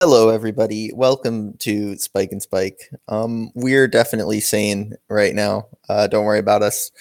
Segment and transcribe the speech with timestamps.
[0.00, 0.92] Hello, everybody.
[0.94, 2.88] Welcome to Spike and Spike.
[3.08, 5.66] Um, we're definitely sane right now.
[5.88, 6.92] Uh, don't worry about us.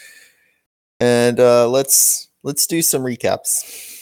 [0.99, 4.01] And uh, let's let's do some recaps.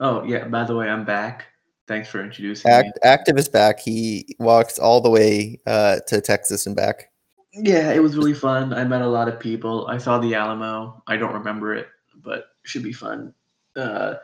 [0.00, 0.48] Oh yeah.
[0.48, 1.44] By the way, I'm back.
[1.88, 2.92] Thanks for introducing Act, me.
[3.02, 3.80] Active is back.
[3.80, 7.10] He walked all the way uh, to Texas and back.
[7.52, 8.72] Yeah, it was really fun.
[8.72, 9.86] I met a lot of people.
[9.88, 11.02] I saw the Alamo.
[11.06, 11.88] I don't remember it,
[12.24, 13.34] but it should be fun.
[13.76, 14.14] Uh,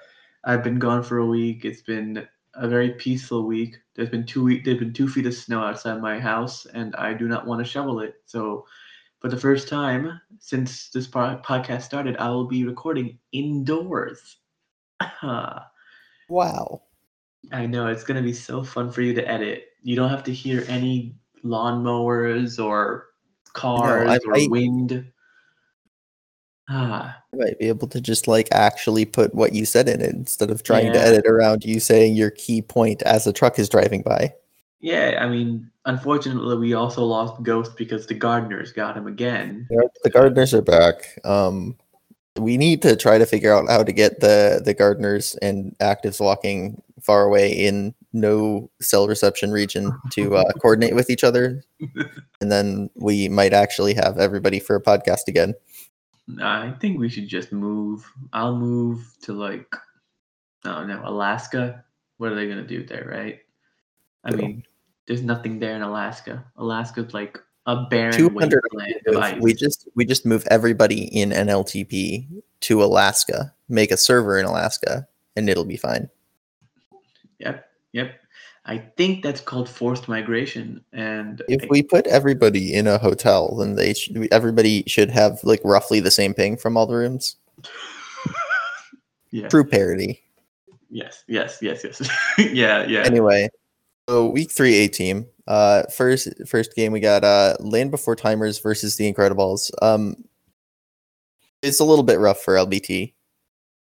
[0.45, 1.67] I've been gone for a week.
[1.67, 3.79] It's been a very peaceful week.
[3.95, 4.65] There's been two week.
[4.65, 7.71] There's been two feet of snow outside my house, and I do not want to
[7.71, 8.15] shovel it.
[8.27, 8.67] So,
[9.21, 14.37] for the first time since this podcast started, I will be recording indoors.
[16.29, 16.83] Wow.
[17.53, 19.65] I know it's gonna be so fun for you to edit.
[19.83, 21.15] You don't have to hear any
[21.45, 23.09] lawnmowers or
[23.53, 25.13] cars or might- wind.
[26.75, 30.15] Ah, I might be able to just like actually put what you said in it
[30.15, 33.69] instead of trying to edit around you saying your key point as a truck is
[33.69, 34.33] driving by.
[34.81, 35.19] yeah.
[35.21, 39.67] I mean, unfortunately, we also lost Ghost because the gardeners got him again.
[39.71, 41.19] Yep, The gardeners are back.
[41.25, 41.77] Um,
[42.39, 46.21] we need to try to figure out how to get the the gardeners and actives
[46.21, 51.63] walking far away in no cell reception region to uh, coordinate with each other,
[52.41, 55.53] and then we might actually have everybody for a podcast again.
[56.41, 58.11] I think we should just move.
[58.33, 59.75] I'll move to like,
[60.65, 61.85] I don't know, Alaska.
[62.19, 63.41] What are they gonna do there, right?
[64.25, 64.39] I Cool.
[64.39, 64.65] mean,
[65.07, 66.45] there's nothing there in Alaska.
[66.57, 68.63] Alaska's like a barren Two hundred.
[68.73, 69.41] wasteland of ice.
[69.41, 72.27] We just we just move everybody in NLTP
[72.61, 76.09] to Alaska, make a server in Alaska, and it'll be fine.
[77.41, 78.21] Yep, yep.
[78.65, 83.57] I think that's called forced migration, and If I- we put everybody in a hotel,
[83.57, 87.37] then they should, everybody should have like roughly the same ping from all the rooms.
[89.31, 90.23] yeah, True parity.
[90.91, 92.09] yes, yes, yes, yes.
[92.53, 93.01] yeah, yeah.
[93.01, 93.49] Anyway,
[94.09, 95.27] so week three A team.
[95.49, 99.71] Uh, first first game we got uh Land Before Timers versus the Incredibles.
[99.83, 100.15] Um,
[101.63, 103.13] it's a little bit rough for LBT.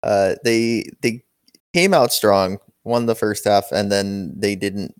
[0.03, 1.23] Uh, they they
[1.73, 4.93] came out strong, won the first half, and then they didn't.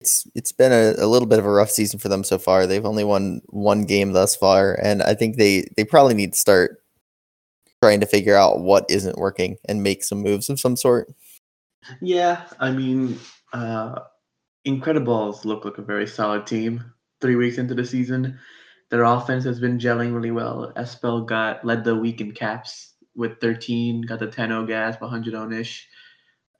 [0.00, 2.66] It's it's been a, a little bit of a rough season for them so far.
[2.66, 6.38] They've only won one game thus far, and I think they they probably need to
[6.38, 6.82] start
[7.82, 11.14] trying to figure out what isn't working and make some moves of some sort.
[12.00, 13.18] Yeah, I mean,
[13.52, 14.00] uh,
[14.66, 16.84] Incredibles look like a very solid team.
[17.20, 18.38] Three weeks into the season,
[18.90, 20.72] their offense has been gelling really well.
[20.76, 25.52] Espel got led the week in caps with 13, got the 10 gas, 100 on
[25.52, 25.88] ish.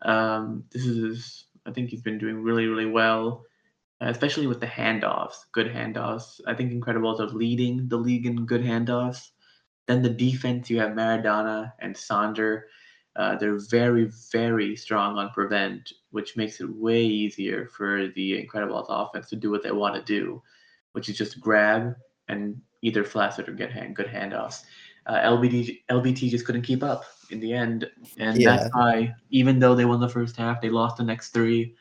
[0.03, 3.45] Um, this is, I think he's been doing really, really well,
[4.01, 6.41] uh, especially with the handoffs, good handoffs.
[6.47, 9.31] I think Incredibles are leading the league in good handoffs.
[9.87, 12.63] Then the defense, you have Maradona and Sonder.
[13.17, 18.87] Uh, they're very, very strong on prevent, which makes it way easier for the Incredibles
[18.89, 20.41] offense to do what they want to do,
[20.93, 21.97] which is just grab
[22.29, 24.63] and either flash it or get hand, good handoffs.
[25.07, 28.57] Uh, LBT, LBT just couldn't keep up in the end, and Yeah.
[28.57, 31.75] that's why, even though they won the first half, they lost the next three.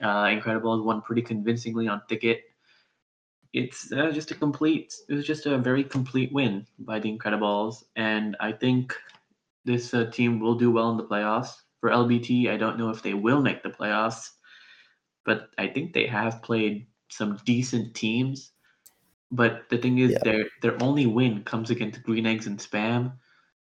[0.00, 2.42] Uh, Incredibles won pretty convincingly on Thicket.
[3.52, 4.94] It's uh, just a complete.
[5.08, 8.94] It was just a very complete win by the Incredibles, and I think
[9.64, 11.62] this uh, team will do well in the playoffs.
[11.80, 14.30] For LBT, I don't know if they will make the playoffs,
[15.24, 18.52] but I think they have played some decent teams.
[19.30, 20.18] But the thing is, Yeah.
[20.24, 23.12] their their only win comes against Green Eggs and Spam,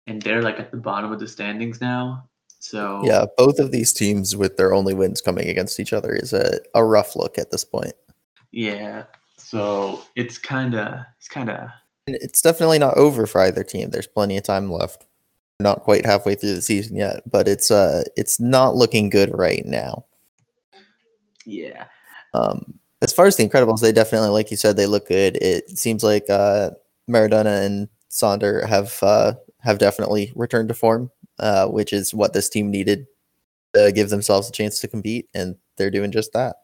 [0.07, 2.29] and they're like at the bottom of the standings now.
[2.59, 6.33] So Yeah, both of these teams with their only wins coming against each other is
[6.33, 7.95] a, a rough look at this point.
[8.53, 9.05] yeah.
[9.37, 11.69] So it's kind of it's kind of
[12.07, 13.91] It's definitely not over for either team.
[13.91, 15.07] There's plenty of time left.
[15.59, 19.37] We're not quite halfway through the season yet, but it's uh it's not looking good
[19.37, 20.05] right now.
[21.45, 21.87] yeah.
[22.35, 25.37] Um as far as the Incredibles, they definitely, like you said, they look good.
[25.37, 26.71] It seems like uh
[27.11, 32.49] Maradona and Sonder have uh have definitely returned to form, uh, which is what this
[32.49, 33.07] team needed
[33.75, 36.57] to give themselves a chance to compete, and they're doing just that.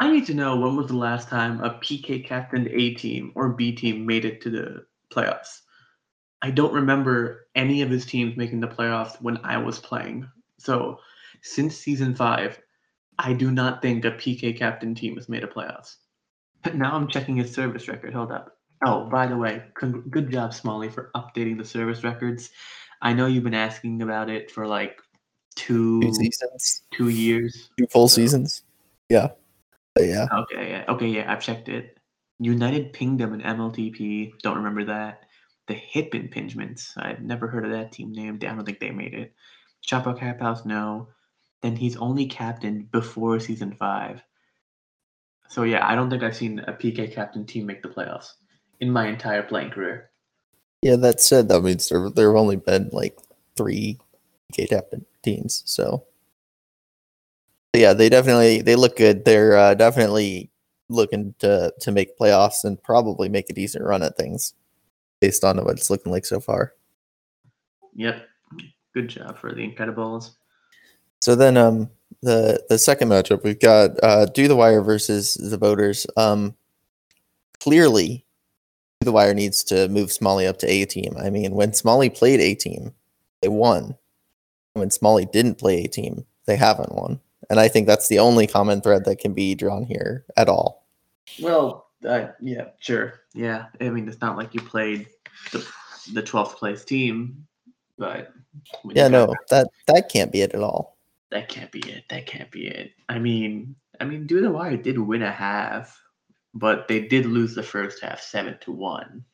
[0.00, 3.50] I need to know when was the last time a PK captained A team or
[3.50, 5.60] B team made it to the playoffs.
[6.40, 10.28] I don't remember any of his teams making the playoffs when I was playing.
[10.58, 10.98] So
[11.42, 12.58] since season five,
[13.18, 15.96] I do not think a PK captain team has made a playoffs.
[16.62, 18.14] But now I'm checking his service record.
[18.14, 18.56] Hold up.
[18.84, 22.50] Oh, by the way, con- good job, Smalley, for updating the service records.
[23.00, 25.00] I know you've been asking about it for like
[25.54, 27.70] two Two seasons, two years.
[27.78, 28.62] two full So- seasons.
[29.08, 29.28] Yeah,
[29.94, 30.26] but yeah.
[30.32, 31.98] Okay, yeah, okay, yeah, I've checked it.
[32.38, 34.32] United them in MLTP.
[34.42, 35.24] Don't remember that.
[35.68, 36.92] The hip impingements.
[36.96, 38.44] I've never heard of that team named.
[38.44, 39.32] I don't think they made it.
[39.86, 41.08] Chapo Cap House, no.
[41.60, 44.22] Then he's only captained before season five.
[45.48, 48.32] So yeah, I don't think I've seen a PK captain team make the playoffs
[48.82, 50.10] in my entire playing career.
[50.82, 53.16] Yeah, that said, that means there there have only been like
[53.56, 53.98] three
[54.52, 55.62] captain teams.
[55.64, 56.04] So
[57.72, 59.24] yeah, they definitely they look good.
[59.24, 60.50] They're uh, definitely
[60.88, 64.52] looking to to make playoffs and probably make a decent run at things
[65.20, 66.74] based on what it's looking like so far.
[67.94, 68.26] Yep,
[68.94, 70.32] good job for the Incredibles.
[71.20, 71.88] So then, um,
[72.20, 76.04] the the second matchup we've got uh, Do the Wire versus the Voters.
[76.16, 76.56] Um,
[77.60, 78.24] clearly,
[79.04, 81.16] the Wire needs to move Smalley up to A team.
[81.18, 82.94] I mean, when Smalley played A team,
[83.40, 83.96] they won.
[84.74, 87.20] When Smalley didn't play A team, they haven't won.
[87.50, 90.86] And I think that's the only common thread that can be drawn here at all.
[91.40, 93.66] Well, uh, yeah, sure, yeah.
[93.80, 95.08] I mean, it's not like you played
[95.52, 95.66] the
[96.12, 97.46] the twelfth place team,
[97.98, 98.32] but
[98.84, 100.92] yeah, no, that that can't be it at all
[101.32, 102.04] that can't be it.
[102.10, 102.92] That can't be it.
[103.08, 106.00] I mean, I mean, Do the Wire did win a half,
[106.54, 109.24] but they did lose the first half seven to one.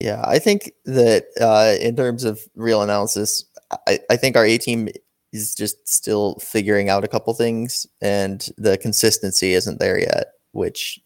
[0.00, 3.44] Yeah, I think that uh, in terms of real analysis,
[3.86, 4.88] I, I think our A team
[5.32, 10.32] is just still figuring out a couple things, and the consistency isn't there yet.
[10.52, 11.00] Which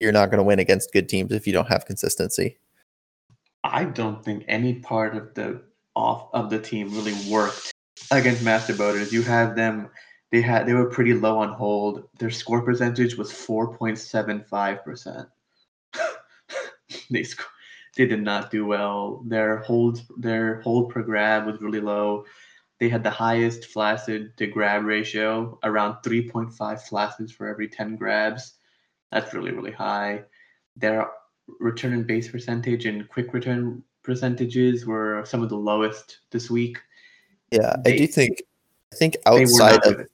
[0.00, 2.58] you're not going to win against good teams if you don't have consistency.
[3.64, 5.62] I don't think any part of the
[5.94, 7.72] off of the team really worked
[8.10, 9.12] against Master Boaters.
[9.12, 9.88] You have them.
[10.32, 12.08] They had they were pretty low on hold.
[12.18, 15.28] Their score percentage was four point seven five percent.
[17.10, 17.42] They sc-
[17.96, 19.22] they did not do well.
[19.26, 22.24] Their hold their hold per grab was really low.
[22.78, 28.54] They had the highest flaccid to grab ratio, around 3.5 flaccids for every 10 grabs.
[29.10, 30.24] That's really, really high.
[30.76, 31.08] Their
[31.58, 36.78] return and base percentage and quick return percentages were some of the lowest this week.
[37.50, 38.42] Yeah, they, I do think
[38.92, 40.06] I think outside of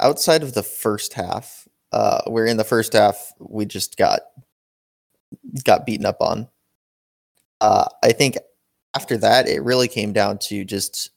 [0.00, 4.20] outside of the first half, uh where in the first half we just got
[5.64, 6.48] got beaten up on.
[7.60, 8.36] Uh I think
[8.94, 11.10] after that it really came down to just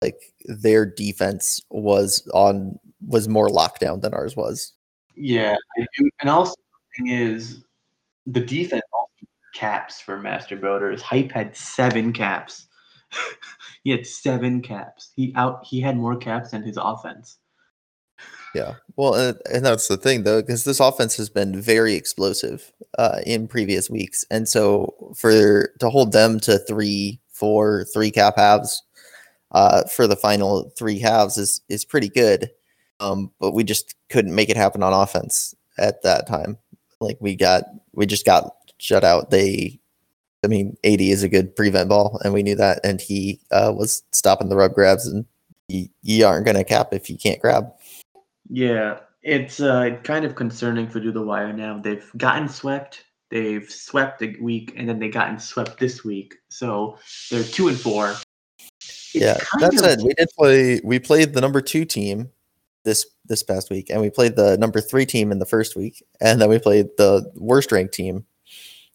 [0.00, 4.72] like their defense was on was more lockdown than ours was.
[5.16, 5.56] Yeah,
[6.20, 7.64] and also the thing is
[8.26, 8.82] the defense
[9.54, 11.02] caps for Master Builders.
[11.02, 12.67] Hype had seven caps.
[13.84, 15.10] he had seven caps.
[15.16, 15.64] He out.
[15.64, 17.38] He had more caps than his offense.
[18.54, 22.72] Yeah, well, and, and that's the thing though, because this offense has been very explosive
[22.98, 28.34] uh, in previous weeks, and so for to hold them to three, four, three cap
[28.36, 28.82] halves
[29.52, 32.50] uh, for the final three halves is is pretty good.
[33.00, 36.58] Um, but we just couldn't make it happen on offense at that time.
[37.00, 39.30] Like we got, we just got shut out.
[39.30, 39.77] They
[40.44, 42.80] I mean, 80 is a good prevent ball, and we knew that.
[42.84, 45.24] And he uh, was stopping the rub grabs, and
[45.68, 47.72] you, you aren't going to cap if you can't grab.
[48.48, 51.78] Yeah, it's uh, kind of concerning for Do the Wire now.
[51.78, 53.04] They've gotten swept.
[53.30, 56.36] They've swept a week, and then they gotten swept this week.
[56.48, 56.98] So
[57.30, 58.14] they're two and four.
[58.80, 60.80] It's yeah, that of- said, we did play.
[60.84, 62.30] We played the number two team
[62.84, 66.02] this this past week, and we played the number three team in the first week,
[66.20, 68.24] and then we played the worst ranked team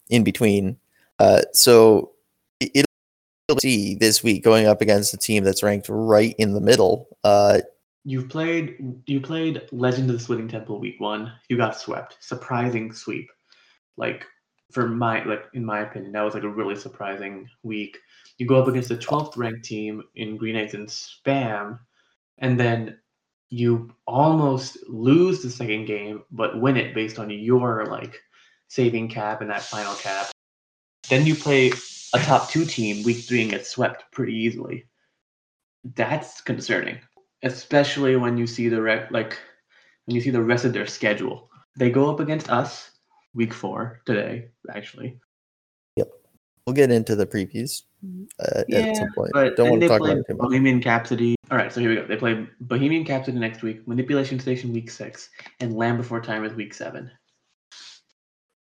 [0.08, 0.78] in between
[1.18, 2.12] uh, so
[2.60, 7.08] it'll see this week going up against a team that's ranked right in the middle.
[7.22, 7.60] Uh,
[8.04, 8.76] you played
[9.06, 11.32] you played Legend of the Splitting Temple week one.
[11.48, 12.18] You got swept.
[12.20, 13.30] Surprising sweep.
[13.96, 14.26] Like
[14.72, 17.98] for my like in my opinion, that was like a really surprising week.
[18.38, 21.78] You go up against the 12th ranked team in Green Eggs and Spam,
[22.38, 22.98] and then
[23.50, 28.20] you almost lose the second game, but win it based on your like
[28.68, 30.33] saving cap and that final cap.
[31.08, 31.72] Then you play
[32.14, 34.86] a top two team week three and get swept pretty easily.
[35.96, 36.98] That's concerning,
[37.42, 39.38] especially when you see the re- like
[40.06, 41.50] when you see the rest of their schedule.
[41.76, 42.90] They go up against us
[43.34, 45.18] week four today, actually.
[45.96, 46.08] Yep,
[46.66, 47.82] we'll get into the previews
[48.38, 49.30] uh, yeah, at some point.
[49.32, 50.48] But Don't want to talk about it too much.
[50.48, 51.34] Bohemian Capsody.
[51.50, 52.06] All right, so here we go.
[52.06, 55.28] They play Bohemian Capsody next week, Manipulation Station week six,
[55.60, 57.10] and Land Before Time is week seven.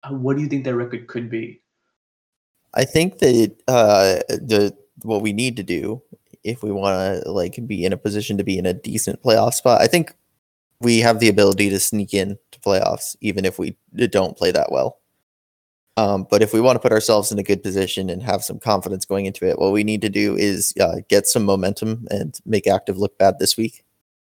[0.03, 1.61] Uh, what do you think their record could be?
[2.73, 6.01] I think that uh, the what we need to do
[6.43, 9.53] if we want to like be in a position to be in a decent playoff
[9.53, 10.13] spot, I think
[10.79, 14.71] we have the ability to sneak in to playoffs even if we don't play that
[14.71, 14.99] well.
[15.97, 18.57] Um, but if we want to put ourselves in a good position and have some
[18.57, 22.39] confidence going into it, what we need to do is uh, get some momentum and
[22.45, 23.83] make active look bad this week.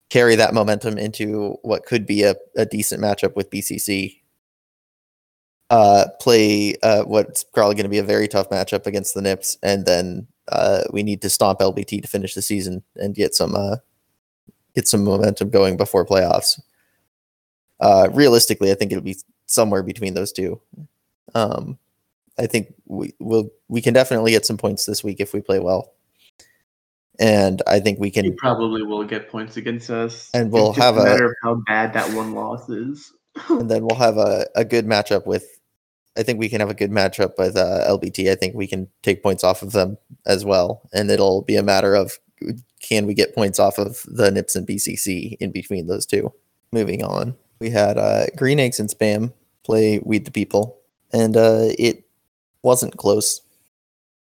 [0.10, 4.22] Carry that momentum into what could be a, a decent matchup with BCC
[5.70, 9.58] uh, play uh, what's probably going to be a very tough matchup against the Nips,
[9.64, 13.56] and then uh, we need to stomp LBT to finish the season and get some
[13.56, 13.78] uh,
[14.76, 16.60] get some momentum going before playoffs.
[17.80, 19.18] Uh, realistically, I think it'll be
[19.48, 20.62] somewhere between those two.
[21.34, 21.78] Um,
[22.38, 25.60] I think we will we can definitely get some points this week if we play
[25.60, 25.94] well.
[27.18, 30.30] And I think we can probably will get points against us.
[30.34, 33.14] And we'll have a a- matter of how bad that one loss is.
[33.50, 35.55] and then we'll have a, a good matchup with
[36.18, 38.32] I think we can have a good matchup with uh, LBT.
[38.32, 40.82] I think we can take points off of them as well.
[40.94, 42.20] And it'll be a matter of
[42.82, 46.32] can we get points off of the Nips and BCC in between those two.
[46.72, 49.32] Moving on, we had uh, Green Eggs and Spam
[49.64, 50.78] play Weed the People,
[51.14, 52.04] and uh, it
[52.64, 53.42] wasn't close.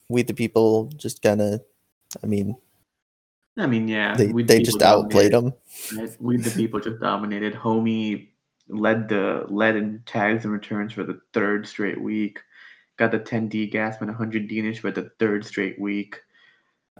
[0.10, 1.62] Weed the People just kind of,
[2.22, 2.58] I mean,
[3.58, 5.54] I mean, yeah, they, they just outplayed them.
[5.96, 6.10] Right?
[6.20, 7.54] We the people just dominated.
[7.54, 8.30] Homie
[8.74, 12.40] led the led in tags and returns for the third straight week.
[12.98, 16.20] Got the 10 D gas and 100 D for the third straight week.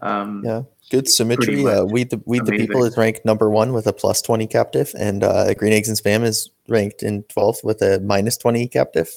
[0.02, 0.62] Um, Yeah.
[0.90, 1.64] Good symmetry.
[1.64, 4.92] Uh, Weed the Weed the People is ranked number one with a plus twenty captive,
[4.98, 9.08] and uh, Green Eggs and Spam is ranked in twelfth with a minus twenty captive.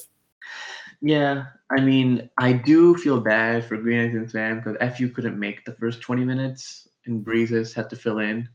[1.00, 5.38] Yeah, I mean, I do feel bad for Green Eggs and Spam because FU couldn't
[5.38, 8.48] make the first 20 minutes and Breezes had to fill in.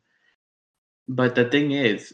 [1.08, 2.14] But the thing is,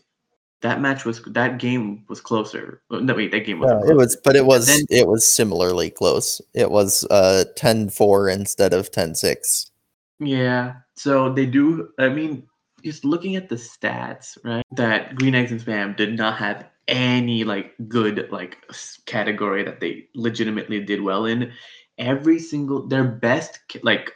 [0.62, 2.82] that match was that game was closer.
[2.90, 3.72] No, wait, that game was.
[3.72, 6.42] Yeah, it was, but it was then- it was similarly close.
[6.54, 9.72] It was uh 10-4 instead of 10-6.
[10.20, 10.76] Yeah.
[10.96, 11.90] So they do.
[11.98, 12.44] I mean,
[12.84, 14.66] just looking at the stats, right?
[14.72, 18.58] That Green Eggs and Spam did not have any like good like
[19.06, 21.52] category that they legitimately did well in.
[21.98, 24.12] Every single their best like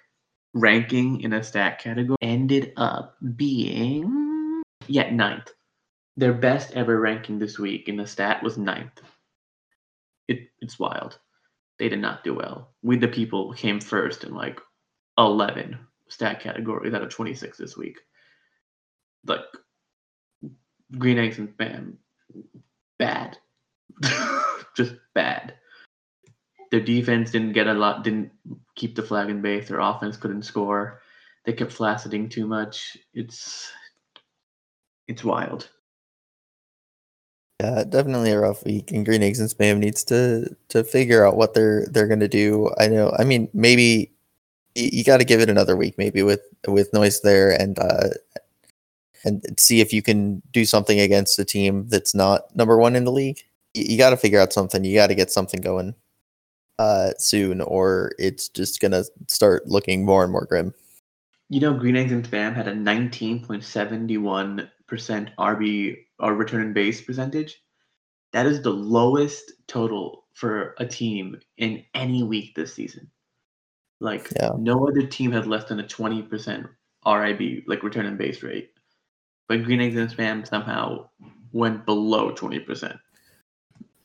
[0.53, 5.51] ranking in a stat category ended up being yeah ninth.
[6.15, 9.01] Their best ever ranking this week in the stat was ninth.
[10.27, 11.19] It it's wild.
[11.79, 12.73] They did not do well.
[12.83, 14.59] We the people came first in like
[15.17, 15.77] 11
[16.09, 17.99] stat categories out of 26 this week.
[19.25, 19.41] Like
[20.97, 21.95] green eggs and spam,
[22.99, 23.37] bad,
[24.75, 25.55] just bad.
[26.71, 28.31] Their defense didn't get a lot, didn't
[28.75, 29.67] keep the flag in base.
[29.67, 31.01] Their offense couldn't score.
[31.45, 32.97] They kept flacciding too much.
[33.13, 33.71] It's
[35.07, 35.69] it's wild.
[37.59, 41.37] Yeah, definitely a rough week, and Green Eggs and Spam needs to to figure out
[41.37, 42.71] what they're they're gonna do.
[42.79, 43.13] I know.
[43.17, 44.11] I mean, maybe
[44.75, 48.09] you, you got to give it another week, maybe with with noise there, and uh,
[49.23, 53.05] and see if you can do something against a team that's not number one in
[53.05, 53.39] the league.
[53.73, 54.83] You, you got to figure out something.
[54.83, 55.95] You got to get something going
[56.79, 60.73] uh, soon, or it's just gonna start looking more and more grim.
[61.49, 64.69] You know, Green Eggs and Spam had a 19.71%
[65.37, 67.61] RB or return in base percentage.
[68.31, 73.11] That is the lowest total for a team in any week this season.
[73.99, 74.51] Like Yeah.
[74.57, 76.67] no other team has less than a 20%
[77.05, 78.71] RIB, like return in base rate.
[79.49, 81.09] But Green Eggs and Spam somehow
[81.51, 82.97] went below 20%.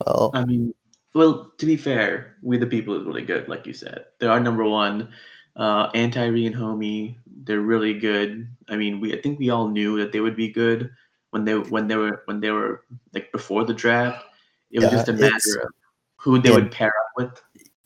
[0.05, 0.73] Well, I mean,
[1.15, 4.05] well, to be fair, We the People is really good, like you said.
[4.19, 5.09] They are number one.
[5.55, 8.47] Uh, Anti and Homie, they're really good.
[8.67, 10.91] I mean, we I think we all knew that they would be good
[11.31, 12.83] when they when they were when they were
[13.13, 14.25] like before the draft.
[14.71, 15.69] It was Yeah, just a matter of
[16.17, 16.55] who they Yeah.
[16.55, 17.41] would pair up with.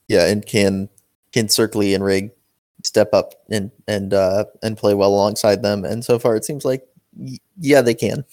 [0.07, 0.89] yeah, and can
[1.31, 2.31] can Circly and Rig
[2.83, 5.85] step up and and uh and play well alongside them?
[5.85, 6.85] And so far, it seems like
[7.15, 8.25] y- yeah, they can.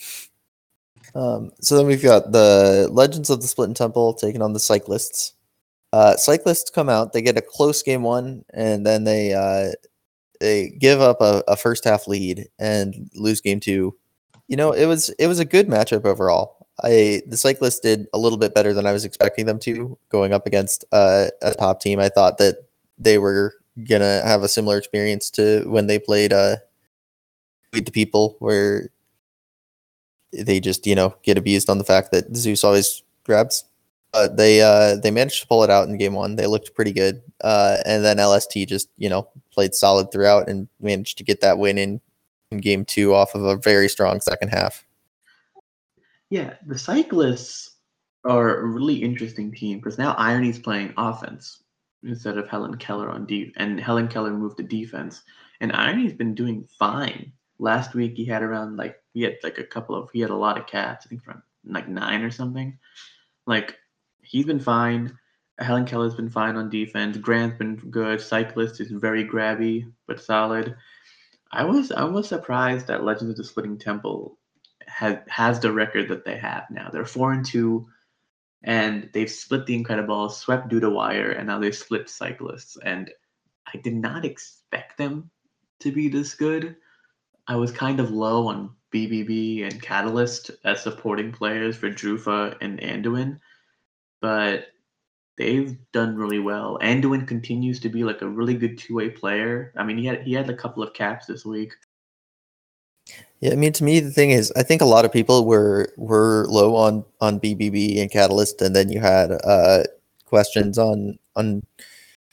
[1.14, 4.60] Um, so then we've got the Legends of the Split and Temple taking on the
[4.60, 5.34] Cyclists.
[5.92, 9.72] Uh, cyclists come out, they get a close game one, and then they uh,
[10.38, 13.96] they give up a, a first half lead and lose game two.
[14.50, 16.66] You know, it was it was a good matchup overall.
[16.82, 20.32] I the cyclists did a little bit better than I was expecting them to going
[20.32, 22.00] up against uh, a top team.
[22.00, 22.56] I thought that
[22.98, 23.54] they were
[23.88, 26.56] gonna have a similar experience to when they played uh,
[27.70, 28.90] Beat the People, where
[30.32, 33.64] they just you know get abused on the fact that Zeus always grabs.
[34.12, 36.34] But they uh, they managed to pull it out in game one.
[36.34, 40.66] They looked pretty good, uh, and then LST just you know played solid throughout and
[40.80, 42.00] managed to get that win in,
[42.50, 44.84] in game two off of a very strong second half.
[46.30, 47.76] Yeah, the cyclists
[48.24, 51.62] are a really interesting team because now Irony's playing offense
[52.04, 55.22] instead of Helen Keller on deep, and Helen Keller moved to defense,
[55.60, 57.32] and Irony's been doing fine.
[57.58, 60.36] Last week he had around like he had like a couple of he had a
[60.36, 62.78] lot of cats, I think from like nine or something.
[63.46, 63.76] Like
[64.22, 65.16] he's been fine.
[65.58, 67.18] Helen Keller's been fine on defense.
[67.18, 68.20] Grant's been good.
[68.20, 70.74] Cyclist is very grabby but solid.
[71.52, 74.38] I was I was surprised that Legends of the Splitting Temple
[74.86, 76.90] has has the record that they have now.
[76.90, 77.88] They're four and two,
[78.62, 82.76] and they've split the Incredibles, swept Do the Wire, and now they split Cyclists.
[82.84, 83.10] And
[83.72, 85.30] I did not expect them
[85.80, 86.76] to be this good.
[87.46, 92.80] I was kind of low on BBB and Catalyst as supporting players for Drufa and
[92.80, 93.40] Anduin,
[94.20, 94.66] but
[95.36, 96.78] they've done really well.
[96.82, 99.72] Anduin continues to be like a really good two way player.
[99.76, 101.74] I mean, he had he had a couple of caps this week.
[103.40, 105.92] Yeah, I mean, to me, the thing is, I think a lot of people were
[105.96, 109.84] were low on on BBB and Catalyst, and then you had uh,
[110.26, 111.62] questions on on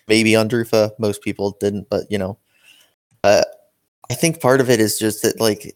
[0.08, 0.92] maybe on Drufa.
[1.00, 2.38] Most people didn't, but you know,
[3.24, 3.44] uh,
[4.10, 5.76] I think part of it is just that like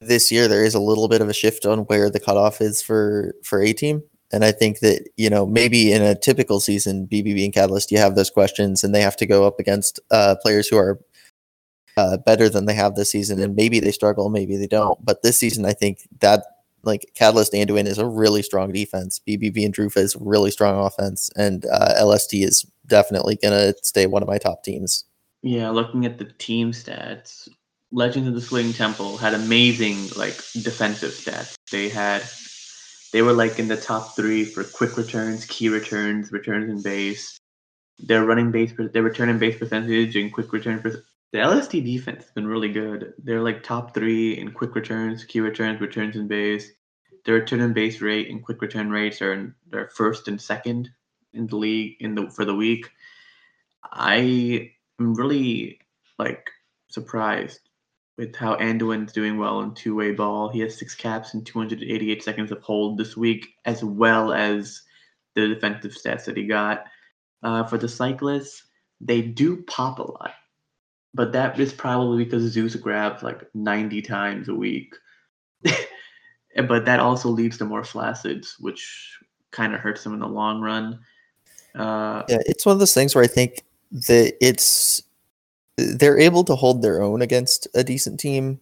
[0.00, 2.82] this year there is a little bit of a shift on where the cutoff is
[2.82, 7.06] for for a team and i think that you know maybe in a typical season
[7.06, 10.34] bbb and catalyst you have those questions and they have to go up against uh,
[10.42, 10.98] players who are
[11.96, 15.04] uh, better than they have this season and maybe they struggle maybe they don't.
[15.04, 16.44] But this season i think that
[16.84, 19.20] like catalyst anduin is a really strong defense.
[19.26, 24.22] Bbb and drufa is really strong offense and uh, lst is definitely gonna stay one
[24.22, 25.04] of my top teams.
[25.42, 27.48] Yeah looking at the team stats
[27.94, 31.54] Legends of the Swing Temple had amazing like defensive stats.
[31.70, 32.22] They had
[33.12, 37.38] they were like in the top three for quick returns, key returns, returns in base.
[37.98, 40.80] Their running base, their return in base percentage, and quick return.
[40.80, 43.14] Per- the LST defense has been really good.
[43.22, 46.72] They're like top three in quick returns, key returns, returns in base.
[47.24, 50.90] Their return in base rate and quick return rates are in, they're first and second
[51.32, 52.90] in the league in the for the week.
[53.84, 55.80] I am really
[56.18, 56.50] like
[56.88, 57.60] surprised
[58.18, 60.48] with how Anduin's doing well in two way ball.
[60.48, 64.82] He has six caps and 288 seconds of hold this week, as well as
[65.34, 66.84] the defensive stats that he got.
[67.42, 68.64] Uh, for the cyclists,
[69.00, 70.34] they do pop a lot,
[71.14, 74.94] but that is probably because Zeus grabs like 90 times a week.
[75.62, 79.18] but that also leads to more flaccids, which
[79.50, 81.00] kind of hurts them in the long run.
[81.74, 85.02] Uh, yeah, it's one of those things where I think that it's
[85.76, 88.60] they're able to hold their own against a decent team.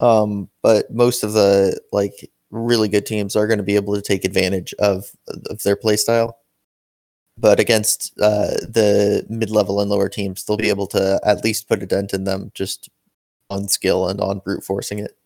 [0.00, 4.02] Um, but most of the like really good teams are going to be able to
[4.02, 5.10] take advantage of
[5.46, 6.38] of their play style.
[7.38, 11.68] But against uh, the mid level and lower teams, they'll be able to at least
[11.68, 12.90] put a dent in them just
[13.48, 15.16] on skill and on brute forcing it.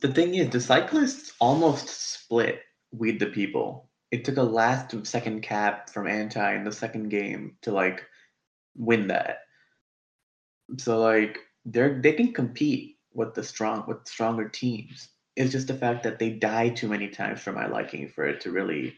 [0.00, 2.60] The thing is, the cyclists almost split
[2.92, 3.88] with the people.
[4.10, 8.06] It took a last second cap from Anti in the second game to like
[8.76, 9.40] win that.
[10.78, 15.08] So like they're they can compete with the strong with stronger teams.
[15.36, 18.40] It's just the fact that they die too many times for my liking for it
[18.42, 18.94] to really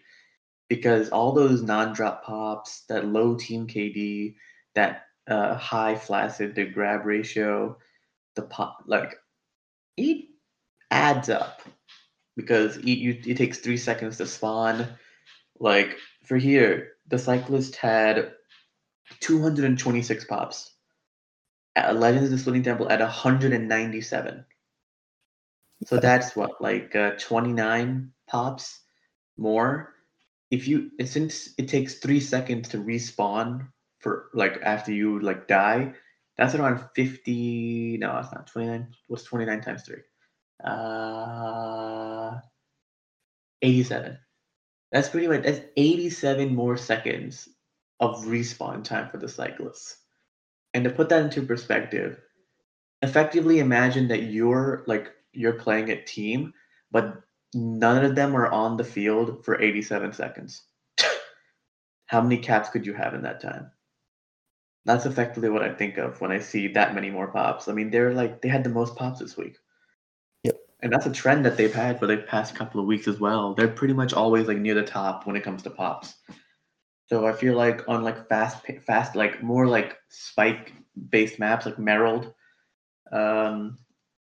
[0.69, 4.35] because all those non-drop pops, that low team KD,
[4.75, 7.79] that uh, high flaccid to grab ratio,
[8.37, 9.17] the pop like
[9.97, 10.27] it
[10.91, 11.63] adds up
[12.37, 14.87] because it, you, it takes three seconds to spawn.
[15.59, 18.33] Like for here, the cyclist had
[19.21, 20.73] 226 pops
[21.95, 24.45] Legends of the Splitting Temple at 197.
[25.87, 28.81] So that's what, like uh, 29 pops
[29.37, 29.95] more.
[30.51, 33.69] If you since it takes three seconds to respawn
[34.01, 35.93] for like after you like die,
[36.37, 37.99] that's around 50.
[38.01, 38.88] No, it's not 29.
[39.09, 40.03] What's 29 times three?
[40.64, 42.41] Uh,
[43.62, 44.19] 87.
[44.91, 47.49] That's pretty much that's 87 more seconds
[48.01, 49.97] of respawn time for the cyclists.
[50.79, 52.21] And to put that into perspective,
[53.03, 56.55] effectively imagine that you're like you're playing a team,
[56.93, 57.21] but
[57.53, 60.62] none of them are on the field for 87 seconds.
[62.07, 63.73] How many caps could you have in that time?
[64.85, 67.67] That's effectively what I think of when I see that many more pops.
[67.67, 69.57] I mean, they're like they had the most pops this week.
[70.45, 70.59] Yep.
[70.83, 73.53] And that's a trend that they've had for the past couple of weeks as well.
[73.55, 76.14] They're pretty much always like near the top when it comes to pops.
[77.09, 80.73] So I feel like on like fast, fast, like more like spike
[81.09, 82.35] based maps like Merald,
[83.11, 83.79] um,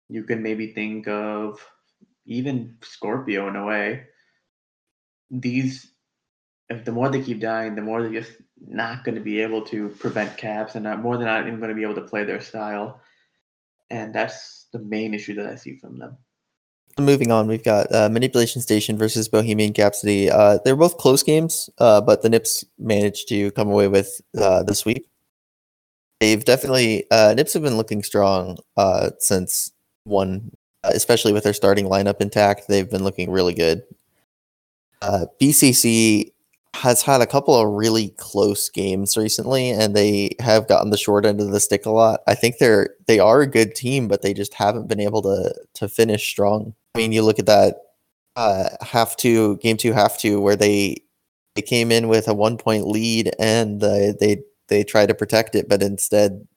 [0.08, 1.60] you can maybe think of
[2.26, 4.04] even Scorpio in a way.
[5.30, 5.92] These,
[6.70, 9.64] if the more they keep dying, the more they're just not going to be able
[9.66, 12.24] to prevent caps, and not more than not even going to be able to play
[12.24, 13.02] their style.
[13.90, 16.18] And that's the main issue that I see from them.
[17.00, 20.30] Moving on, we've got uh, Manipulation Station versus Bohemian Capsody.
[20.30, 24.64] Uh, they're both close games, uh, but the Nips managed to come away with uh,
[24.64, 25.08] the sweep.
[26.20, 29.72] They've definitely uh, Nips have been looking strong uh, since
[30.04, 30.52] one,
[30.84, 32.68] especially with their starting lineup intact.
[32.68, 33.84] They've been looking really good.
[35.02, 36.32] BCC
[36.74, 41.26] has had a couple of really close games recently, and they have gotten the short
[41.26, 42.22] end of the stick a lot.
[42.28, 45.54] I think they're they are a good team, but they just haven't been able to
[45.76, 46.74] to finish strong.
[46.96, 47.76] I mean, you look at that
[48.36, 50.98] uh, half two, game two, half two, where they
[51.56, 55.56] they came in with a one point lead and uh, they they try to protect
[55.56, 56.48] it, but instead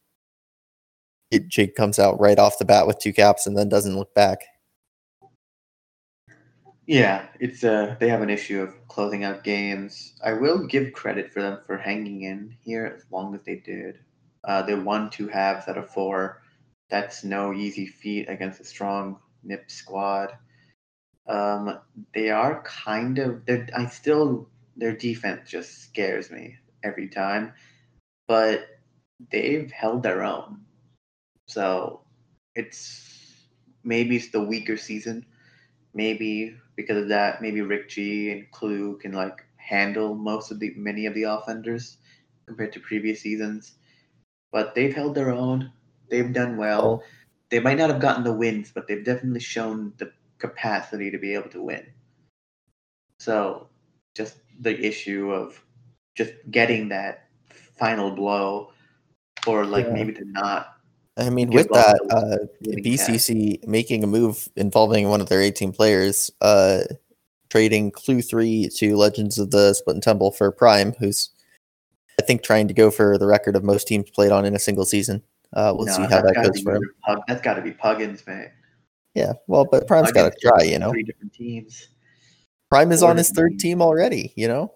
[1.30, 4.14] it, Jake comes out right off the bat with two caps and then doesn't look
[4.14, 4.38] back.
[6.86, 10.14] Yeah, it's uh they have an issue of closing out games.
[10.22, 13.98] I will give credit for them for hanging in here as long as they did.
[14.44, 16.42] Uh, they won two halves out of four.
[16.90, 20.32] That's no easy feat against a strong Nip squad.
[21.26, 21.78] Um,
[22.14, 23.46] they are kind of.
[23.46, 27.52] They're, I still their defense just scares me every time,
[28.26, 28.66] but
[29.30, 30.60] they've held their own.
[31.48, 32.02] So
[32.54, 33.48] it's
[33.82, 35.26] maybe it's the weaker season.
[35.94, 40.72] Maybe because of that, maybe Rick G and Clue can like handle most of the
[40.76, 41.98] many of the offenders
[42.46, 43.72] compared to previous seasons.
[44.52, 45.72] But they've held their own.
[46.10, 47.02] They've done well.
[47.54, 51.34] They might not have gotten the wins, but they've definitely shown the capacity to be
[51.34, 51.86] able to win.
[53.20, 53.68] So
[54.16, 55.64] just the issue of
[56.16, 57.28] just getting that
[57.78, 58.72] final blow
[59.46, 59.92] or like Yeah.
[59.92, 60.80] maybe to not
[61.16, 62.38] I mean, with that, uh,
[62.82, 66.82] BCC making a move involving one of their 18 players, uh,
[67.50, 71.30] trading Clue 3 to Legends of the Split and Temple for Prime, who's,
[72.18, 74.58] I think, trying to go for the record of most teams played on in a
[74.58, 75.22] single season.
[75.54, 76.82] Uh, we'll No, see how that goes for him.
[77.04, 78.50] Pug- that's got to be Puggins, man.
[79.14, 80.90] Yeah, well, but Prime's got to try, you know?
[80.90, 81.88] Three different teams.
[82.70, 83.62] Prime is four on his third teams.
[83.62, 84.74] team already, you know?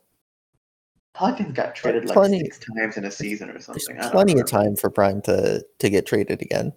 [1.14, 3.96] Puggins got traded like plenty- six times in a season or something.
[3.96, 6.72] Don't plenty of time for Prime to, to get traded again.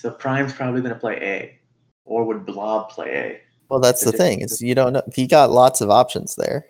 [0.00, 1.58] So Prime's probably going to play A,
[2.04, 3.40] or would Blob play A?
[3.68, 5.02] Well, that's The the thing, is you don't know.
[5.14, 6.66] He got lots of options there.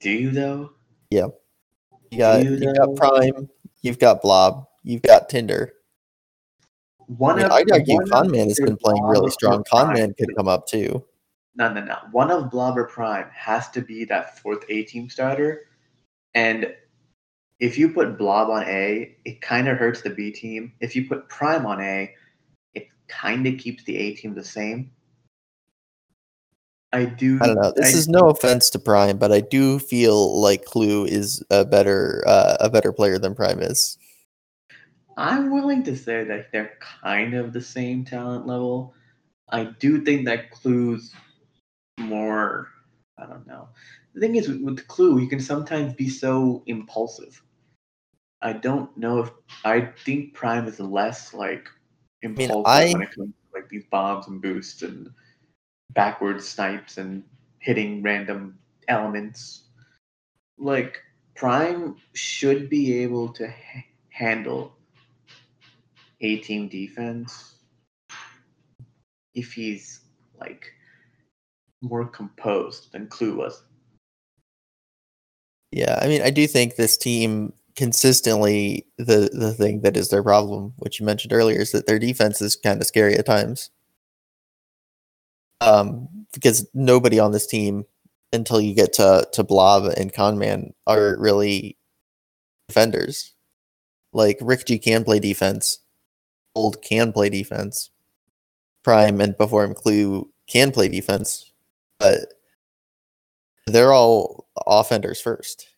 [0.00, 0.70] Do you though?
[1.10, 1.26] Yeah.
[2.10, 3.48] You got, you you got Prime,
[3.82, 5.72] you've got Blob, you've got Tinder.
[7.00, 9.64] I One mean, of I'd argue Conman has been playing really strong.
[9.70, 11.04] Conman could come up too.
[11.56, 11.96] No, no, no.
[12.12, 15.66] One of Blob or Prime has to be that fourth A team starter,
[16.34, 16.72] and
[17.58, 20.72] if you put Blob on A, it kind of hurts the B team.
[20.80, 22.14] If you put Prime on A,
[22.74, 24.92] it kind of keeps the A team the same.
[26.92, 27.38] I do.
[27.42, 27.72] I don't know.
[27.76, 31.64] This I- is no offense to Prime, but I do feel like Clue is a
[31.64, 33.98] better uh, a better player than Prime is.
[35.20, 38.94] I'm willing to say that they're kind of the same talent level.
[39.50, 41.14] I do think that Clue's
[41.98, 42.68] more.
[43.18, 43.68] I don't know.
[44.14, 47.42] The thing is, with, Clue, you can sometimes be so impulsive.
[48.40, 49.30] I don't know if
[49.64, 51.68] I think Prime is less like
[52.22, 55.10] impulsive I- when it comes to like these bombs and boosts and
[55.92, 57.24] backwards snipes and
[57.58, 59.64] hitting random elements.
[60.58, 61.02] Like
[61.36, 64.74] Prime should be able to h- handle
[66.20, 67.54] a team defense
[69.34, 70.00] if he's
[70.38, 70.72] like
[71.82, 73.62] more composed than Clue was.
[75.72, 80.22] Yeah, I mean, I do think this team consistently the the thing that is their
[80.22, 83.70] problem, which you mentioned earlier, is that their defense is kind of scary at times.
[85.60, 87.84] Um, because nobody on this team
[88.32, 91.76] until you get to to Blob and Conman are really
[92.68, 93.34] defenders.
[94.12, 95.78] Like Rick G can play defense,
[96.54, 97.90] Old can play defense,
[98.82, 101.52] Prime and before him Clue can play defense,
[101.98, 102.34] but
[103.66, 105.68] they're all offenders first.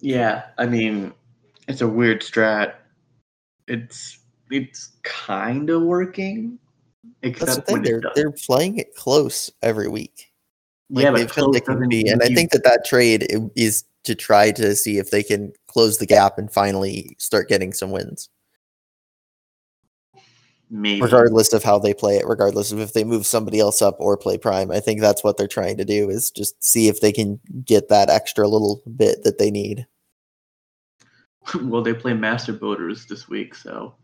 [0.00, 1.12] Yeah, I mean,
[1.68, 2.74] it's a weird strat.
[3.68, 4.18] It's
[4.50, 6.58] it's kind of working,
[7.22, 7.74] the except thing.
[7.74, 10.30] when They're they're playing it close every week.
[10.88, 14.14] Like yeah, but close they can be, and I think that that trade is to
[14.14, 18.30] try to see if they can close the gap and finally start getting some wins,
[20.70, 23.96] maybe regardless of how they play it, regardless of if they move somebody else up
[23.98, 24.70] or play prime.
[24.70, 27.88] I think that's what they're trying to do is just see if they can get
[27.88, 29.86] that extra little bit that they need.
[31.62, 33.94] well, they play Master Boaters this week, so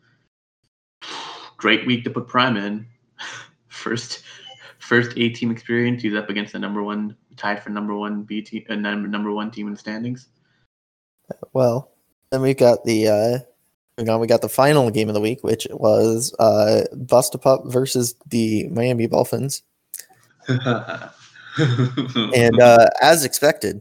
[1.57, 2.87] great week to put Prime in.
[3.69, 4.23] First,
[4.79, 6.03] first A team experience.
[6.03, 9.33] He's up against the number one, tied for number one B team, uh, number number
[9.33, 10.29] one team in standings.
[11.53, 11.91] Well,
[12.31, 13.39] then we've got the uh
[13.99, 19.07] we got the final game of the week, which was uh Bustapup versus the Miami
[19.07, 19.63] Dolphins.
[20.49, 23.81] and uh, as expected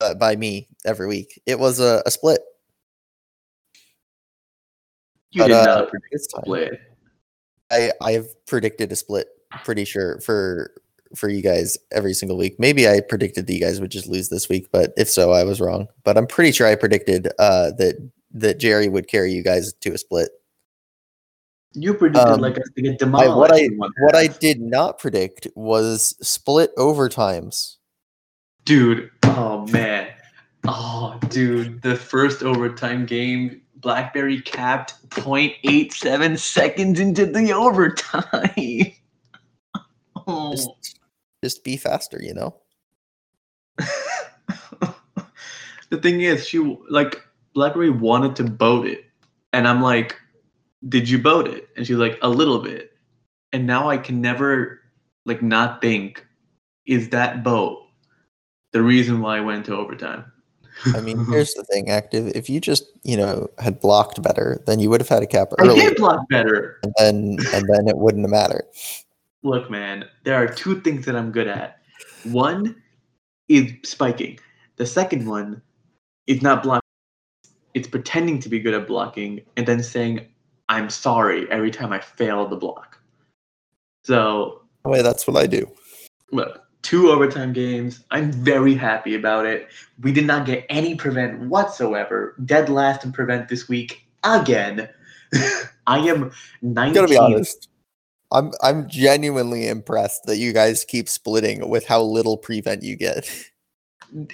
[0.00, 2.40] uh, by me every week, it was a, a split.
[5.30, 6.80] you but, did uh, not predict This time, split.
[7.70, 9.28] I I've predicted a split.
[9.64, 10.72] Pretty sure for
[11.14, 12.56] for you guys every single week.
[12.58, 15.44] Maybe I predicted that you guys would just lose this week, but if so, I
[15.44, 15.88] was wrong.
[16.04, 17.96] But I'm pretty sure I predicted uh, that
[18.32, 20.30] that Jerry would carry you guys to a split.
[21.74, 23.66] You predicted um, like us to get I, what I
[24.00, 27.76] what I did not predict was split overtimes.
[28.64, 29.10] dude.
[29.24, 30.08] Oh man.
[30.66, 31.82] Oh, dude.
[31.82, 38.92] The first overtime game Blackberry capped 0.87 seconds into the overtime.
[40.26, 40.50] oh.
[40.52, 40.97] Just,
[41.42, 42.56] just be faster, you know.
[45.90, 47.22] the thing is, she like
[47.54, 49.04] Blackberry wanted to boat it,
[49.52, 50.16] and I'm like,
[50.88, 52.92] "Did you boat it?" And she's like, "A little bit."
[53.52, 54.80] And now I can never
[55.24, 56.26] like not think,
[56.86, 57.82] is that boat
[58.72, 60.24] the reason why I went to overtime?
[60.86, 62.32] I mean, here's the thing, active.
[62.34, 65.48] If you just, you know, had blocked better, then you would have had a cap
[65.58, 65.80] early.
[65.80, 68.64] I did block better, and then and then it wouldn't have mattered.
[69.42, 71.80] Look, man, there are two things that I'm good at.
[72.24, 72.82] One
[73.48, 74.38] is spiking.
[74.76, 75.62] The second one
[76.26, 76.82] is not blocking.
[77.74, 80.26] It's pretending to be good at blocking and then saying,
[80.68, 82.98] I'm sorry every time I fail the block.
[84.04, 85.70] So, oh, Wait, that's what I do.
[86.32, 88.04] look, two overtime games.
[88.10, 89.68] I'm very happy about it.
[90.02, 92.34] We did not get any prevent whatsoever.
[92.44, 94.88] Dead last in prevent this week again.
[95.86, 96.94] I am 19.
[96.94, 97.68] Gotta be honest.
[98.32, 103.28] I'm I'm genuinely impressed that you guys keep splitting with how little prevent you get.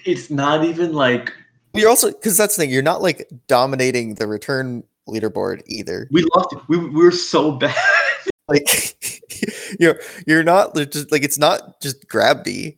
[0.04, 1.32] It's not even like
[1.74, 2.70] You're also because that's the thing.
[2.70, 6.08] You're not like dominating the return leaderboard either.
[6.10, 6.54] we lost.
[6.68, 7.74] We, we were so bad.
[8.46, 8.98] Like
[9.80, 12.76] you're you're not just like it's not just grab D,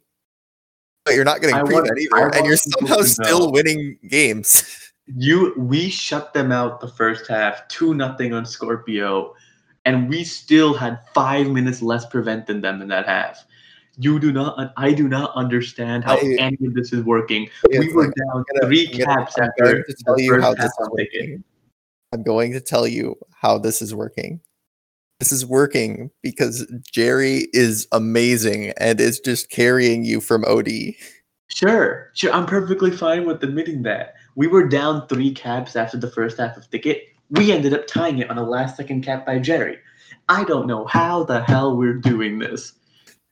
[1.05, 4.83] but you're not getting I want- prevent I either, and you're somehow still winning games.
[5.09, 9.35] You we shut them out the first half, two nothing on Scorpio,
[9.87, 13.47] and we still had five minutes less prevent than them in that half.
[13.97, 17.49] You do not I do not understand how I- any of this is working.
[17.71, 20.23] We were like, down gonna- 3 I'm gonna- caps I'm after going to tell the
[20.23, 21.45] you first how half this is working.
[22.13, 24.41] I'm going to tell you how this is working.
[25.21, 30.95] This is working because Jerry is amazing and is just carrying you from OD.
[31.49, 32.33] Sure, sure.
[32.33, 34.15] I'm perfectly fine with admitting that.
[34.35, 37.05] We were down three caps after the first half of Thicket.
[37.31, 39.79] We ended up tying it on a last second cap by Jerry.
[40.29, 42.73] I don't know how the hell we're doing this.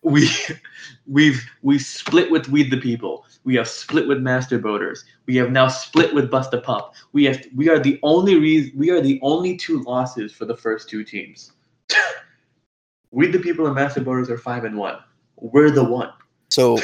[0.03, 0.29] We
[1.07, 3.25] we've we split with Weed the People.
[3.45, 5.05] We have split with Master Boaters.
[5.27, 6.95] We have now split with Bust a Pup.
[7.13, 10.57] We have we are the only reason we are the only two losses for the
[10.57, 11.53] first two teams.
[13.11, 14.99] Weed the People and Master Boaters are five and one.
[15.37, 16.11] We're the one.
[16.51, 16.79] So,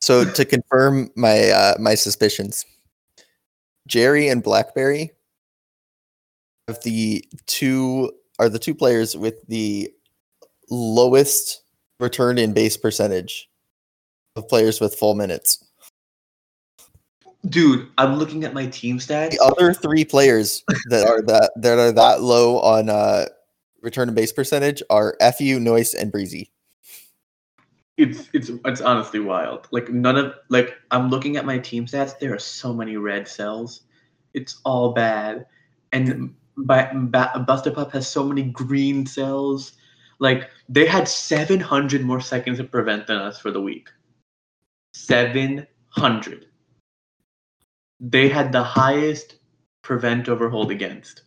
[0.00, 2.64] so to confirm my uh, my suspicions,
[3.86, 5.12] Jerry and Blackberry
[6.68, 9.90] have the two are the two players with the
[10.70, 11.62] lowest
[11.98, 13.50] return in base percentage
[14.36, 15.64] of players with full minutes.
[17.48, 19.30] Dude, I'm looking at my team stats.
[19.30, 23.26] The other three players that are that that are that low on uh,
[23.80, 26.50] return to base percentage are Fu, Noise, and Breezy.
[27.96, 29.66] It's it's it's honestly wild.
[29.70, 32.18] Like none of like I'm looking at my team stats.
[32.18, 33.82] There are so many red cells.
[34.34, 35.46] It's all bad,
[35.92, 39.72] and by, ba- Bust a Pup has so many green cells.
[40.18, 43.88] Like they had 700 more seconds to prevent than us for the week.
[44.94, 46.46] 700.
[48.00, 49.36] They had the highest
[49.82, 51.22] prevent over hold against.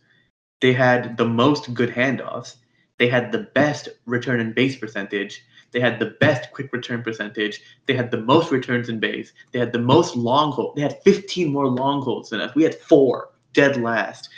[0.60, 2.56] They had the most good handoffs.
[2.98, 5.42] They had the best return and base percentage.
[5.72, 7.60] They had the best quick return percentage.
[7.86, 9.32] They had the most returns in base.
[9.52, 10.76] They had the most long hold.
[10.76, 12.54] They had 15 more long holds than us.
[12.54, 14.28] We had four dead last.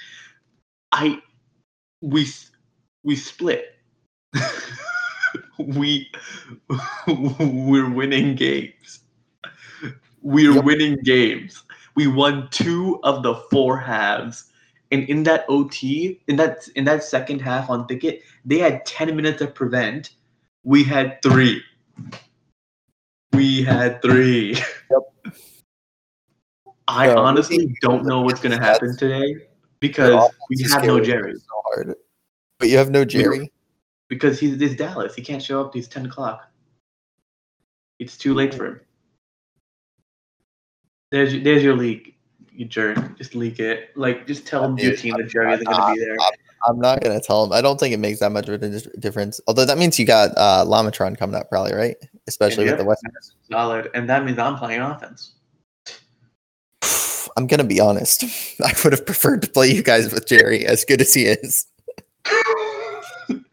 [0.94, 1.20] I
[2.00, 2.26] we
[3.02, 3.74] we split.
[5.58, 6.10] we
[7.08, 9.00] we're winning games.
[10.22, 10.64] We're Yep.
[10.64, 11.64] winning games.
[11.96, 14.50] We won two of the four halves.
[14.92, 19.16] And in that OT, in that in that second half on Thicket, they had 10
[19.16, 20.10] minutes to prevent.
[20.62, 21.60] We had three.
[23.32, 24.54] We had three.
[24.90, 25.34] Yep.
[26.86, 29.48] I So, honestly don't know what's gonna happen today
[29.88, 31.34] because we have no Jerry.
[31.34, 31.94] So hard.
[32.58, 33.52] But you have no Jerry.
[34.08, 35.14] Because he's this Dallas.
[35.14, 35.74] He can't show up.
[35.74, 36.50] He's 10 o'clock.
[37.98, 38.80] It's too late for him.
[41.10, 42.16] There's there's your leak,
[42.50, 43.18] you jerk.
[43.18, 43.90] Just leak it.
[43.94, 46.16] Like just tell your Dude, team that Jerry isn't gonna be there.
[46.66, 47.52] I'm not gonna tell him.
[47.52, 49.40] I don't think it makes that much of a difference.
[49.46, 51.96] Although that means you got uh, Lamatron coming up, probably right?
[52.26, 52.72] Especially Yeah.
[52.72, 53.04] with the West.
[53.50, 53.90] Solid.
[53.94, 55.34] And that means I'm playing offense.
[57.36, 58.24] I'm gonna be honest.
[58.64, 61.66] I would have preferred to play you guys with Jerry, as good as he is.
[63.30, 63.44] you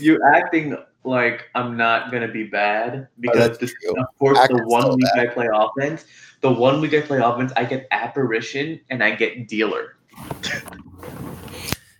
[0.00, 4.96] you're acting like I'm not gonna be bad because that's this, of course the one
[4.96, 5.30] week bad.
[5.30, 6.04] I play offense,
[6.40, 9.96] the one week I play offense, I get apparition and I get dealer.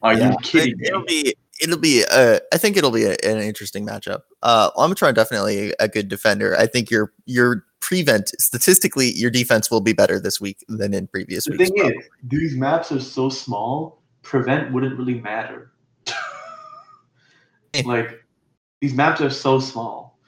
[0.02, 0.86] Are Yeah, you kidding me?
[0.88, 1.34] It'll be.
[1.60, 2.04] It'll be.
[2.10, 4.22] Uh, I think it'll be a, an interesting matchup.
[4.42, 6.56] Uh, Lamatron definitely a good defender.
[6.58, 11.06] I think your your prevent statistically your defense will be better this week than in
[11.08, 11.70] previous The weeks.
[11.70, 15.72] thing is, these maps are so small, prevent wouldn't really matter.
[17.86, 18.22] Like,
[18.82, 20.18] these maps are so small.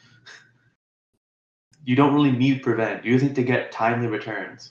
[1.85, 3.05] You don't really need prevent.
[3.05, 4.71] You just need to get timely returns.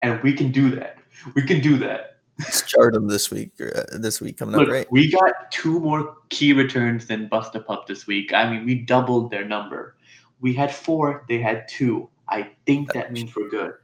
[0.00, 0.96] And we can do that.
[1.34, 2.16] We can do that.
[2.38, 3.52] Let's chart them this week.
[3.60, 4.90] Uh, this week coming Look, up, right?
[4.90, 8.32] we got two more key returns than Bust a Pup this week.
[8.32, 9.96] I mean, we doubled their number.
[10.40, 12.08] We had four, they had two.
[12.28, 13.74] I think that means we're good.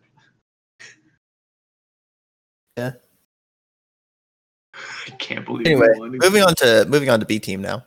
[2.76, 2.92] Yeah.
[5.06, 7.84] I can't believe Anyway, moving on to moving on to B team now.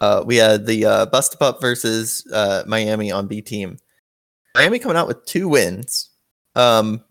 [0.00, 3.78] Uh, we had the uh, Bust Up versus uh, Miami on B team.
[4.54, 6.10] Miami coming out with two wins.
[6.54, 7.02] Um,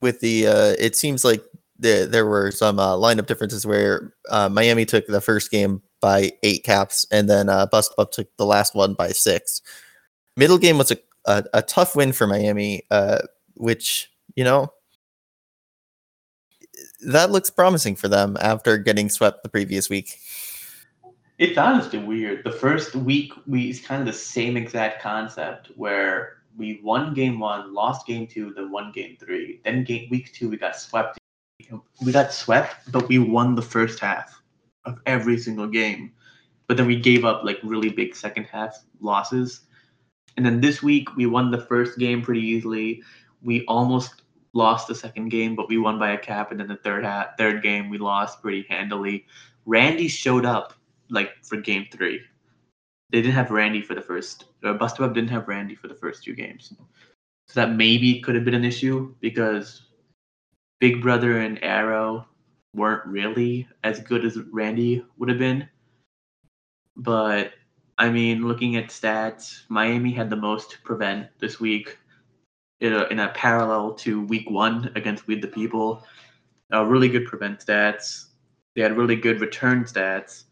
[0.00, 1.42] with the uh, it seems like
[1.78, 6.32] there there were some uh, lineup differences where uh, Miami took the first game by
[6.42, 9.62] eight caps, and then uh, Bust Up took the last one by six.
[10.36, 13.18] Middle game was a a, a tough win for Miami, uh,
[13.54, 14.72] which you know
[17.06, 20.18] that looks promising for them after getting swept the previous week.
[21.38, 22.44] It's honestly weird.
[22.44, 27.40] The first week we it's kind of the same exact concept where we won game
[27.40, 29.60] one, lost game two, then won game three.
[29.64, 31.18] Then game week two we got swept.
[32.04, 34.42] We got swept, but we won the first half
[34.84, 36.12] of every single game.
[36.66, 39.60] But then we gave up like really big second half losses.
[40.36, 43.02] And then this week we won the first game pretty easily.
[43.42, 46.50] We almost lost the second game, but we won by a cap.
[46.50, 49.26] And then the third half, third game we lost pretty handily.
[49.66, 50.74] Randy showed up
[51.10, 52.20] like for game three.
[53.10, 54.46] They didn't have Randy for the first.
[54.64, 56.72] Uh, Buster didn't have Randy for the first two games,
[57.48, 59.82] so that maybe could have been an issue because
[60.80, 62.26] Big Brother and Arrow
[62.74, 65.68] weren't really as good as Randy would have been.
[66.96, 67.52] But
[67.98, 71.98] I mean, looking at stats, Miami had the most prevent this week
[72.80, 76.04] in a, in a parallel to week one against We the People.
[76.72, 78.26] Uh, really good prevent stats.
[78.74, 80.44] They had really good return stats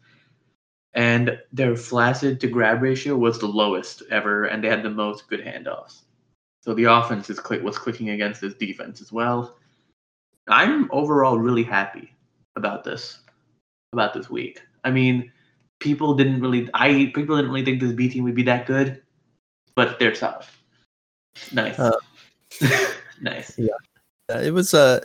[0.93, 5.27] and their flaccid to grab ratio was the lowest ever, and they had the most
[5.27, 6.03] good handoffs.
[6.61, 9.57] So the offense is click was clicking against this defense as well.
[10.47, 12.13] I'm overall really happy
[12.55, 13.19] about this,
[13.91, 14.61] about this week.
[14.83, 15.31] I mean,
[15.83, 19.01] people didn't really, I people didn't really think this B team would be that good,
[19.75, 20.57] but they're tough.
[21.51, 21.97] Nice, Uh,
[23.21, 23.57] nice.
[23.57, 23.73] Yeah.
[24.41, 25.01] it was uh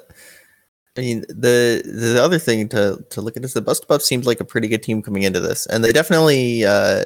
[0.96, 4.24] I mean the the other thing to to look at is the Bust Buff seemed
[4.26, 7.04] like a pretty good team coming into this, and they definitely uh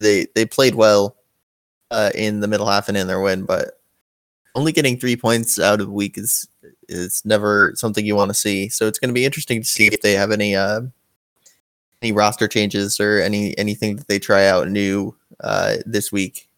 [0.00, 1.16] they they played well
[1.90, 3.80] uh in the middle half and in their win, but
[4.54, 6.46] only getting three points out of a week is
[6.88, 8.68] is never something you want to see.
[8.68, 10.82] So it's going to be interesting to see if they have any uh
[12.02, 16.48] any roster changes or any anything that they try out new uh this week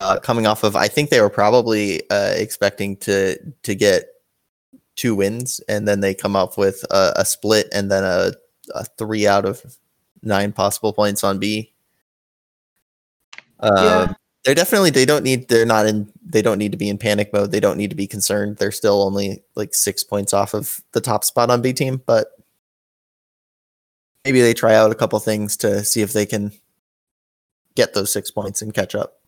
[0.00, 4.08] uh, coming off of I think they were probably uh, expecting to to get
[4.94, 8.32] two wins and then they come up with a, a split and then a,
[8.74, 9.62] a three out of
[10.22, 11.72] nine possible points on B.
[13.60, 14.14] Um, Yeah.
[14.44, 17.32] They're definitely they don't need they're not in they don't need to be in panic
[17.32, 17.50] mode.
[17.50, 18.58] They don't need to be concerned.
[18.58, 22.28] They're still only like six points off of the top spot on B team, but
[24.26, 26.50] maybe they try out a couple things to see if they can
[27.76, 29.20] get those six points and catch up.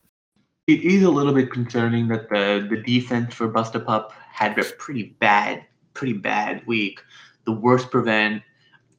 [0.66, 4.58] It is a little bit concerning that the the defense for Bust a Pup had
[4.58, 7.00] a pretty bad, pretty bad week.
[7.44, 8.42] The worst prevent,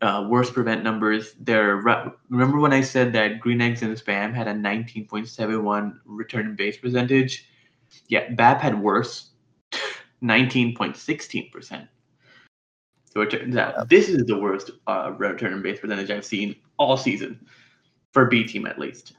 [0.02, 1.34] uh, worst prevent numbers.
[1.34, 6.56] Their re- remember when I said that Green Eggs and Spam had a 19.71 return
[6.56, 7.46] base percentage?
[8.08, 9.32] Yeah, BAP had worse,
[10.24, 11.88] 19.16 percent.
[13.10, 16.96] So it turns out this is the worst uh, return base percentage I've seen all
[16.96, 17.46] season
[18.14, 19.14] for B team at least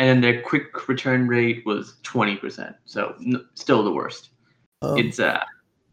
[0.00, 2.74] and then their quick return rate was 20%.
[2.86, 4.30] So n- still the worst.
[4.80, 5.44] Um, It's uh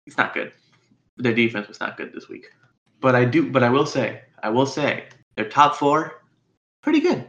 [0.05, 0.53] it's not good.
[1.17, 2.45] Their defense was not good this week.
[3.01, 6.23] But I do but I will say, I will say their top 4
[6.81, 7.27] pretty good.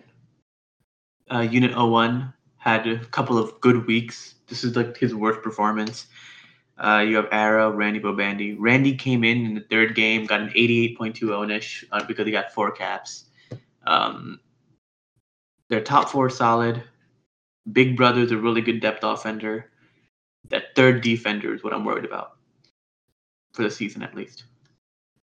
[1.30, 4.34] Uh Unit 01 had a couple of good weeks.
[4.46, 6.06] This is like his worst performance.
[6.78, 8.56] Uh, you have Arrow, Randy Bobandy.
[8.58, 12.52] Randy came in in the third game, got an 88.2 ownish uh, because he got
[12.52, 13.24] four caps.
[13.86, 14.38] Um,
[15.68, 16.82] their top four solid.
[17.72, 19.70] Big Brother's a really good depth offender.
[20.50, 22.36] That third defender is what I'm worried about
[23.52, 24.44] for the season at least.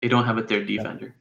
[0.02, 1.14] They don't have a third defender.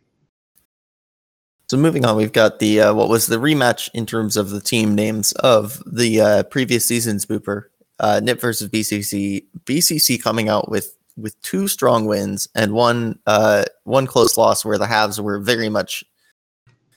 [1.70, 4.62] So moving on, we've got the uh, what was the rematch in terms of the
[4.62, 7.66] team names of the uh, previous season's Booper,
[8.00, 9.46] uh, Nip versus BCC.
[9.66, 14.78] BCC coming out with with two strong wins and one uh, one close loss where
[14.78, 16.04] the halves were very much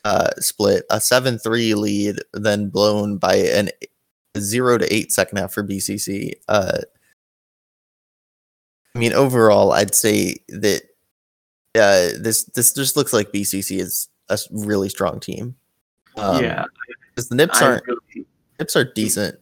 [0.04, 0.84] uh, split.
[0.90, 3.70] A seven three lead, then blown by an
[4.38, 6.34] zero to eight second half for BCC.
[6.48, 6.78] Uh,
[8.94, 10.82] I mean, overall, I'd say that
[11.74, 15.54] uh, this this just looks like BCC is a really strong team.
[16.16, 16.64] Um, yeah,
[17.08, 18.26] because the Nips aren't really...
[18.58, 19.38] Nips are decent,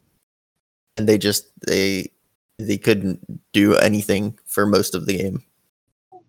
[0.99, 2.11] and they just they
[2.59, 3.20] they couldn't
[3.53, 5.44] do anything for most of the game.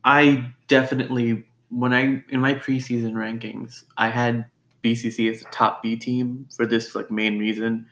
[0.06, 4.46] I definitely when I in my preseason rankings, I had
[4.84, 7.86] BCC as a top B team for this like main reason.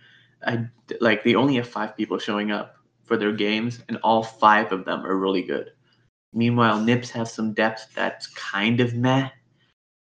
[0.46, 0.68] I
[1.02, 4.86] like they only have five people showing up for their games, and all five of
[4.86, 5.72] them are really good.
[6.34, 9.30] Meanwhile, Nips have some depth that's kind of meh.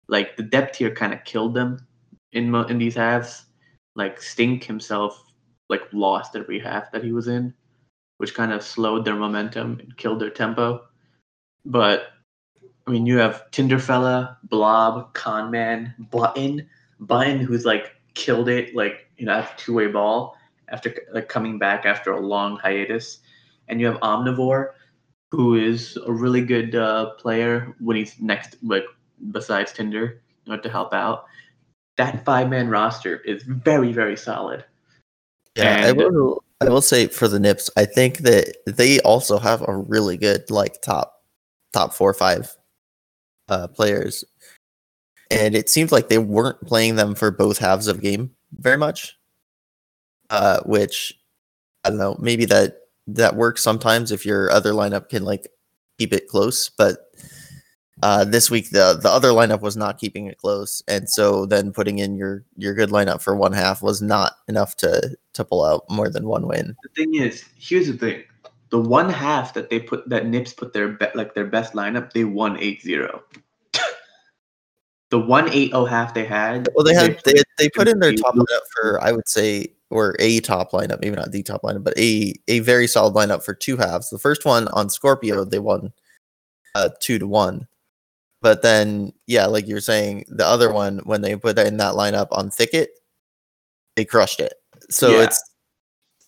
[0.09, 1.87] Like the depth here kind of killed them
[2.33, 3.47] in in these halves.
[3.97, 5.30] Like Stink himself,
[5.71, 7.55] like lost every half that he was in,
[8.19, 10.85] which kind of slowed their momentum and killed their tempo.
[11.65, 12.09] But
[12.87, 16.69] I mean, you have Tinderfella, Blob, Conman, Button,
[16.99, 20.37] Button, who's like killed it, like you know, after two way ball
[20.71, 23.19] after like coming back after a long hiatus,
[23.69, 24.71] and you have Omnivore,
[25.31, 28.85] who is a really good uh, player when he's next, like
[29.31, 31.27] besides Tinder, you know, to help out.
[31.97, 34.65] That five man roster is very very solid.
[35.57, 36.45] Yeah, and, I will.
[36.61, 40.51] I will say for the Nips, I think that they also have a really good
[40.51, 41.15] like top
[41.73, 42.55] top four or five
[43.49, 44.25] uh, players,
[45.31, 49.17] and it seemed like they weren't playing them for both halves of game very much.
[50.29, 51.13] Uh, which
[51.85, 52.75] I don't know, maybe that
[53.09, 55.49] that works sometimes if your other lineup can like
[55.99, 56.99] keep it close, but
[58.03, 61.73] uh, this week the the other lineup was not keeping it close, and so then
[61.73, 65.65] putting in your your good lineup for one half was not enough to to pull
[65.65, 66.77] out more than one win.
[66.83, 68.25] The thing is, here's the thing:
[68.71, 72.13] the one half that they put that Nips put their be, like their best lineup,
[72.13, 73.21] they won 8-0.
[75.11, 76.69] the one 8-0 half they had.
[76.75, 80.15] Well, they had they they put in their top lineup for I would say or
[80.21, 83.55] a top lineup, maybe not the top lineup, but a a very solid lineup for
[83.55, 84.09] two halves.
[84.09, 85.93] The first one on Scorpio, they won
[86.75, 87.67] uh, two to one.
[88.43, 91.95] But then, yeah, like you're saying, the other one when they put that in that
[91.95, 92.91] lineup on Thicket,
[93.97, 94.55] they crushed it.
[94.89, 95.25] So yeah.
[95.25, 95.43] it's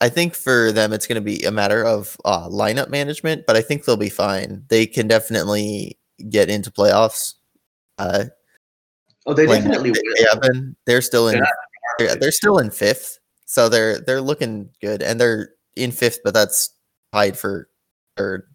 [0.02, 3.54] I think for them, it's going to be a matter of uh, lineup management, but
[3.54, 4.64] I think they'll be fine.
[4.66, 5.96] They can definitely
[6.28, 7.34] get into playoffs.
[7.98, 8.24] Uh,
[9.26, 10.02] oh, they definitely will.
[10.18, 11.40] Yeah, been, they're still in.
[12.00, 16.34] They're, they're still in fifth, so they're they're looking good, and they're in fifth, but
[16.34, 16.74] that's
[17.12, 17.68] tied for
[18.16, 18.48] third,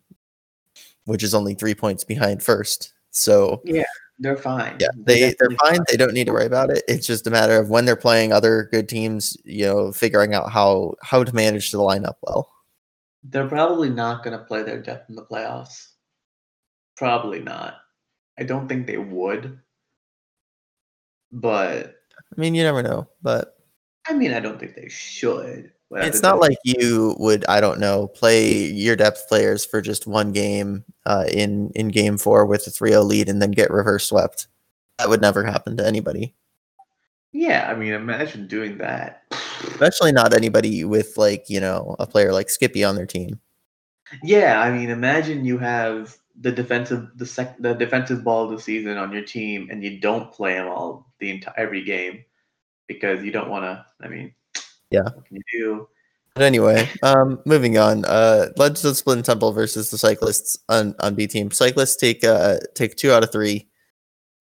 [1.05, 2.91] which is only three points behind first.
[3.18, 3.84] So yeah,
[4.20, 4.78] they're fine.
[4.80, 5.80] Yeah, they they're fine.
[5.89, 6.84] They don't need to worry about it.
[6.88, 10.51] It's just a matter of when they're playing other good teams, you know, figuring out
[10.51, 12.49] how how to manage the lineup well.
[13.24, 15.89] They're probably not going to play their depth in the playoffs.
[16.95, 17.76] Probably not.
[18.39, 19.59] I don't think they would.
[21.32, 23.07] But I mean, you never know.
[23.22, 23.57] But
[24.07, 25.72] I mean, I don't think they should.
[25.91, 30.33] It's not like you would, I don't know, play your depth players for just one
[30.33, 34.47] game uh, in in game four with a 3-0 lead and then get reverse swept.
[34.97, 36.35] That would never happen to anybody.
[37.31, 39.23] Yeah, I mean, imagine doing that.
[39.61, 43.39] Especially not anybody with like you know a player like Skippy on their team.
[44.23, 48.61] Yeah, I mean, imagine you have the defensive the sec the defensive ball of the
[48.61, 52.23] season on your team and you don't play them all the entire every game
[52.88, 53.85] because you don't want to.
[54.01, 54.33] I mean,
[54.91, 55.03] yeah.
[55.03, 55.88] What can you do?
[56.38, 58.05] But anyway, um, moving on.
[58.05, 61.49] Uh, Legends of Splinter Temple versus the Cyclists on, on B team.
[61.49, 63.67] Cyclists take uh, take two out of three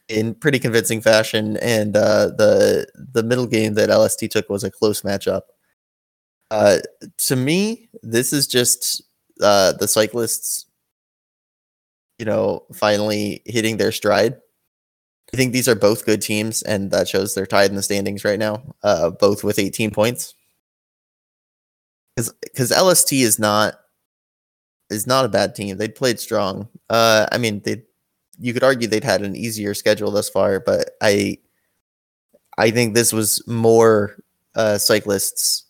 [0.09, 4.70] in pretty convincing fashion, and uh, the the middle game that LST took was a
[4.70, 5.42] close matchup.
[6.51, 6.78] Uh,
[7.16, 9.03] to me, this is just
[9.42, 10.66] uh, the Cyclists,
[12.18, 14.36] you know, finally hitting their stride.
[15.32, 18.24] I think these are both good teams, and that shows they're tied in the standings
[18.24, 20.36] right now, uh, both with 18 points.
[22.16, 23.74] Because because LST is not
[24.90, 25.76] is not a bad team.
[25.76, 26.68] They played strong.
[26.88, 27.82] Uh, I mean, they
[28.38, 31.38] you could argue they'd had an easier schedule thus far, but I
[32.58, 34.16] I think this was more
[34.54, 35.64] uh, cyclists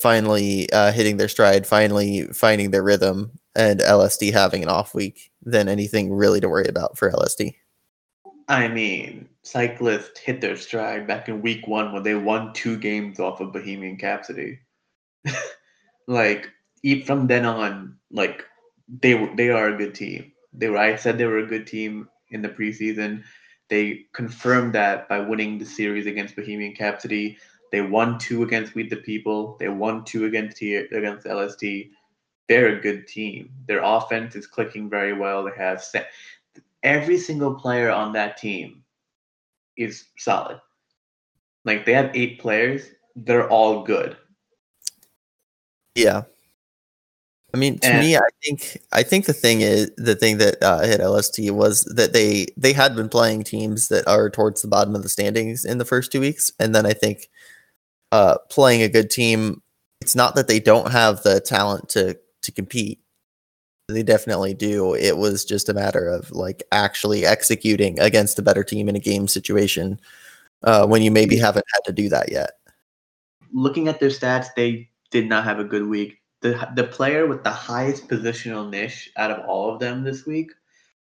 [0.00, 5.30] finally uh, hitting their stride, finally finding their rhythm, and LST having an off week
[5.42, 7.42] than anything really to worry about for LST.
[8.48, 13.18] I mean, cyclists hit their stride back in week one when they won two games
[13.18, 14.58] off of Bohemian Capsody.
[16.06, 16.50] like
[17.06, 18.44] from then on, like
[19.00, 20.32] they they are a good team.
[20.52, 23.22] They were I said they were a good team in the preseason.
[23.68, 27.38] They confirmed that by winning the series against Bohemian Capsody.
[27.72, 29.56] They won two against Meet the People.
[29.58, 31.64] They won two against T- against LST.
[32.48, 33.50] They're a good team.
[33.66, 35.44] Their offense is clicking very well.
[35.44, 36.10] They have set,
[36.82, 38.84] every single player on that team
[39.76, 40.60] is solid.
[41.64, 44.16] Like they have eight players, they're all good.
[45.94, 46.22] Yeah.
[47.52, 50.60] I mean, to And- me, I think I think the thing is the thing that
[50.60, 54.68] uh, hit LST was that they they had been playing teams that are towards the
[54.68, 57.28] bottom of the standings in the first two weeks, and then I think
[58.10, 59.62] uh, playing a good team.
[60.00, 63.00] It's not that they don't have the talent to to compete.
[63.88, 64.94] They definitely do.
[64.94, 69.00] It was just a matter of like actually executing against a better team in a
[69.00, 70.00] game situation
[70.64, 72.50] uh, when you maybe haven't had to do that yet.
[73.52, 76.18] looking at their stats, they did not have a good week.
[76.42, 80.50] The the player with the highest positional niche out of all of them this week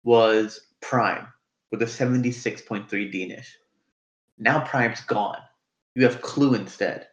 [0.04, 1.26] was Prime
[1.72, 3.58] with a 76.3 D niche.
[4.38, 5.40] Now Prime's gone.
[5.96, 7.08] You have Clue instead.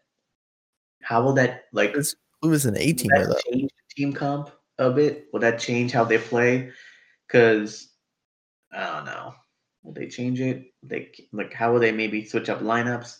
[1.01, 3.51] How will that like It's- Who was an A will teamer that though?
[3.51, 5.25] change the team comp a bit?
[5.33, 6.71] Will that change how they play?
[7.27, 7.89] Because
[8.71, 9.33] I don't know.
[9.81, 10.67] Will they change it?
[10.83, 13.17] They like how will they maybe switch up lineups?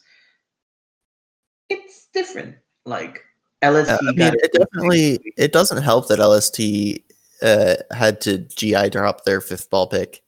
[1.70, 2.58] It's different.
[2.86, 3.24] Like
[3.70, 7.02] LST Uh, I mean, it good definitely it doesn't help that LST
[7.42, 10.24] uh, had to GI drop their fifth ball pick,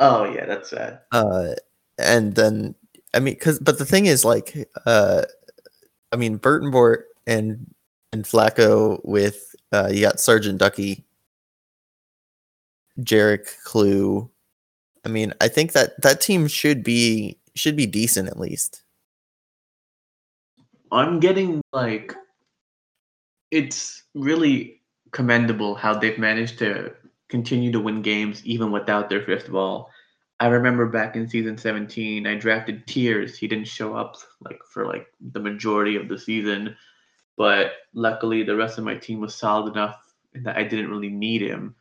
[0.00, 1.00] Oh yeah, that's sad.
[1.12, 1.54] uh,
[1.98, 2.74] and then
[3.14, 5.22] I mean, because but the thing is, like, uh,
[6.12, 7.74] I mean, Burtonbort and
[8.12, 11.04] and Flacco with uh, you got Sergeant Ducky,
[13.00, 14.30] Jarek Clue.
[15.04, 18.82] I mean, I think that that team should be should be decent at least.
[20.90, 22.14] I'm getting like
[23.50, 24.82] it's really
[25.12, 26.92] commendable how they've managed to
[27.28, 29.90] continue to win games even without their fifth ball.
[30.40, 33.36] I remember back in season 17, I drafted Tears.
[33.36, 36.76] He didn't show up like for like the majority of the season,
[37.36, 39.96] but luckily the rest of my team was solid enough
[40.34, 41.74] that I didn't really need him.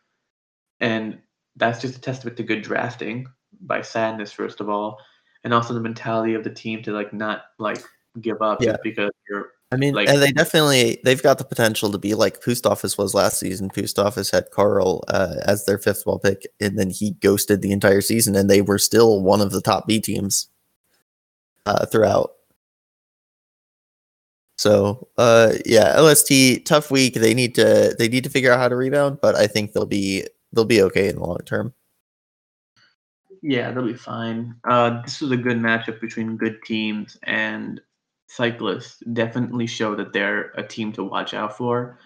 [0.80, 1.20] And
[1.56, 3.28] that's just a testament to good drafting
[3.62, 5.00] by Sadness first of all,
[5.44, 7.84] and also the mentality of the team to like not like
[8.22, 8.72] give up Yeah.
[8.72, 12.14] just because you're I mean, Like- and they definitely they've got the potential to be
[12.14, 13.70] like Post Office was last season.
[13.70, 17.72] Post Office had Carl uh, as their fifth ball pick, and then he ghosted the
[17.72, 20.48] entire season, and they were still one of the top B teams
[21.66, 22.32] uh, throughout.
[24.58, 27.14] So, uh, yeah, LST tough week.
[27.16, 29.86] They need to they need to figure out how to rebound, but I think they'll
[29.86, 31.74] be they'll be okay in the long term.
[33.44, 34.56] Yeah, they'll be fine.
[34.64, 37.80] Uh, this was a good matchup between good teams and
[38.28, 39.02] cyclists.
[39.14, 42.00] Definitely show that they're a team to watch out for.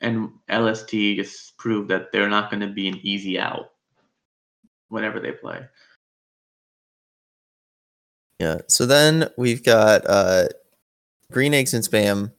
[0.00, 3.70] And LST just proved that they're not going to be an easy out
[4.88, 5.60] whenever they play.
[8.40, 8.58] Yeah.
[8.68, 10.48] So then we've got uh,
[11.30, 12.32] Green Eggs and Spam,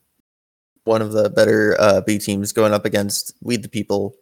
[0.84, 4.14] one of the better uh, B teams, going up against Weed the People,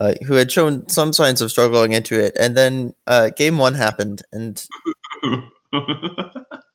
[0.00, 2.36] uh, who had shown some signs of struggling into it.
[2.38, 4.22] And then uh, game one happened.
[4.32, 4.62] And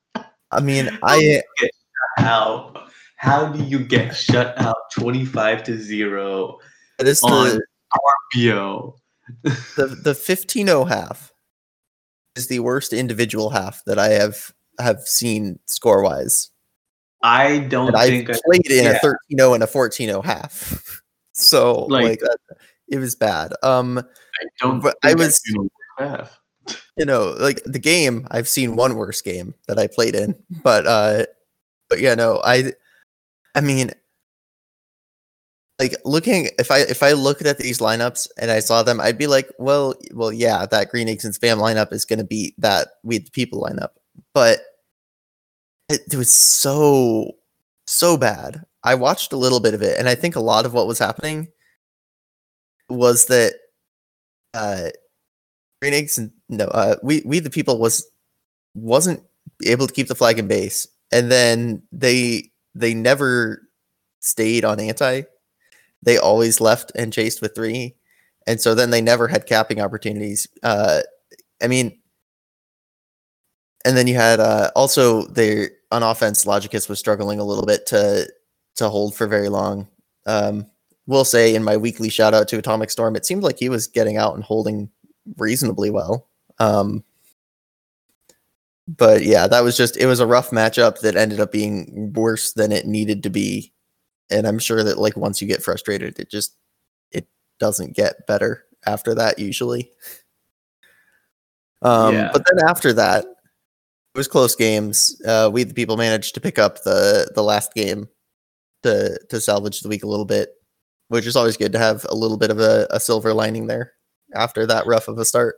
[0.53, 1.41] I mean, I
[2.17, 2.73] how
[3.17, 6.59] how do you get shut out 25 to 0
[6.99, 7.61] this on the,
[8.35, 8.95] RPO?
[9.43, 11.31] the the 15 half
[12.35, 16.49] is the worst individual half that I have have seen score wise.
[17.23, 18.99] I don't And think I- played in a yeah.
[18.99, 21.01] 13 0 and a 14 half.
[21.33, 22.37] so Like- like, that,
[22.89, 23.53] it was bad.
[23.63, 25.41] Um I don't but I was-
[25.99, 26.39] a half.
[26.97, 30.85] You know, like the game, I've seen one worse game that I played in, but
[30.85, 31.25] uh,
[31.89, 32.73] but yeah, no, I,
[33.55, 33.91] I mean,
[35.79, 39.17] like looking if I if I looked at these lineups and I saw them, I'd
[39.17, 42.89] be like, well, well, yeah, that Green Eggs and Spam lineup is to beat that
[43.03, 43.89] We the People lineup,
[44.33, 44.59] but
[45.89, 47.31] it, it was so
[47.87, 48.63] so bad.
[48.83, 50.99] I watched a little bit of it, and I think a lot of what was
[50.99, 51.47] happening
[52.89, 53.53] was that
[54.53, 54.89] uh
[55.83, 58.09] Green Eggs and no, uh, we we the people was
[58.73, 59.21] wasn't
[59.65, 63.67] able to keep the flag in base, and then they they never
[64.21, 65.23] stayed on anti.
[66.01, 67.97] They always left and chased with three,
[68.47, 70.47] and so then they never had capping opportunities.
[70.63, 71.01] Uh,
[71.61, 71.99] I mean,
[73.83, 76.45] and then you had uh, also their on offense.
[76.45, 78.31] Logicus was struggling a little bit to
[78.77, 79.89] to hold for very long.
[80.27, 80.65] Um,
[81.07, 83.87] will say in my weekly shout out to Atomic Storm, it seemed like he was
[83.87, 84.89] getting out and holding
[85.37, 86.27] reasonably well.
[86.59, 87.03] Um,
[88.87, 92.53] but yeah, that was just it was a rough matchup that ended up being worse
[92.53, 93.71] than it needed to be.
[94.29, 96.55] And I'm sure that like once you get frustrated, it just
[97.11, 97.27] it
[97.59, 99.91] doesn't get better after that usually.
[101.81, 102.29] Um, Yeah.
[102.33, 105.21] but then after that, it was close games.
[105.25, 108.07] Uh, we the people managed to pick up the the last game
[108.83, 110.49] to to salvage the week a little bit,
[111.07, 113.93] which is always good to have a little bit of a, a silver lining there
[114.33, 115.57] after that rough of a start.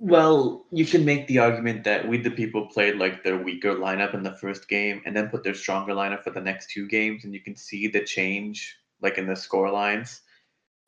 [0.00, 4.14] Well, you can make the argument that we the people played like their weaker lineup
[4.14, 7.24] in the first game and then put their stronger lineup for the next two games,
[7.24, 10.20] and you can see the change like in the score lines.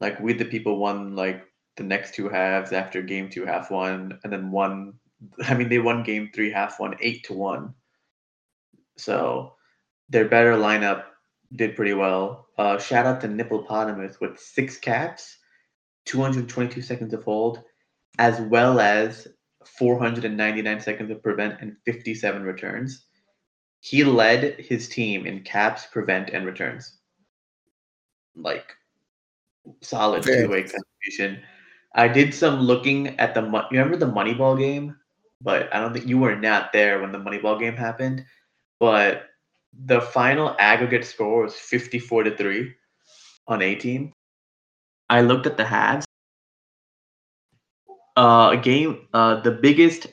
[0.00, 1.44] Like we the people won like
[1.76, 4.94] the next two halves after game two half one, and then one.
[5.42, 7.74] I mean, they won game three half one eight to one.
[8.96, 9.54] So
[10.08, 11.04] their better lineup
[11.56, 12.46] did pretty well.
[12.58, 15.38] Uh, shout out to Nipplepotamus with six caps,
[16.06, 17.62] 222 seconds of hold,
[18.18, 19.28] as well as
[19.64, 23.06] 499 seconds of prevent and 57 returns.
[23.80, 26.98] He led his team in caps, prevent, and returns.
[28.36, 28.74] Like
[29.80, 31.42] solid two way contribution.
[31.94, 34.96] I did some looking at the Mo- you remember the Moneyball game,
[35.40, 38.24] but I don't think you were not there when the Moneyball game happened.
[38.78, 39.26] But
[39.72, 42.74] the final aggregate score was 54 to 3
[43.46, 44.12] on A team.
[45.10, 46.06] I looked at the halves.
[48.16, 50.06] Uh, a game, uh, the biggest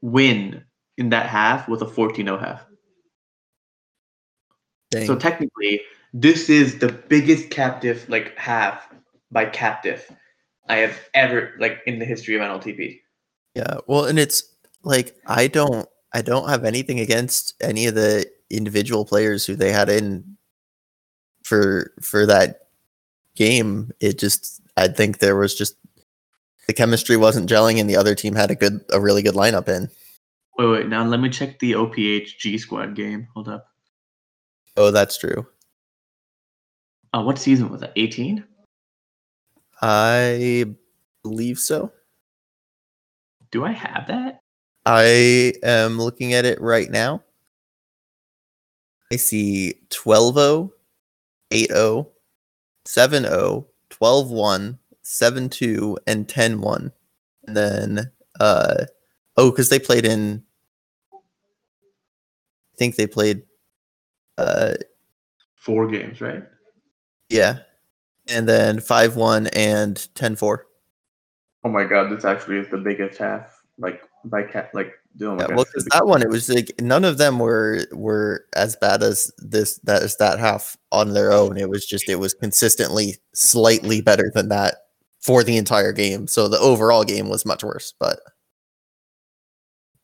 [0.00, 0.64] win
[0.96, 2.64] in that half was a 14 0 half.
[4.90, 5.06] Dang.
[5.06, 5.82] So technically,
[6.14, 8.88] this is the biggest captive like half
[9.30, 10.10] by captive
[10.68, 13.00] I have ever like in the history of NLTP.
[13.54, 14.44] Yeah, well, and it's
[14.82, 19.72] like I don't I don't have anything against any of the individual players who they
[19.72, 20.38] had in
[21.44, 22.67] for for that
[23.38, 23.92] game.
[24.00, 25.76] It just I think there was just
[26.66, 29.68] the chemistry wasn't gelling and the other team had a good a really good lineup
[29.68, 29.88] in.
[30.58, 30.88] Wait, wait.
[30.88, 33.28] Now let me check the OPH G Squad game.
[33.34, 33.68] Hold up.
[34.76, 35.46] Oh, that's true.
[37.14, 37.92] Uh, what season was that?
[37.96, 38.44] 18?
[39.80, 40.66] I
[41.22, 41.92] believe so.
[43.50, 44.42] Do I have that?
[44.84, 47.22] I am looking at it right now.
[49.10, 50.72] I see 12 0,
[51.50, 52.08] 8 0,
[52.88, 56.92] 7 0, 12 1, 7 2, and 10 1.
[57.46, 58.10] And then,
[58.40, 58.86] uh,
[59.36, 60.42] oh, because they played in,
[61.12, 61.18] I
[62.78, 63.42] think they played,
[64.38, 64.72] uh,
[65.54, 66.42] Four games, right?
[67.28, 67.58] yeah.
[68.26, 70.66] And then 5 1 and 10 4.
[71.64, 73.60] Oh my god, this actually is the biggest half.
[73.76, 77.04] Like by cat, like oh my Yeah, well, because that one, it was like none
[77.04, 81.56] of them were were as bad as this that is that half on their own.
[81.56, 84.76] It was just it was consistently slightly better than that
[85.20, 86.26] for the entire game.
[86.26, 88.20] So the overall game was much worse, but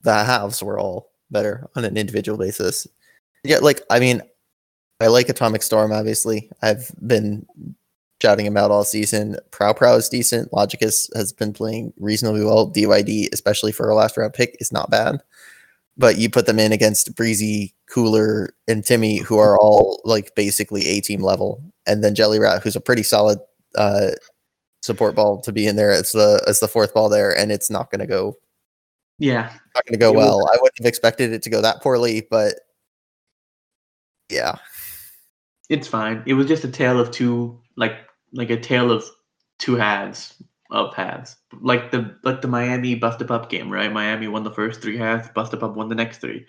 [0.02, 2.86] the halves were all better on an individual basis.
[3.42, 4.22] Yeah, like I mean,
[5.00, 5.92] I like Atomic Storm.
[5.92, 7.46] Obviously, I've been
[8.24, 9.36] shouting him out all season.
[9.50, 10.50] Prow Prow is decent.
[10.50, 12.70] Logicus has been playing reasonably well.
[12.70, 15.22] DYD, especially for a last round pick, is not bad.
[15.98, 20.86] But you put them in against Breezy, Cooler, and Timmy, who are all like basically
[20.86, 23.38] A team level, and then Jelly Rat, who's a pretty solid
[23.76, 24.12] uh,
[24.80, 25.92] support ball to be in there.
[25.92, 28.36] It's the it's the fourth ball there, and it's not going to go
[29.18, 29.52] yeah.
[29.74, 30.48] not going to go It well.
[30.48, 32.54] I wouldn't have expected it to go that poorly, but
[34.30, 34.56] yeah,
[35.68, 36.22] It's fine.
[36.26, 37.98] It was just a tale of two, like
[38.34, 39.04] like a tale of
[39.58, 41.36] two halves of halves.
[41.60, 43.92] Like the like the Miami busted up game, right?
[43.92, 46.46] Miami won the first three halves, busted up won the next three.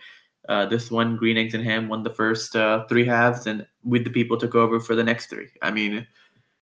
[0.50, 4.04] Uh, this one, Green Eggs and Ham won the first uh, three halves, and with
[4.04, 5.48] the people took over for the next three.
[5.62, 6.06] I mean,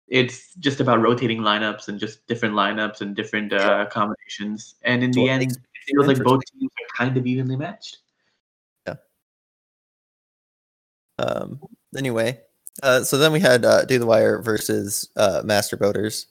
[0.07, 4.75] it's just about rotating lineups and just different lineups and different uh, combinations.
[4.81, 5.57] And in the end, it
[5.87, 7.99] feels like both teams are kind of evenly matched.
[8.85, 8.95] Yeah.
[11.17, 11.61] Um,
[11.95, 12.41] anyway,
[12.83, 16.27] uh, so then we had uh, Do the Wire versus uh, Master Boaters.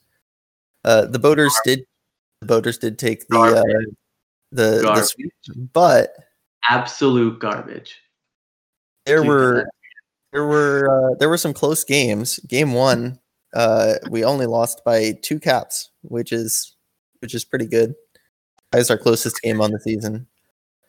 [0.85, 1.85] Uh, the Boaters did
[2.41, 3.93] the Boaters did take the uh,
[4.53, 5.33] the, the sweep,
[5.73, 6.15] but
[6.69, 7.97] Absolute garbage.
[9.07, 9.67] there were
[10.33, 12.39] there were uh, there were some close games.
[12.41, 13.19] Game one,
[13.55, 16.77] uh, we only lost by two caps, which is
[17.21, 17.95] which is pretty good.
[18.73, 20.27] That was our closest game on the season.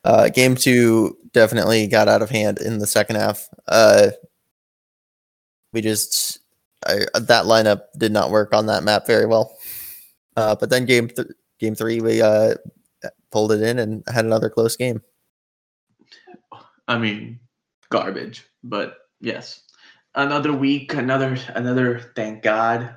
[0.04, 3.48] Uh, game two definitely got out of hand in the second half.
[3.68, 4.10] Uh,
[5.72, 6.40] we just
[6.86, 9.56] I, that lineup did not work on that map very well.
[10.36, 12.54] Uh, but then game th- game three, we uh,
[13.30, 15.02] pulled it in and had another close game.
[16.88, 17.38] I mean,
[17.90, 18.46] garbage.
[18.64, 19.62] But yes,
[20.14, 22.12] another week, another another.
[22.16, 22.96] Thank God,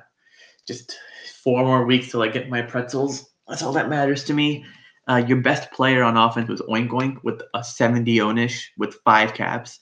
[0.66, 0.96] just
[1.42, 3.30] four more weeks till I get my pretzels.
[3.48, 4.64] That's all that matters to me.
[5.08, 9.34] Uh, your best player on offense was Oink Oink with a 70 ownish with five
[9.34, 9.78] caps.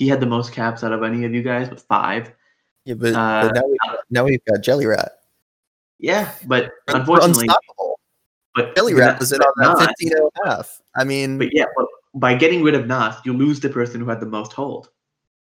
[0.00, 2.32] He had the most caps out of any of you guys with five.
[2.86, 3.78] Yeah, but, Uh, but now, we,
[4.08, 5.12] now we've got Jelly Rat.
[5.98, 8.00] Yeah, but unfortunately, unstoppable.
[8.54, 10.80] but Jelly Rat was in on that not- 15 and a half.
[10.96, 11.84] I mean, But yeah, but
[12.14, 14.88] by getting rid of Nas, you lose the person who had the most hold.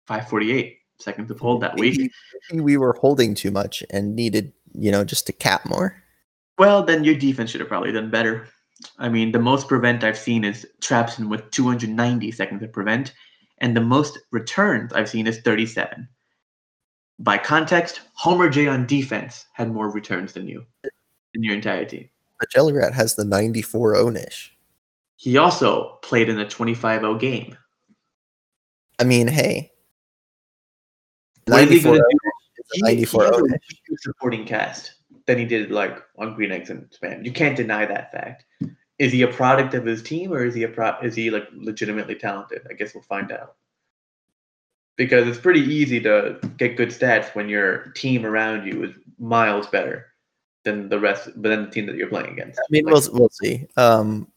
[0.07, 2.11] 548 seconds of hold that week.
[2.51, 6.01] we were holding too much and needed, you know, just to cap more.
[6.57, 8.47] Well, then your defense should have probably done better.
[8.97, 13.13] I mean, the most prevent I've seen is Trapson with 290 seconds of prevent,
[13.59, 16.07] and the most returns I've seen is 37.
[17.19, 20.65] By context, Homer J on defense had more returns than you
[21.33, 22.09] in your entire team.
[22.39, 24.49] But Jelly Rat has the 94 Onish.
[25.15, 27.57] He also played in a 25 0 game.
[28.99, 29.71] I mean, hey.
[31.45, 32.17] What is he 94 gonna do?
[32.73, 33.99] is 94 he has a Onish.
[33.99, 34.93] supporting cast
[35.25, 37.25] than he did like on Green Eggs and Spam.
[37.25, 38.45] You can't deny that fact.
[38.99, 41.47] Is he a product of his team or is he a pro- is he like
[41.53, 42.65] legitimately talented?
[42.69, 43.55] I guess we'll find out.
[44.95, 49.67] Because it's pretty easy to get good stats when your team around you is miles
[49.67, 50.07] better
[50.63, 52.59] than the rest, but than the team that you're playing against.
[52.59, 53.67] I mean, Like, we'll, we'll see.
[53.77, 54.27] Um,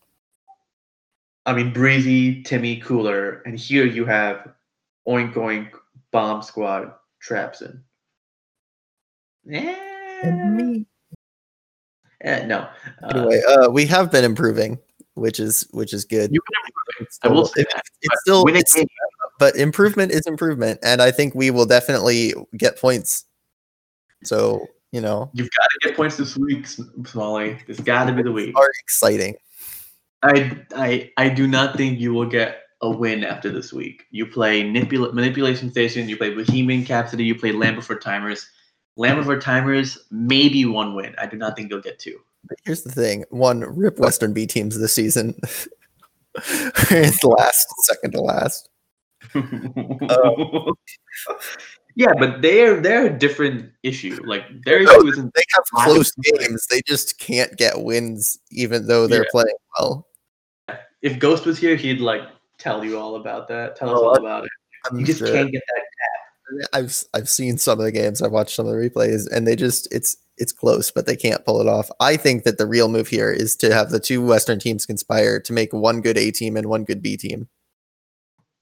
[1.46, 4.52] I mean, Breezy, Timmy, Cooler, and here you have
[5.08, 5.70] Oink Oink,
[6.12, 6.92] Bomb Squad,
[7.26, 7.80] Trapson.
[9.48, 10.84] anyway,
[12.22, 12.68] Eh, no.
[13.02, 14.78] Uh, uh, we have been improving,
[15.14, 16.30] which is which is good.
[16.32, 17.04] you can improve it.
[17.04, 17.82] It's I will say it's, that.
[18.02, 18.86] it's still, Win a it's- game.
[19.38, 23.24] but improvement is improvement, and I think we will definitely get points.
[24.24, 27.58] So you know, You've got to get points this week, S- Smalley.
[27.66, 28.56] This got to be the week.
[28.58, 29.36] are exciting.
[30.22, 34.04] I, I, I do not think you will get a win after this week.
[34.10, 38.46] You play Manipula- Manipulation Station, you play Bohemian Capsody, you play Land Before Timers.
[39.00, 41.14] Land Before Timers, maybe one win.
[41.16, 42.20] I do not think you'll get two.
[42.64, 45.34] Here's the thing: one, rip Western B teams this season.
[46.34, 48.68] it's last, second to last.
[49.34, 50.74] Um,
[51.96, 54.20] yeah, but they're they're a different issue.
[54.24, 56.66] Like their No, issue isn't They have close games.
[56.70, 59.30] They just can't get wins, even though they're Yeah.
[59.32, 60.06] playing well.
[61.02, 62.22] if Ghost was here, he'd like
[62.58, 63.76] tell you all about that.
[63.76, 64.50] Tell us Oh, all about it.
[64.90, 65.28] I'm You just sure.
[65.32, 65.82] can't get that.
[66.72, 68.22] I've I've seen some of the games.
[68.22, 71.44] I've watched some of the replays, and they just it's it's close, but they can't
[71.44, 71.90] pull it off.
[72.00, 75.40] I think that the real move here is to have the two Western teams conspire
[75.40, 77.48] to make one good A team and one good B team.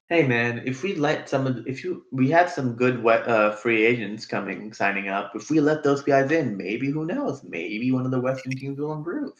[0.08, 3.84] Hey man, if we let some of if you we have some good uh, free
[3.84, 5.32] agents coming signing up.
[5.34, 7.42] If we let those guys in, maybe who knows?
[7.44, 9.32] Maybe one of the Western teams will improve.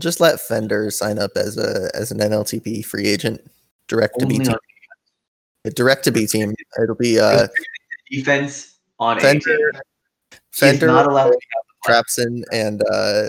[0.00, 3.40] Just let Fender sign up as a as an NLTP free agent,
[3.86, 4.38] direct to B
[5.64, 6.54] On Direct to B team.
[6.82, 7.48] It'll be uh
[8.10, 9.72] defense on A Fender,
[10.52, 11.34] Fender, not allowed.
[11.86, 13.28] Trapson, and uh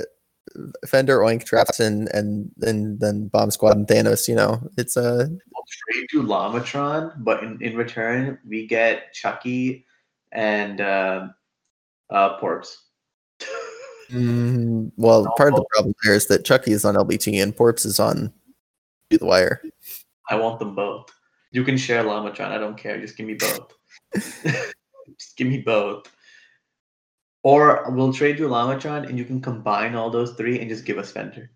[0.86, 4.28] Fender, Oink, Trapson, and and then Bomb Squad and Thanos.
[4.28, 9.86] You know, it's uh We'll trade you Lamatron, but in, in return we get Chucky
[10.32, 11.28] and uh,
[12.10, 12.84] uh, Porps.
[14.12, 17.86] Mm, well, part of the problem there is that Chucky is on LBT and Porps
[17.86, 18.34] is on
[19.10, 19.62] Do the Wire.
[20.30, 21.12] I want them both.
[21.52, 22.47] You can share Lamatron.
[22.52, 22.99] I don't care.
[22.99, 23.74] Just give me both.
[24.14, 26.10] just give me both.
[27.43, 30.97] Or we'll trade you Lamatron and you can combine all those three and just give
[30.97, 31.52] us Fender.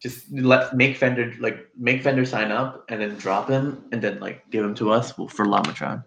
[0.00, 4.18] Just let make Fender like make Fender sign up and then drop him and then
[4.18, 6.02] like give him to us for Lamatron.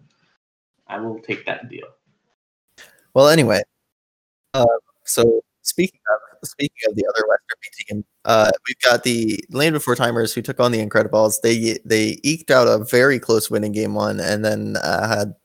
[0.88, 1.88] I will take that deal.
[3.13, 3.61] Well, anyway,
[4.53, 4.66] uh,
[5.05, 9.73] so speaking of speaking of the other Western B team, uh, we've got the Land
[9.73, 11.41] Before Timers who took on the Incredibles.
[11.41, 15.36] They they eked out a very close win in game one, and then uh, had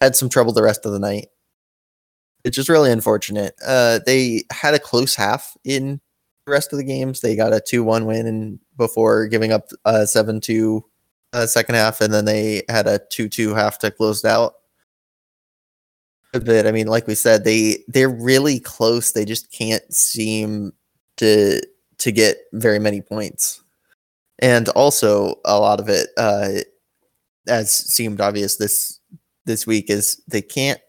[0.00, 1.28] had some trouble the rest of the night,
[2.44, 3.54] which is really unfortunate.
[3.66, 5.98] Uh, they had a close half in
[6.44, 7.20] the rest of the games.
[7.20, 10.84] They got a two one win and before giving up a seven two
[11.32, 14.56] uh, second half, and then they had a two two half to close it out
[16.34, 16.66] a bit.
[16.66, 19.12] I mean, like we said, they they're really close.
[19.12, 20.72] They just can't seem
[21.16, 21.62] to
[21.98, 23.62] to get very many points.
[24.38, 26.60] And also a lot of it, uh,
[27.48, 29.00] as seemed obvious this
[29.46, 30.80] this week, is they can't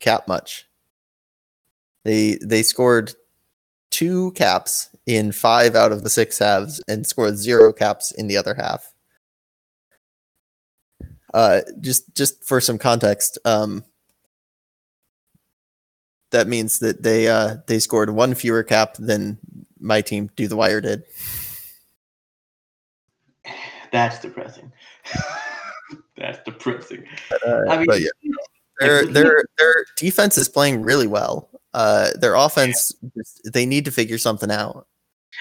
[0.00, 0.66] cap much.
[2.04, 3.12] They they scored
[3.90, 8.36] two caps in five out of the six halves and scored zero caps in the
[8.36, 8.94] other half.
[11.34, 13.84] Uh, just just for some context, um,
[16.30, 19.38] that means that they uh they scored one fewer cap than
[19.80, 21.02] my team do the wire did
[23.92, 24.70] That's depressing.
[26.16, 27.04] That's depressing.
[27.46, 28.08] uh, I mean, but yeah
[28.78, 33.90] their their their defense is playing really well uh their offense just, they need to
[33.90, 34.86] figure something out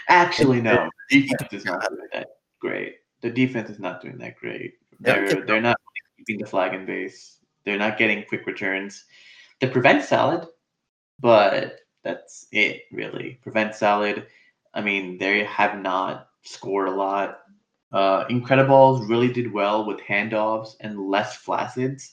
[0.07, 0.89] Actually, no.
[1.09, 2.27] The defense is not doing that
[2.59, 2.95] great.
[3.21, 4.73] The defense is not doing that great.
[4.99, 5.77] They're they're not
[6.17, 7.37] keeping the flag in base.
[7.65, 9.05] They're not getting quick returns.
[9.59, 10.47] The prevent solid,
[11.19, 13.39] but that's it really.
[13.41, 14.27] Prevent Salad.
[14.73, 17.39] I mean, they have not scored a lot.
[17.91, 22.11] Uh, Incredibles really did well with handoffs and less flaccids.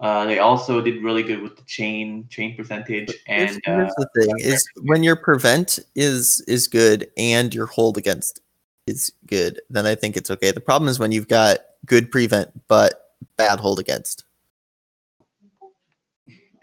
[0.00, 3.94] Uh, they also did really good with the chain chain percentage Here's, and here's uh,
[3.98, 8.40] the thing: is when your prevent is is good and your hold against
[8.86, 10.52] is good, then I think it's okay.
[10.52, 14.24] The problem is when you've got good prevent but bad hold against.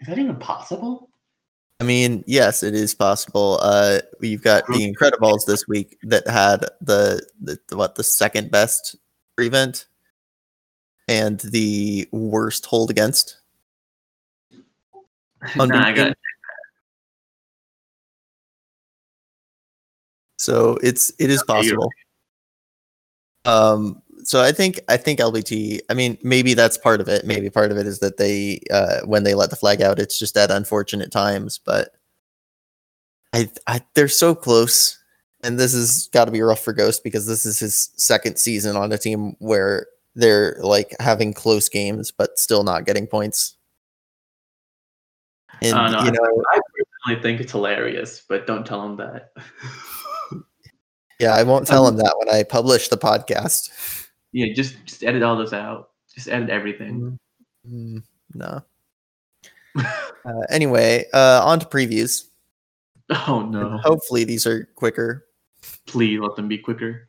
[0.00, 1.10] is that even possible?
[1.80, 3.58] I mean, yes, it is possible.
[3.62, 8.50] Uh, you've got the Incredibles this week that had the, the, the what the second
[8.50, 8.96] best
[9.36, 9.86] prevent
[11.06, 13.36] and the worst hold against.
[15.56, 16.16] nah, I got
[20.38, 21.90] So it's it is possible.
[23.44, 25.80] Um, so I think I think LBT.
[25.88, 27.24] I mean, maybe that's part of it.
[27.24, 30.18] Maybe part of it is that they uh, when they let the flag out, it's
[30.18, 31.56] just at unfortunate times.
[31.56, 31.94] But
[33.32, 34.98] I, I they're so close,
[35.42, 38.76] and this has got to be rough for Ghost because this is his second season
[38.76, 43.56] on a team where they're like having close games but still not getting points.
[45.62, 49.32] And Uh, no, you know, I personally think it's hilarious, but don't tell him that.
[51.18, 54.04] yeah, I won't tell him that when I publish the podcast.
[54.32, 55.90] Yeah, just just edit all this out.
[56.14, 57.18] Just edit everything.
[57.68, 58.02] Mm,
[58.34, 58.62] no.
[60.24, 62.24] Uh, anyway, uh, on to previews.
[63.08, 63.78] Oh And no!
[63.78, 65.26] Hopefully, these are quicker.
[65.86, 67.08] Please let them be quicker.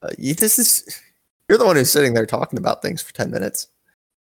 [0.00, 1.02] Uh, you, this is
[1.48, 3.66] you're the one who's sitting there talking about things for ten minutes.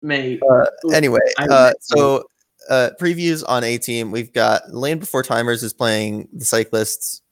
[0.02, 2.24] Mate, Uh, anyway, uh, so
[2.68, 4.11] uh, previews on A team.
[4.11, 7.22] We've got Land Before Timers is playing the Cyclists.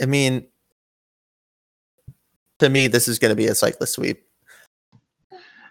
[0.00, 0.46] I mean,
[2.60, 4.22] to me, this is going to be a cyclist sweep.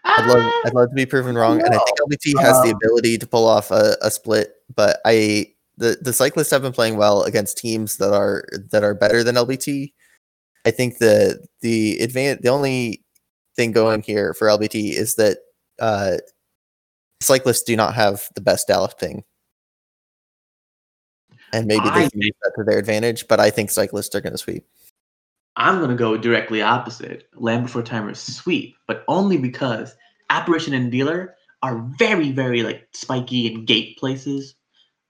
[0.04, 2.80] I'd love, I'd love to be proven wrong, and I think LBT has the Um,
[2.84, 4.54] ability to pull off a, a split.
[4.74, 8.94] But I, the the cyclists have been playing well against teams that are that are
[8.94, 9.94] better than LBT.
[10.66, 13.04] I think the the advan the only
[13.56, 15.40] thing going here for LBT is that
[15.80, 16.18] uh,
[17.22, 19.24] cyclists do not have the best Dallas ping,
[21.54, 23.28] and maybe I they can use that to their advantage.
[23.28, 24.66] But I think cyclists are going to sweep.
[25.56, 27.28] I'm gonna go directly opposite.
[27.36, 29.96] Land Before Timers sweep, but only because
[30.30, 34.56] Apparition and Dealer are very, very like spiky and gate places,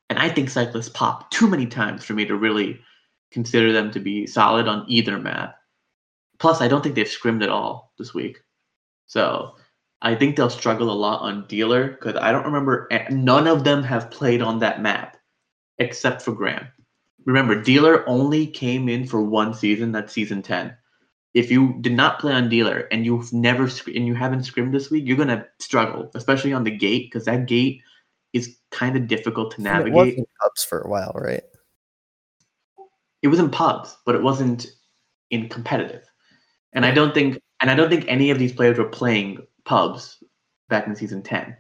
[0.10, 2.80] and I think cyclists pop too many times for me to really
[3.32, 5.56] consider them to be solid on either map.
[6.40, 8.40] Plus, I don't think they've scrimmed at all this week,
[9.06, 9.56] so
[10.02, 13.84] I think they'll struggle a lot on Dealer because I don't remember none of them
[13.84, 15.18] have played on that map
[15.78, 16.68] except for Graham.
[17.30, 19.92] Remember, Dealer only came in for one season.
[19.92, 20.76] That's season ten.
[21.36, 24.90] If you did not play on Dealer and you've never and you haven't scrimmed this
[24.90, 27.84] week, you're gonna struggle, especially on the gate because that gate
[28.34, 29.94] is kind of difficult to And It navigate.
[29.94, 31.44] wasn't ups for a while, right?
[33.22, 34.66] It was in pubs, but it wasn't
[35.30, 36.06] in competitive.
[36.74, 40.24] And I don't think and I don't think any of these players were playing pubs
[40.68, 41.56] back in season ten.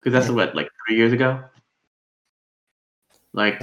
[0.00, 0.36] Because that's Yeah.
[0.36, 1.42] what like three years ago.
[3.32, 3.60] Like.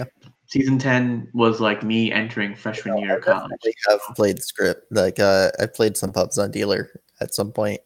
[0.50, 3.52] Season ten was like me entering freshman year of college.
[3.88, 4.92] i've played script.
[4.92, 6.90] Like uh, I played some pubs on dealer
[7.22, 7.82] at some point.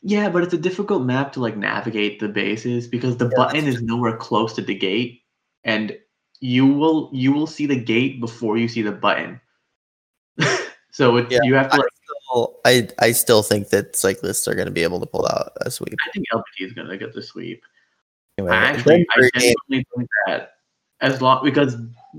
[0.00, 3.66] Yeah, but it's a difficult map to like navigate the bases because the Yeah, button
[3.66, 5.20] is nowhere close to the gate,
[5.64, 5.98] and
[6.40, 9.38] you will you will see the gate before you see the button.
[10.92, 11.88] so it, Yeah, you have to I like.
[12.04, 15.52] still, I I still think that cyclists are going to be able to pull out
[15.60, 15.94] a sweep.
[16.06, 17.62] I think LBT is gonna get the sweep.
[18.38, 20.53] Anyway, I actually, I genuinely think that
[21.00, 21.76] as long because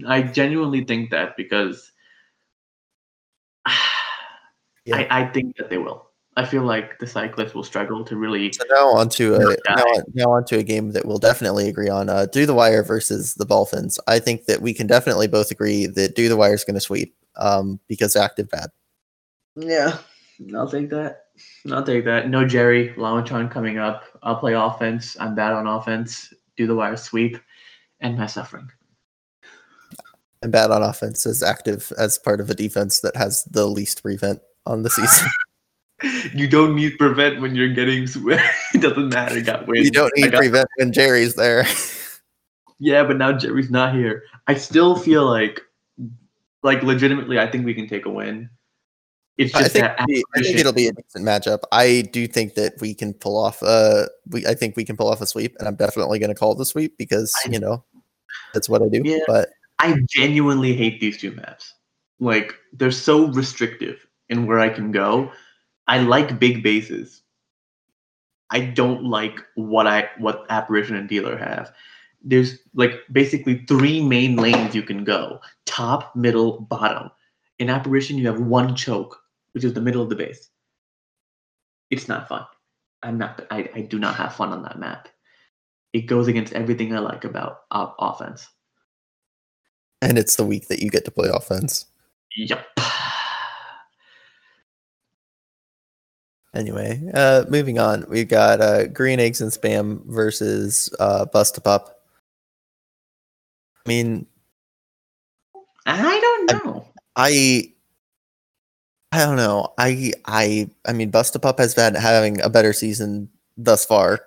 [0.07, 1.91] I genuinely think that because
[4.85, 4.97] Yeah.
[4.97, 6.05] I, I think that they will.
[6.37, 8.51] I feel like the cyclists will struggle to really.
[8.51, 12.09] So now onto a now, on- now onto a game that we'll definitely agree on.
[12.09, 13.99] Uh, do the wire versus the Dolphins.
[14.07, 16.81] I think that we can definitely both agree that do the wire is going to
[16.81, 17.15] sweep.
[17.37, 18.69] Um, because active bad.
[19.55, 19.97] Yeah,
[20.55, 21.25] I'll take that.
[21.71, 22.29] I'll take that.
[22.29, 24.03] No Jerry Lawachon coming up.
[24.23, 25.17] I'll play offense.
[25.19, 26.33] I'm bad on offense.
[26.57, 27.37] Do the wire sweep,
[27.99, 28.69] and my suffering.
[30.41, 34.03] And bad on offense as active as part of a defense that has the least
[34.03, 35.27] prevent on the season.
[36.33, 38.43] You don't need prevent when you're getting swept.
[38.73, 39.39] it doesn't matter.
[39.41, 39.85] Got wins.
[39.85, 41.65] you don't need got- prevent when Jerry's there.
[42.77, 44.23] Yeah, but now Jerry's not here.
[44.47, 45.61] I still feel like,
[46.61, 48.49] like legitimately, I think we can take a win.
[49.37, 51.59] It's I think, that it'll be- I think it'll be a decent matchup.
[51.71, 53.61] I do think that we can pull off.
[53.61, 56.35] Uh, we I think we can pull off a sweep, and I'm definitely going to
[56.35, 57.83] call the sweep because I- you know
[58.53, 59.01] that's what I do.
[59.03, 59.19] Yeah.
[59.27, 61.73] But I genuinely hate these two maps.
[62.19, 65.31] Like they're so restrictive in where I can go.
[65.87, 67.21] I like big bases.
[68.51, 71.73] I don't like what I what apparition and dealer have.
[72.23, 77.11] There's like basically three main lanes you can go: top, middle, bottom.
[77.59, 79.17] In apparition, you have one choke,
[79.55, 80.49] which is the middle of the base.
[81.89, 82.45] It's not fun.
[83.01, 83.47] I'm not.
[83.49, 85.07] I, I do not have fun on that map.
[85.93, 88.47] It goes against everything I like about uh, offense.
[90.01, 91.85] And it's the week that you get to play offense.
[92.35, 92.67] Yep.
[96.53, 101.61] Anyway, uh, moving on, we've got uh, Green Eggs and Spam versus uh, Bust a
[101.61, 102.01] Pup.
[103.85, 104.25] I mean,
[105.85, 106.87] I don't know.
[107.15, 107.74] I I
[109.19, 109.73] don't know.
[109.77, 114.19] I I I mean, Bust a Pup has been having a better season thus far,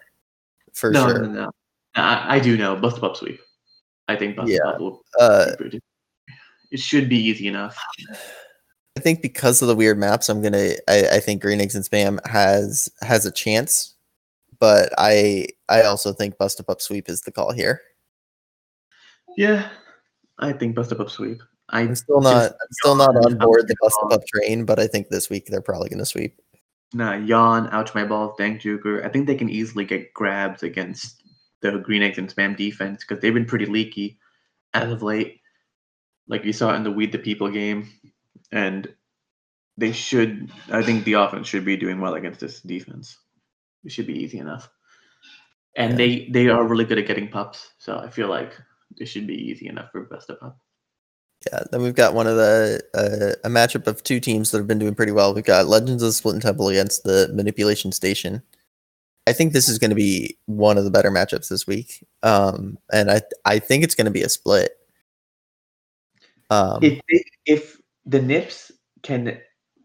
[0.72, 1.22] for no, sure.
[1.22, 1.50] no, no,
[1.94, 2.76] I, I do know.
[2.76, 3.40] Bust up sweep.
[4.08, 4.66] I think Bust Yeah.
[4.66, 5.02] up will.
[5.18, 5.52] Uh,
[6.70, 7.78] it should be easy enough.
[8.96, 10.72] I think because of the weird maps, I'm gonna.
[10.88, 13.94] I, I think Green Eggs and Spam has has a chance,
[14.58, 17.80] but I I also think Bust a Pup Sweep is the call here.
[19.36, 19.68] Yeah,
[20.38, 21.42] I think Bust up sweep.
[21.70, 24.86] I I'm still not I'm still not on board the Bust Pup train, but I
[24.86, 26.40] think this week they're probably gonna sweep.
[26.94, 29.04] Nah, yawn, ouch my balls, dank juker.
[29.04, 31.22] I think they can easily get grabs against
[31.60, 34.18] the green eggs and spam defense because they've been pretty leaky
[34.72, 35.40] as of late.
[36.28, 37.90] Like you saw in the We the People game.
[38.52, 38.88] And
[39.76, 43.18] they should I think the offense should be doing well against this defense.
[43.84, 44.70] It should be easy enough.
[45.76, 45.96] And Yeah.
[45.96, 48.56] they they are really good at getting pups, so I feel like
[48.96, 50.58] it should be easy enough for Bust a Pup.
[51.46, 54.66] Yeah, then we've got one of the uh, a matchup of two teams that have
[54.66, 55.32] been doing pretty well.
[55.32, 58.42] We've got Legends of the Split Temple against the Manipulation Station.
[59.26, 62.78] I think this is going to be one of the better matchups this week, um,
[62.92, 64.72] and I I think it's going to be a split.
[66.50, 67.00] Um, if
[67.46, 68.72] if the Nips
[69.02, 69.38] can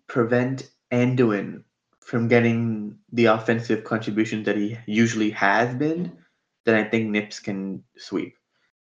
[0.07, 1.63] prevent Anduin
[1.99, 6.17] from getting the offensive contribution that he usually has been,
[6.65, 8.35] then I think Nips can sweep.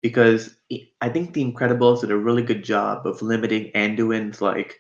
[0.02, 4.80] Because I- think the Incredibles did a really good job of limiting Anduin's like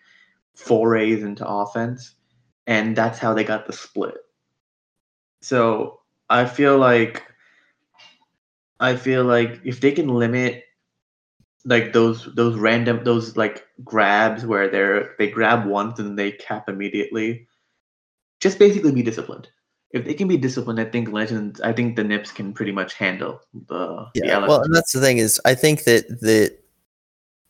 [0.55, 2.15] forays into offense,
[2.67, 4.17] and that's how they got the split.
[5.41, 5.99] So
[6.29, 7.23] I feel like
[8.81, 10.65] I feel like if they can limit
[11.65, 16.69] like those those random those like grabs where they're they grab once and they cap
[16.69, 17.47] immediately
[18.39, 19.49] just basically be disciplined
[19.91, 22.93] if they can be disciplined i think legends i think the nips can pretty much
[22.93, 24.47] handle the the yeah, LS.
[24.47, 26.57] well, and that's the thing is, I think that that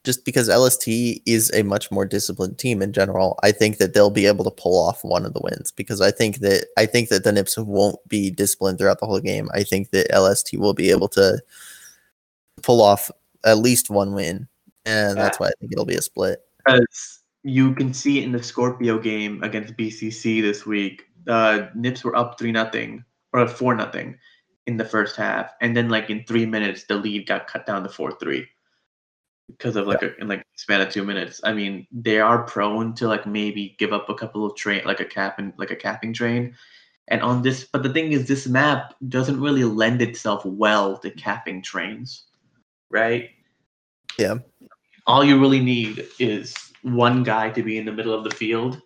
[0.05, 0.87] just because LST
[1.25, 4.51] is a much more disciplined team in general, I think that they'll be able to
[4.51, 7.57] pull off one of the wins because I think that I think that the Nips
[7.57, 9.49] won't be disciplined throughout the whole game.
[9.53, 11.41] I think that LST will be able to
[12.61, 13.11] pull off
[13.45, 14.47] at least one win,
[14.85, 16.41] and that's why I think it'll be a split.
[16.67, 22.15] As you can see in the scorpio game against bcc this week uh nips were
[22.15, 23.03] up three nothing
[23.33, 24.17] or four nothing
[24.67, 25.51] in the first half.
[25.61, 28.47] And then like in three minutes the lead got cut down to four three
[29.47, 31.41] because of like a in like span of two minutes.
[31.43, 34.99] I mean they are prone to like maybe give up a couple of train like
[34.99, 36.55] a cap and like a capping train.
[37.07, 41.09] And on this but the thing is this map doesn't really lend itself well to
[41.11, 42.25] capping trains
[42.89, 43.29] right?
[44.17, 44.35] Yeah.
[45.07, 48.81] all you really need is one guy to be in the middle of the field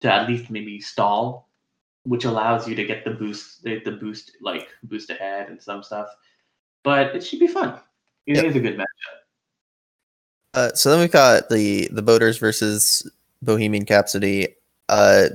[0.00, 1.48] to at least maybe stall,
[2.04, 5.82] which allows you to get the boost, the, the boost like boost ahead and some
[5.82, 6.08] stuff.
[6.82, 7.78] But it should be fun.
[8.26, 8.54] It is Yep.
[8.54, 8.84] a good matchup.
[10.54, 13.10] Uh, so then we've got the the Boaters versus
[13.42, 14.48] Bohemian Capsody.
[14.88, 15.26] Uh,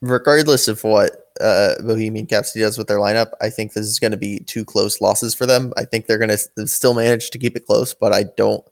[0.00, 4.10] regardless of what uh, Bohemian Capsody does with their lineup, I think this is going
[4.12, 5.72] to be two close losses for them.
[5.76, 8.64] I think they're going to still manage to keep it close, but I don't.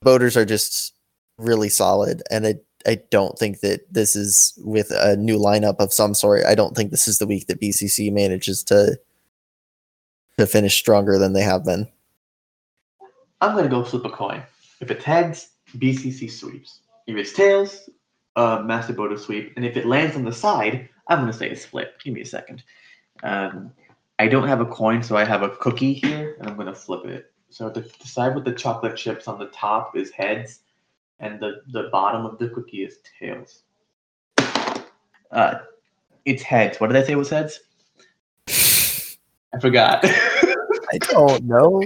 [0.00, 0.94] Boaters are just
[1.38, 2.54] really solid, and I
[2.86, 6.44] I don't think that this is with a new lineup of some sort.
[6.44, 8.98] I don't think this is the week that BCC manages to
[10.38, 11.88] to finish stronger than they have been.
[13.40, 14.42] I'm gonna go flip a coin.
[14.80, 16.80] If it's heads, BCC sweeps.
[17.06, 17.90] If it's tails,
[18.36, 19.52] uh, Master Boda sweep.
[19.56, 21.94] And if it lands on the side, I'm gonna say it's split.
[22.02, 22.62] Give me a second.
[23.22, 23.72] Um,
[24.18, 27.04] I don't have a coin, so I have a cookie here, and I'm gonna flip
[27.04, 27.32] it.
[27.50, 30.60] So the side with the chocolate chips on the top is heads,
[31.22, 33.62] and the, the bottom of the cookie is tails.
[35.30, 35.60] Uh,
[36.26, 36.78] it's heads.
[36.78, 37.60] What did I say was heads?
[38.48, 40.00] I forgot.
[40.04, 41.82] I don't know.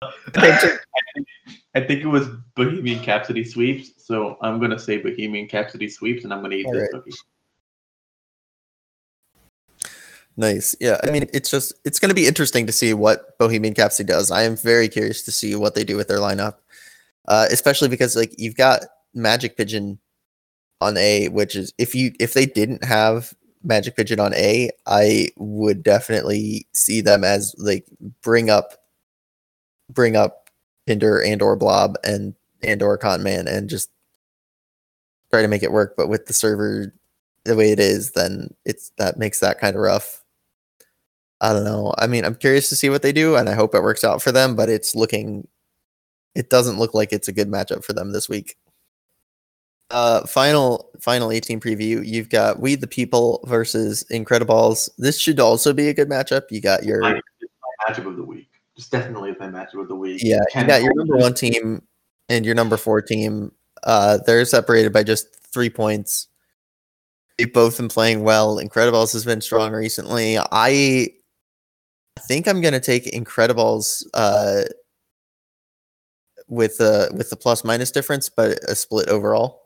[0.36, 0.80] I think,
[1.74, 6.32] I think it was Bohemian Capsody sweeps, so I'm gonna say Bohemian Capsody sweeps, and
[6.32, 6.90] I'm gonna eat this Alright.
[6.92, 7.12] cookie.
[10.38, 10.76] Nice.
[10.78, 11.00] Yeah.
[11.02, 14.30] I mean, it's just it's going to be interesting to see what Bohemian Capsy does.
[14.30, 16.58] I am very curious to see what they do with their lineup,
[17.28, 18.82] uh, especially because like you've got
[19.14, 19.98] Magic Pigeon
[20.80, 25.28] on A, which is if you if they didn't have Magic Pigeon on A, I
[25.36, 27.86] would definitely see them as like
[28.22, 28.74] bring up
[29.90, 30.50] bring up
[30.86, 33.90] Hinder and or Blob and and or Con Man and just
[35.30, 35.94] try to make it work.
[35.96, 36.94] But with the server
[37.44, 40.22] the way it is, then it's that makes that kind of rough.
[41.40, 41.94] I don't know.
[41.98, 44.22] I mean, I'm curious to see what they do, and I hope it works out
[44.22, 44.56] for them.
[44.56, 45.46] But it's looking,
[46.38, 48.56] it doesn't look like it's a good matchup for them this week.
[49.90, 52.06] Uh, final final 18 preview.
[52.06, 54.88] You've got We the People versus Incrediballs.
[54.98, 56.42] This should also be a good matchup.
[56.50, 57.20] You got your my
[57.88, 58.48] matchup of the week.
[58.76, 60.22] It's definitely my matchup of the week.
[60.22, 61.82] yeah, you Ken got your number one team
[62.28, 63.50] and your number four team.
[63.82, 66.28] Uh, they're separated by just three points.
[67.36, 68.58] They've both been playing well.
[68.58, 70.38] Incredibles has been strong recently.
[70.38, 71.08] I
[72.28, 74.62] think I'm gonna take Incredibles uh,
[76.48, 79.62] with the with the plus minus difference, but a split overall.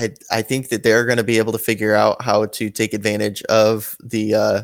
[0.00, 2.92] I I think that they're going to be able to figure out how to take
[2.92, 4.62] advantage of the uh,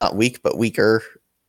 [0.00, 1.02] not weak but weaker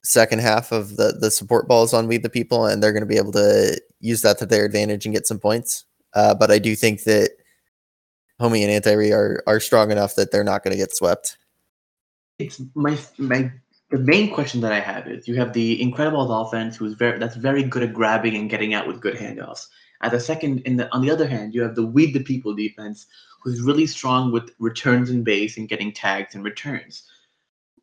[0.04, 3.08] second half of the the support balls on We the People, and they're going to
[3.08, 5.86] be able to use that to their advantage and get some points.
[6.14, 7.32] Uh, but I do think that
[8.40, 11.38] Homie and Anti are are strong enough that they're not going to get swept.
[12.40, 13.52] it's my my
[13.92, 17.36] the main question that I have is you have the Incredibles offense who's very that's
[17.36, 19.68] very good at grabbing and getting out with good handoffs.
[20.02, 22.54] At the second, in the on the other hand, you have the We the People
[22.54, 23.08] defense
[23.42, 27.04] who's really strong with returns and base and getting tags and returns.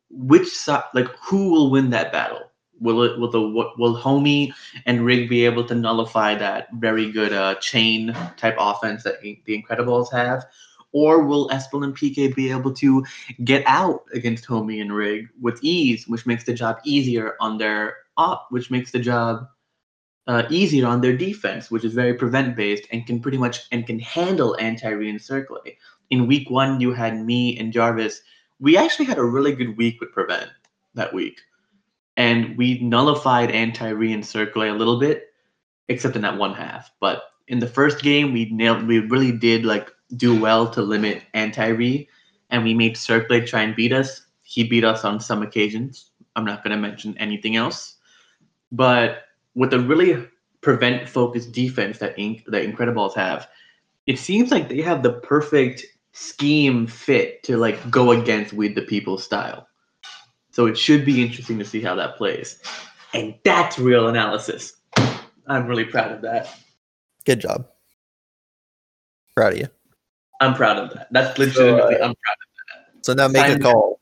[0.09, 2.51] Which side, like who will win that battle?
[2.79, 4.53] Will it will the will Homie
[4.85, 9.41] and Rig be able to nullify that very good uh, chain type offense that the
[9.47, 10.45] Incredibles have,
[10.91, 13.05] or will Espel and PK be able to
[13.43, 17.97] get out against Homie and Rig with ease, which makes the job easier on their
[18.17, 19.47] op, which makes the job
[20.27, 23.87] uh, easier on their defense, which is very prevent based and can pretty much and
[23.87, 25.59] can handle anti re and circle.
[26.09, 28.21] In week one, you had me and Jarvis.
[28.59, 30.49] We actually had a really good week with prevent
[30.95, 31.39] that week,
[32.17, 35.27] and we nullified anti re and circle a little bit,
[35.87, 36.91] except in that one half.
[36.99, 38.85] But in the first game, we nailed.
[38.85, 42.07] We really did like do well to limit anti re,
[42.49, 44.21] and we made Circlade try and beat us.
[44.43, 46.11] He beat us on some occasions.
[46.35, 47.95] I'm not going to mention anything else.
[48.71, 49.23] But
[49.55, 50.27] with a really
[50.61, 53.47] prevent focused defense that Inc- the Incredibles have,
[54.05, 58.81] it seems like they have the perfect scheme fit to like go against with the
[58.81, 59.67] people style.
[60.51, 62.59] So it should be interesting to see how that plays.
[63.13, 64.73] And that's real analysis.
[65.47, 66.49] I'm really proud of that.
[67.25, 67.67] Good job.
[69.35, 69.67] Proud of you.
[70.39, 71.07] I'm proud of that.
[71.11, 72.15] That's legitimately I'm proud of
[72.95, 73.05] that.
[73.05, 73.99] So now make a Sign- call,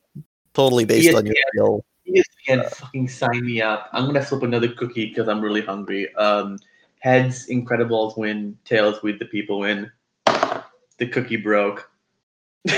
[0.54, 1.42] totally based on your ESPN.
[1.54, 1.86] skill.
[2.08, 3.90] ESPN fucking sign me up.
[3.94, 6.14] I'm gonna flip another cookie because I'm really hungry.
[6.16, 6.58] Um,
[7.00, 8.58] heads, Incredibles win.
[8.66, 9.92] Tails, we the people win.
[10.26, 11.90] The cookie broke.
[12.66, 12.74] the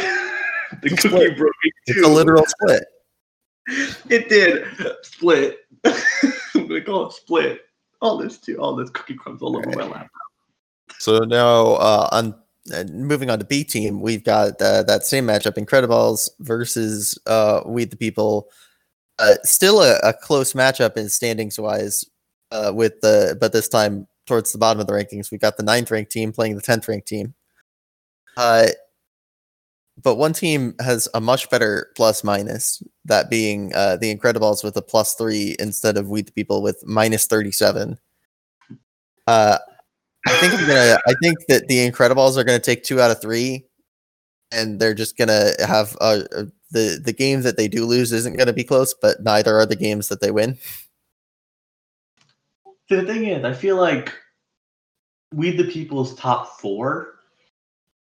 [0.84, 1.38] It's cookie split.
[1.38, 1.54] broke.
[1.88, 2.84] It's a literal split.
[4.10, 4.64] It did
[5.02, 5.60] split.
[5.84, 7.62] I'm gonna call it split.
[8.02, 8.56] All this too.
[8.62, 10.10] All this cookie crumbs all over my laptop.
[11.00, 12.34] So now, uh, on
[12.74, 17.62] uh, moving on to B team, we've got uh, that same matchup: Incredibles versus uh,
[17.66, 18.50] We the People.
[19.20, 22.06] Uh, still a, a close matchup in standings wise,
[22.52, 25.32] uh, with the but this time towards the bottom of the rankings.
[25.32, 27.34] We've got the ninth ranked team playing the tenth ranked team.
[28.36, 28.68] Uh,
[30.02, 34.78] but one team has a much better plus minus, that being uh, the Incredibles with
[34.78, 37.98] a plus three instead of We the People with minus thirty seven.
[39.26, 39.58] Uh,
[40.28, 40.98] I think I'm gonna.
[41.08, 43.66] I think that the Incredibles are gonna take two out of three,
[44.52, 48.38] and they're just gonna have uh, uh, the the game that they do lose isn't
[48.38, 50.58] gonna be close, but neither are the games that they win.
[52.90, 54.14] The thing is, I feel like
[55.34, 57.20] we the people's top four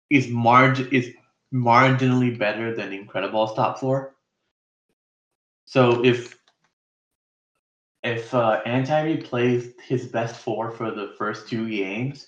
[0.09, 1.11] is margin is
[1.53, 4.15] marginally better than Incredibles top four.
[5.65, 6.35] So if
[8.07, 8.61] if uh,
[9.23, 12.27] plays his best four for the first two games,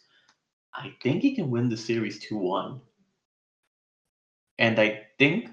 [0.73, 2.81] I think he can win the series two one.
[4.57, 5.49] And I think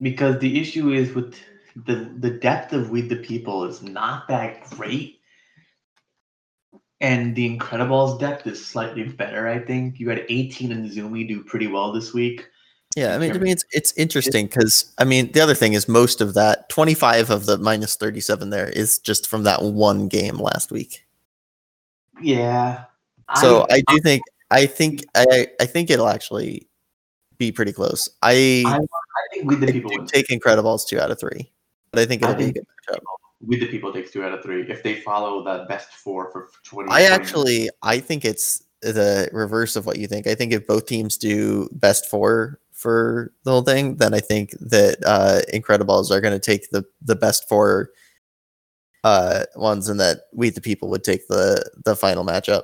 [0.00, 1.36] because the issue is with
[1.76, 5.18] the the depth of We the People is not that great
[7.00, 10.00] and the Incredibles depth is slightly better, I think.
[10.00, 12.48] You had 18 and Zumi do pretty well this week.
[12.96, 13.42] Yeah, I mean, to Sure.
[13.44, 16.94] me, it's it's interesting because I mean, the other thing is most of that twenty
[16.94, 21.04] five of the minus thirty seven there is just from that one game last week.
[22.20, 22.84] Yeah.
[23.36, 26.66] So I, do think I think I I think it'll actually
[27.36, 28.08] be pretty close.
[28.22, 28.80] I, I, I
[29.32, 31.52] think with the I people do take Incredibles two out of three,
[31.90, 33.00] but I think I it'll be a good matchup.
[33.46, 36.48] with the people takes two out of three if they follow the best four for
[36.64, 36.90] 20.
[36.90, 40.26] I actually I think it's the reverse of what you think.
[40.26, 44.52] I think if both teams do best four for the whole thing, then I think
[44.60, 47.90] that uh Incredibles are going to take the the best four
[49.04, 52.62] uh ones, and that we the people would take the the final matchup.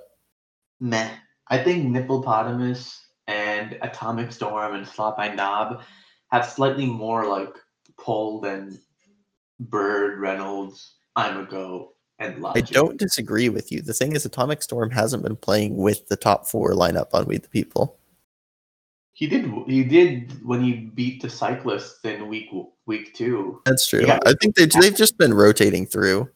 [0.80, 1.10] meh.
[1.48, 5.82] I think Nipplepotamus and and Atomic Storm and Slot by Knob
[6.30, 7.54] have slightly more like
[7.98, 8.78] pull than
[9.60, 12.64] Bird, Reynolds, I'm a go, and Logic.
[12.68, 13.82] I don't disagree with you.
[13.82, 17.38] The thing is, Atomic Storm hasn't been playing with the top four lineup on We
[17.38, 17.98] the People.
[19.14, 19.50] He did.
[19.68, 22.50] He did when he beat the cyclists in week
[22.86, 23.62] week two.
[23.64, 24.04] That's true.
[24.04, 24.18] Yeah.
[24.26, 26.28] I think they they've just been rotating through.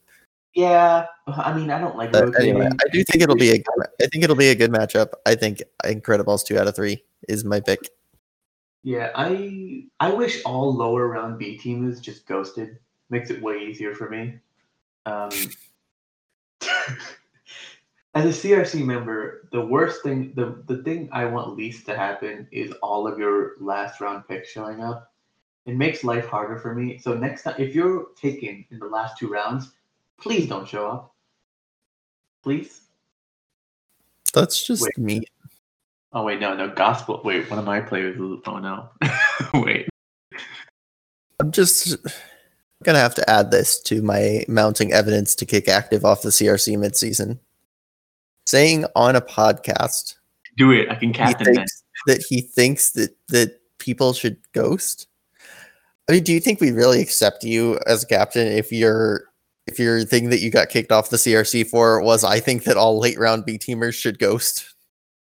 [0.55, 2.11] Yeah, I mean, I don't like.
[2.11, 2.55] But rotating.
[2.55, 5.09] anyway, I do think it'll be a good, I think it'll be a good matchup.
[5.25, 7.89] I think Incredibles two out of three is my pick.
[8.83, 12.79] Yeah, I I wish all lower round B teams just ghosted.
[13.09, 14.39] Makes it way easier for me.
[15.05, 15.29] Um,
[18.19, 22.47] as a CRC member, the worst thing, the the thing I want least to happen
[22.51, 25.13] is all of your last round picks showing up.
[25.65, 26.97] It makes life harder for me.
[26.97, 29.71] So next time, if you're taken in the last two rounds,
[30.19, 31.15] please don't show up.
[32.43, 32.81] Please.
[34.33, 34.97] That's just Wait.
[34.97, 35.21] me.
[36.11, 37.21] Oh wait, no, no, gospel.
[37.23, 38.17] Wait, one of my players.
[38.19, 38.89] Oh no.
[39.53, 39.87] wait.
[41.39, 41.95] I'm just
[42.83, 46.77] gonna have to add this to my mounting evidence to kick active off the CRC
[46.77, 47.39] midseason.
[48.49, 50.15] Saying on a podcast
[50.57, 50.89] Do it.
[50.89, 51.65] I can captain then.
[52.07, 55.05] that he thinks that that people should ghost.
[56.09, 59.25] I mean, do you think we really accept you as a captain if your
[59.67, 62.75] if your thing that you got kicked off the CRC for was I think that
[62.75, 64.73] all late round B teamers should ghost?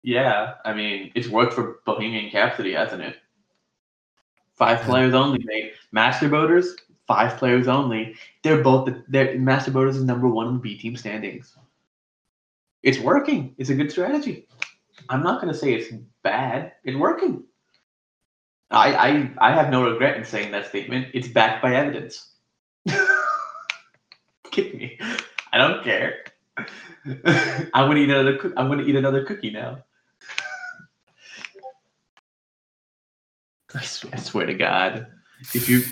[0.02, 3.18] Yeah, I mean, it's worked for Bohemian Capsody, hasn't it?
[4.56, 5.74] Five players only, mate.
[5.92, 6.76] Master Boaters,
[7.06, 8.16] five players only.
[8.42, 11.56] They're both the they're, Master Boaters is number one in B team standings.
[12.84, 13.56] It's working.
[13.58, 14.48] It's a good strategy.
[15.10, 15.94] I'm not gonna say it's
[16.24, 16.74] bad.
[16.84, 17.44] It's working.
[18.72, 18.94] I
[19.40, 21.10] I I have no regret in saying that statement.
[21.14, 22.32] It's backed by evidence.
[24.52, 25.00] Kick me.
[25.54, 26.26] I don't care.
[27.08, 28.38] I'm gonna eat another.
[28.38, 29.80] Cook- I'm gonna eat another cookie now.
[33.76, 35.08] I swear, I swear to God,
[35.54, 35.84] if you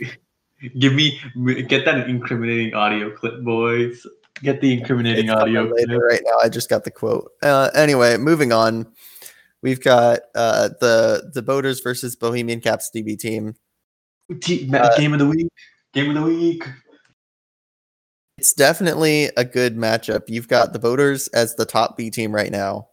[0.79, 1.19] give me
[1.67, 4.05] get that incriminating audio clip, boys.
[4.41, 6.37] Get the incriminating audio later right now.
[6.41, 7.31] I just got the quote.
[7.43, 8.87] Uh, anyway, moving on.
[9.61, 13.55] We've got uh, the the Boaters versus Bohemian Capsody B team.
[14.41, 15.51] T- Uh, game of the week.
[15.93, 16.63] Game of the week.
[18.37, 20.23] It's definitely a good matchup.
[20.29, 22.87] You've got the Boaters as the top B team right now.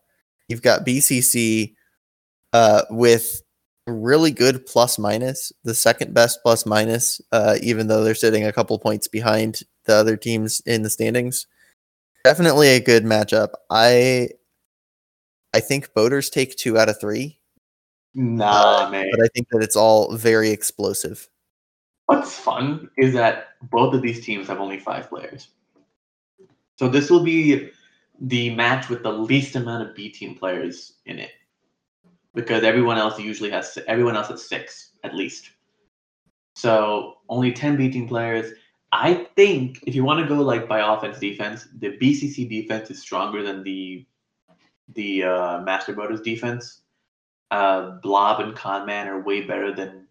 [0.48, 1.74] You've got BCC
[2.52, 3.42] uh, with
[3.86, 8.52] really good plus minus, the second best plus minus, uh, even though they're sitting a
[8.52, 11.46] couple points behind the other teams in the standings.
[12.24, 13.50] Definitely a good matchup.
[13.70, 14.30] I
[15.54, 17.38] I think Boaters take two out of three,
[18.14, 19.08] Nah, uh, man.
[19.10, 21.28] but I think that it's all very explosive.
[22.06, 25.48] What's fun is that both of these teams have only five players.
[26.78, 27.70] So this will be
[28.20, 31.32] the match with the least amount of B team players in it.
[32.34, 35.50] Because everyone else usually has everyone else has six at least.
[36.54, 38.52] So only 10 B team players.
[38.98, 42.98] I think if you want to go like by offense defense, the BCC defense is
[42.98, 44.06] stronger than the
[44.94, 46.80] the uh, Master Boaters defense.
[47.50, 50.06] Uh, Blob and Conman are way better than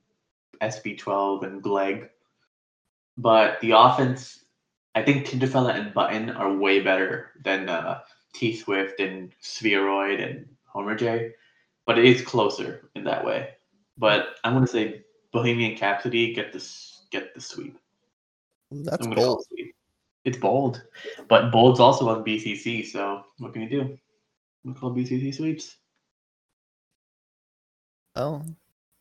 [0.62, 2.12] SB12 and Gleg.
[3.18, 4.46] But the offense,
[4.94, 8.02] I think Tinderfella and Button are way better than uh,
[8.36, 11.32] T Swift and Spheroid and Homer J.
[11.88, 13.50] But it is closer in that way.
[13.98, 15.02] But I'm gonna say
[15.32, 17.80] Bohemian Capsody get this get the sweep.
[18.72, 19.46] That's I'm gonna call bold.
[20.24, 20.84] It's bold,
[21.28, 22.86] but bold's also on BCC.
[22.86, 23.98] So what can you do?
[24.66, 25.78] I'm call BCC sweeps.
[28.16, 28.44] Oh,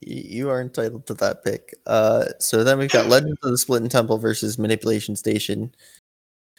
[0.01, 1.75] you are entitled to that pick.
[1.87, 5.75] Uh, so then we've got Legends of the Splitting Temple versus Manipulation Station.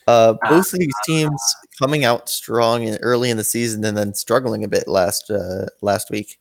[0.08, 1.42] Uh, both of these teams
[1.80, 5.66] coming out strong and early in the season, and then struggling a bit last uh,
[5.82, 6.40] last week.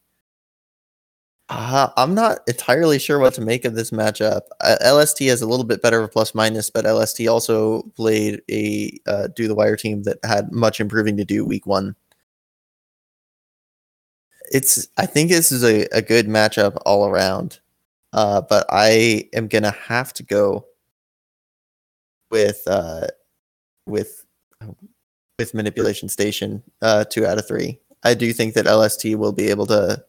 [1.50, 4.42] Uh, I'm not entirely sure what to make of this matchup.
[4.62, 8.40] Uh, LST has a little bit better of a plus minus, but LST also played
[8.50, 11.96] a uh, do the wire team that had much improving to do week one.
[14.52, 17.60] It's I think this is a, a good matchup all around.
[18.14, 20.66] Uh, but I am gonna have to go
[22.30, 23.08] with uh,
[23.86, 24.24] with
[25.38, 27.80] with manipulation station uh, two out of three.
[28.02, 30.04] I do think that LST will be able to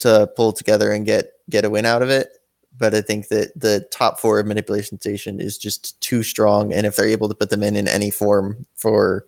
[0.00, 2.28] to pull together and get get a win out of it.
[2.76, 6.86] But I think that the top four of manipulation station is just too strong, and
[6.86, 9.26] if they're able to put them in in any form for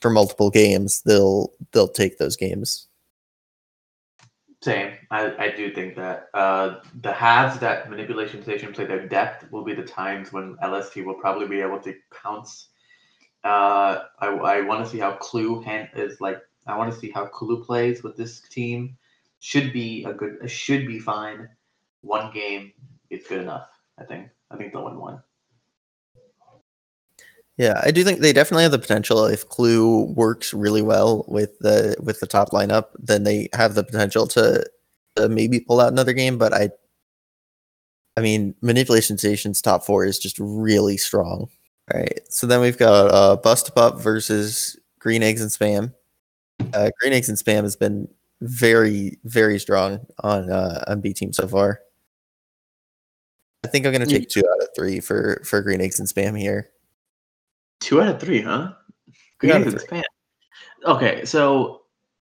[0.00, 2.88] for multiple games, they'll they'll take those games.
[4.64, 4.94] Same.
[5.10, 9.62] I, I do think that uh, the halves that manipulation station play their depth will
[9.62, 12.68] be the times when LST will probably be able to pounce.
[13.44, 16.40] Uh, I, I want to see how Clue hand is like.
[16.66, 18.96] I want to see how Clue plays with this team.
[19.44, 21.50] Should be a good, should be fine.
[22.00, 22.72] One game
[23.10, 23.68] is good enough.
[23.98, 24.30] I think.
[24.50, 25.22] I think they'll win one.
[27.58, 29.26] Yeah, I do think they definitely have the potential.
[29.26, 33.84] If Clue works really well with the with the top lineup, then they have the
[33.84, 34.64] potential to,
[35.16, 36.38] to maybe pull out another game.
[36.38, 36.70] But I,
[38.16, 41.50] I mean, Manipulation Station's top four is just really strong.
[41.92, 45.92] All right, so then we've got uh, Bust a Pup versus Green Eggs and Spam.
[46.72, 48.08] Uh, Green Eggs and Spam has been
[48.44, 51.80] very very strong on uh, on B team so far.
[53.64, 56.38] I think I'm gonna take two out of three for for Green Eggs and Spam
[56.38, 56.68] here.
[57.80, 58.72] Two out of three, huh?
[59.38, 60.02] Green Eggs and Spam.
[60.84, 61.82] Okay, so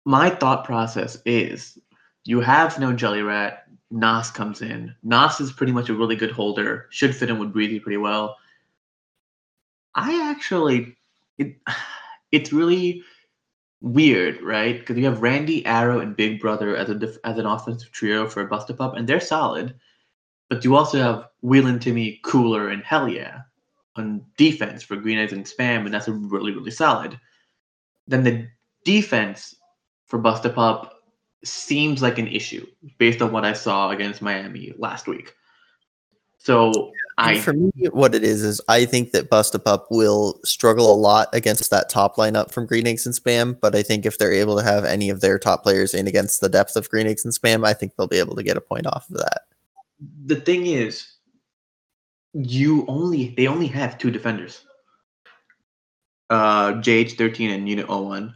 [0.05, 1.78] my thought process is
[2.24, 3.65] you have no Jelly Rat.
[3.93, 4.95] Nas comes in.
[5.03, 6.87] Nas is pretty much a really good holder.
[6.91, 8.37] Should fit in with Breezy pretty well.
[9.97, 10.97] I actually,
[11.39, 11.57] it,
[12.32, 13.03] it's really
[13.81, 14.78] weird, right?
[14.78, 18.28] Because you have Randy, Arrow, and Big Brother as a def- as an offensive trio
[18.28, 19.74] for Bust a Pup, and they're solid.
[20.48, 23.43] But you also have Wheel and Timmy, Cooler, and Hell Yeah
[23.97, 27.19] on defense for Green Eggs and Spam, and that's a really really solid.
[28.07, 28.48] Then the
[28.85, 29.55] defense
[30.07, 30.94] for Bust a Pup
[31.44, 32.66] seems like an issue
[32.98, 35.35] based on what I saw against Miami last week.
[36.43, 40.41] So I for me, what it is is I think that Bust a Pup will
[40.43, 43.61] struggle a lot against that top lineup from Green Eggs and Spam.
[43.61, 46.41] But I think if they're able to have any of their top players in against
[46.41, 48.61] the depth of Green Eggs and Spam, I think they'll be able to get a
[48.62, 49.43] point off of that.
[50.25, 51.12] the thing is,
[52.33, 54.65] you only they only have two defenders.
[56.31, 58.33] Uh, JH13 and Unit 01.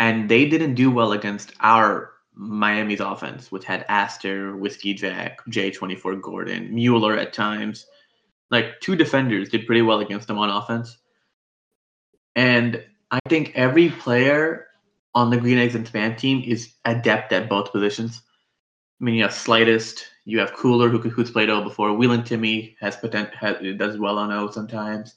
[0.00, 6.20] And they didn't do well against our Miami's offense, which had Aster, Whiskey Jack, J24
[6.20, 7.86] Gordon, Mueller at times.
[8.50, 10.98] Like two defenders did pretty well against them on offense.
[12.36, 14.68] And I think every player
[15.14, 18.22] on the Green Eggs and Spam team is adept at both positions.
[19.00, 21.90] I mean, you have Slightest, you have Cooler, who who's played O before.
[21.90, 25.14] Wheelan Timmy has potential, has, does well on O sometimes.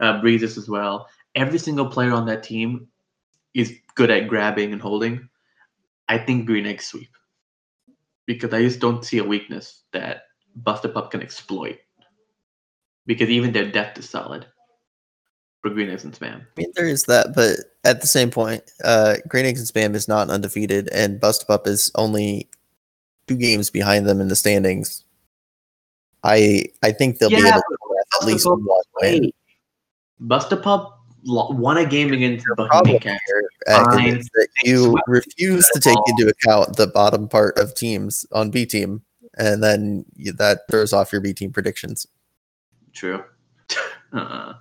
[0.00, 1.08] Uh, Breezes as well.
[1.34, 2.88] Every single player on that team
[3.54, 5.28] is good at grabbing and holding.
[6.08, 7.10] I think Green Egg sweep
[8.26, 10.22] because I just don't see a weakness that
[10.56, 11.78] Bust a Pup can exploit.
[13.06, 14.46] Because even their depth is solid
[15.62, 16.42] for Green Eggs and Spam.
[16.42, 19.94] I mean, there is that, but at the same point, uh, Green Eggs and Spam
[19.94, 22.48] is not undefeated, and Bust a Pup is only
[23.26, 25.04] two games behind them in the standings.
[26.22, 27.78] I I think they'll be able to
[28.20, 28.66] at least Up- one
[29.00, 29.30] win.
[30.28, 30.97] Pup lo-
[31.28, 33.20] won a game against The Cats.
[33.28, 38.66] here that you refuse to take into account the bottom part of teams on B
[38.66, 39.02] team,
[39.36, 42.06] and then you, that throws off your B team predictions.
[42.92, 43.22] True.
[44.12, 44.54] uh,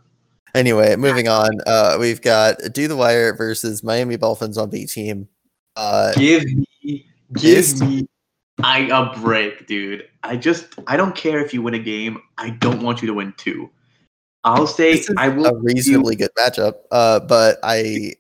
[0.58, 1.52] Anyway, moving on.
[1.68, 5.28] Uh, we've got Do the Wire versus Miami Dolphins on B team.
[5.76, 8.08] Uh, give me, give me,
[8.64, 10.08] I a break, dude.
[10.24, 12.18] I just, I don't care if you win a game.
[12.40, 13.70] I don't want you to win two.
[14.48, 15.56] I'll say this is I a will.
[15.56, 16.76] reasonably good matchup.
[16.90, 18.14] Uh, but I,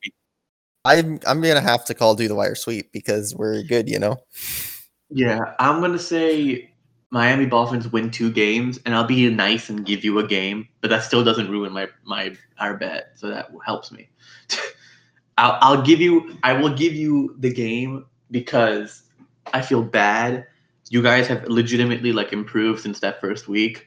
[0.83, 4.17] I'm I'm gonna have to call Do the Wire sweep because we're good, you know.
[5.09, 6.71] Yeah, I'm gonna say
[7.09, 10.89] Miami Dolphins win two games, and I'll be nice and give you a game, but
[10.89, 14.09] that still doesn't ruin my my our bet, so that helps me.
[15.37, 19.03] I'll I'll give you I will give you the game because
[19.53, 20.45] I feel bad.
[20.89, 23.86] You guys have legitimately like improved since that first week,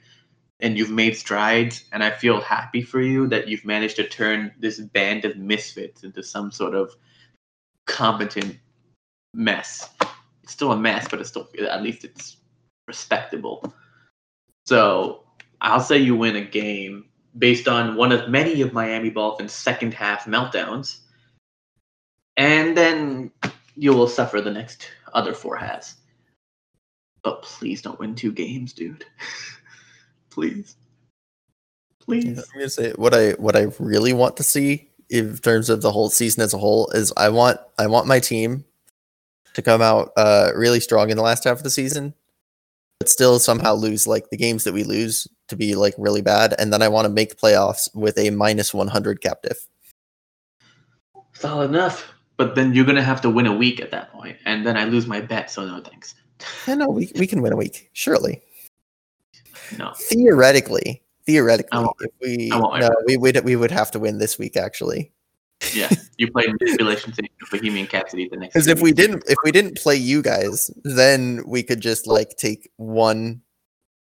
[0.63, 4.53] and you've made strides, and I feel happy for you that you've managed to turn
[4.59, 6.95] this band of misfits into some sort of
[7.87, 8.59] competent
[9.35, 9.89] mess
[10.51, 12.37] it's still a mess, but it's still at least it's
[12.89, 13.73] respectable.
[14.67, 15.23] So
[15.61, 17.05] I'll say you win a game
[17.39, 20.99] based on one of many of Miami Dolphins' second half meltdowns,
[22.37, 23.31] and then
[23.77, 25.95] you will suffer the next other four halves.
[27.23, 29.05] But please don't win two games, dude.
[30.31, 30.77] please,
[32.01, 32.39] please.
[32.39, 35.93] I'm gonna say what I what I really want to see in terms of the
[35.93, 38.65] whole season as a whole is I want I want my team
[39.55, 42.15] to come out uh really strong in the last half of the season,
[42.99, 46.55] but still somehow lose like the games that we lose to be like really bad,
[46.59, 49.59] and then I want to make playoffs with a minus one hundred captive.
[51.33, 52.13] Solid enough.
[52.37, 54.85] But then you're gonna have to win a week at that point, and then I
[54.85, 55.51] lose my bet.
[55.51, 56.15] So no thanks.
[56.67, 58.41] Yeah, no, we we can win a week, surely.
[59.79, 59.93] No.
[59.97, 65.13] Theoretically, theoretically, if we no, we would we would have to win this week actually.
[65.75, 68.55] Yeah, you play manipulation to Bohemian Capsody the next.
[68.55, 72.37] Because if we didn't if we didn't play you guys, then we could just like
[72.37, 73.43] take one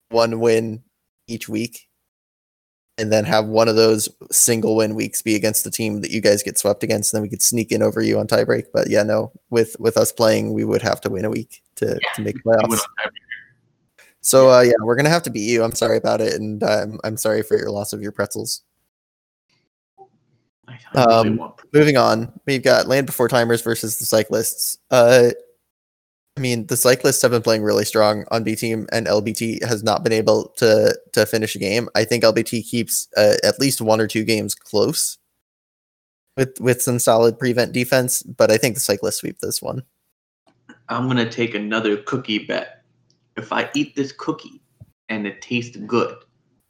[0.09, 0.83] one win
[1.27, 1.87] each week
[2.97, 6.21] and then have one of those single win weeks be against the team that you
[6.21, 8.65] guys get swept against, and then we could sneak in over you on tiebreak.
[8.73, 11.99] But yeah, no, with with us playing, we would have to win a week to,
[12.15, 12.81] to make playoffs.
[14.23, 15.63] So uh, yeah, we're gonna have to beat you.
[15.63, 18.63] I'm sorry about it, and um, I'm sorry for your loss of your pretzels.
[20.95, 24.77] Um, moving on, we've got Land Before Timers versus the Cyclists.
[24.89, 25.31] Uh,
[26.37, 29.83] I mean, the Cyclists have been playing really strong on B team, and LBT has
[29.83, 31.89] not been able to to finish a game.
[31.93, 35.17] I think LBT keeps uh, at least one or two games close
[36.37, 39.83] with with some solid prevent defense, but I think the Cyclists sweep this one.
[40.87, 42.82] I'm gonna take another cookie bet
[43.37, 44.61] if I eat this cookie
[45.09, 46.17] and it tastes good,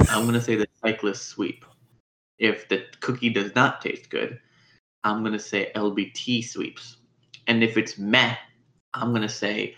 [0.09, 1.65] I'm gonna say the cyclist sweep.
[2.39, 4.39] If the cookie does not taste good,
[5.03, 6.97] I'm gonna say LBT sweeps.
[7.47, 8.35] And if it's meh,
[8.93, 9.75] I'm gonna say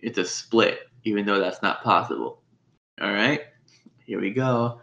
[0.00, 2.42] it's a split, even though that's not possible.
[3.00, 3.40] All right,
[4.06, 4.80] here we go.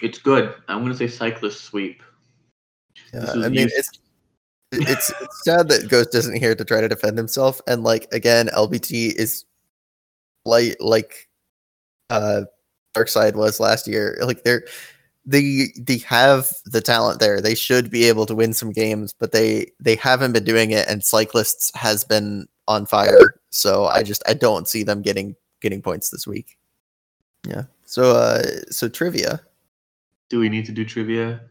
[0.00, 0.54] It's good.
[0.68, 2.02] I'm gonna say cyclist sweep.
[3.12, 3.98] Yeah, I mean, it's
[4.72, 7.60] it's, it's sad that Ghost isn't here to try to defend himself.
[7.66, 9.44] And like again, LBT is
[10.44, 11.28] like like
[12.10, 12.42] uh
[12.94, 14.18] Dark Side was last year.
[14.22, 14.64] Like they're
[15.24, 17.40] they they have the talent there.
[17.40, 20.88] They should be able to win some games, but they they haven't been doing it.
[20.88, 23.34] And Cyclists has been on fire.
[23.50, 26.58] So I just I don't see them getting getting points this week.
[27.46, 27.64] Yeah.
[27.84, 29.40] So uh so trivia.
[30.28, 31.42] Do we need to do trivia?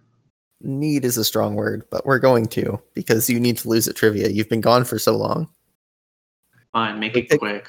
[0.63, 3.95] Need is a strong word, but we're going to because you need to lose at
[3.95, 4.29] trivia.
[4.29, 5.49] You've been gone for so long.
[6.71, 7.67] Fine, make it pick, quick.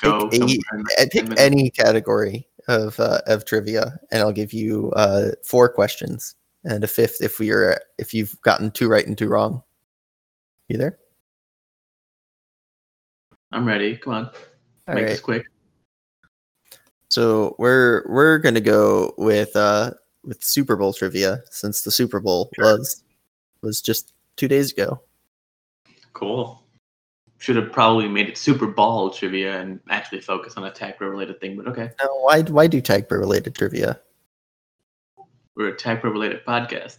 [0.00, 5.30] Go pick, a, pick any category of uh, of trivia, and I'll give you uh,
[5.42, 6.34] four questions
[6.64, 9.62] and a fifth if we're if you've gotten two right and two wrong.
[10.68, 10.98] You there?
[13.52, 13.96] I'm ready.
[13.96, 14.24] Come on,
[14.88, 15.08] All make right.
[15.10, 15.44] this quick.
[17.08, 19.92] So we're we're gonna go with uh,
[20.26, 22.78] with Super Bowl trivia since the Super Bowl sure.
[22.78, 23.02] was
[23.62, 25.00] was just two days ago.
[26.12, 26.62] Cool.
[27.38, 31.08] Should have probably made it Super Bowl trivia and actually focus on a tag pro
[31.08, 31.90] related thing, but okay.
[32.02, 34.00] No, why why do tag pro related trivia?
[35.56, 36.98] We're a tag pro related podcast.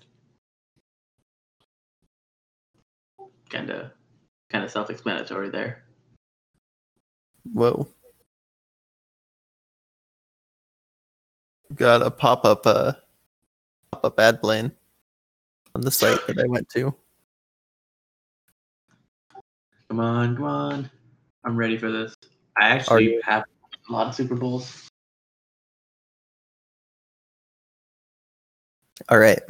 [3.49, 3.91] Kinda
[4.51, 5.83] kinda self explanatory there.
[7.53, 7.87] Whoa.
[11.73, 12.93] Got a pop up uh
[13.95, 14.71] pop-up ad plane
[15.73, 16.93] on the site that I went to.
[19.89, 20.91] Come on, come on.
[21.45, 22.13] I'm ready for this.
[22.57, 23.43] I actually have
[23.87, 24.89] a lot of Super Bowls.
[29.09, 29.41] All right.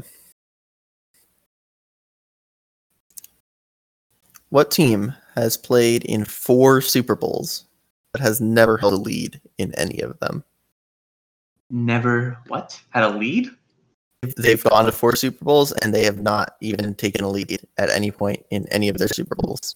[4.49, 7.65] What team has played in four Super Bowls
[8.11, 10.43] but has never held a lead in any of them?
[11.69, 12.79] Never what?
[12.91, 13.49] Had a lead?
[14.35, 17.89] They've gone to four Super Bowls and they have not even taken a lead at
[17.89, 19.75] any point in any of their Super Bowls.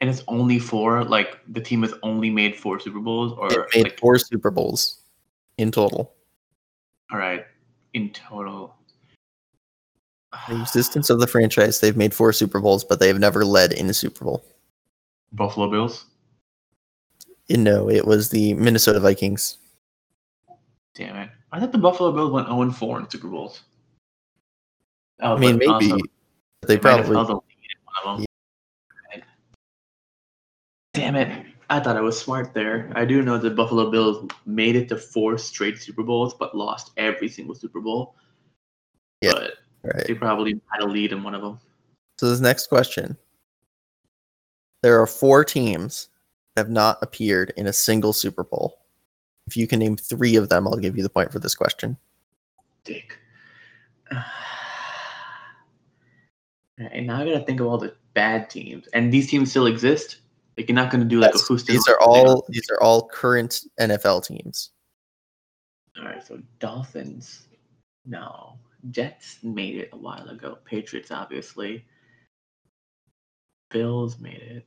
[0.00, 1.04] And it's only four.
[1.04, 4.50] Like the team has only made four Super Bowls, or it made like, four Super
[4.50, 5.00] Bowls
[5.58, 6.14] in total.
[7.12, 7.44] All right,
[7.94, 8.74] in total.
[10.48, 13.72] The existence of the franchise, they've made four Super Bowls, but they have never led
[13.72, 14.44] in a Super Bowl.
[15.32, 16.04] Buffalo Bills.
[17.48, 19.56] No, it was the Minnesota Vikings.
[20.94, 21.30] Damn it.
[21.52, 23.62] I thought the Buffalo Bills went 0 4 in Super Bowls.
[25.20, 25.98] Oh, I mean, maybe also,
[26.66, 27.14] they, probably.
[27.14, 28.24] The
[29.14, 29.22] yeah.
[30.94, 31.46] Damn it.
[31.70, 32.90] I thought I was smart there.
[32.94, 36.92] I do know the Buffalo Bills made it to four straight Super Bowls, but lost
[36.96, 38.14] every single Super Bowl.
[39.20, 39.32] Yeah.
[39.32, 39.52] But
[39.82, 40.06] right.
[40.06, 41.58] they probably had a lead in one of them.
[42.18, 43.16] So, this next question
[44.82, 46.08] there are four teams
[46.54, 48.78] that have not appeared in a single Super Bowl.
[49.48, 51.96] If you can name three of them, I'll give you the point for this question.
[52.84, 53.18] Dick.
[56.76, 60.18] and now I gotta think of all the bad teams, and these teams still exist.
[60.58, 63.08] Like you're not gonna do like yes, a who's These are all these are all
[63.08, 64.72] current NFL teams.
[65.98, 67.48] All right, so Dolphins,
[68.04, 68.58] no.
[68.90, 70.58] Jets made it a while ago.
[70.66, 71.86] Patriots, obviously.
[73.70, 74.66] Bills made it.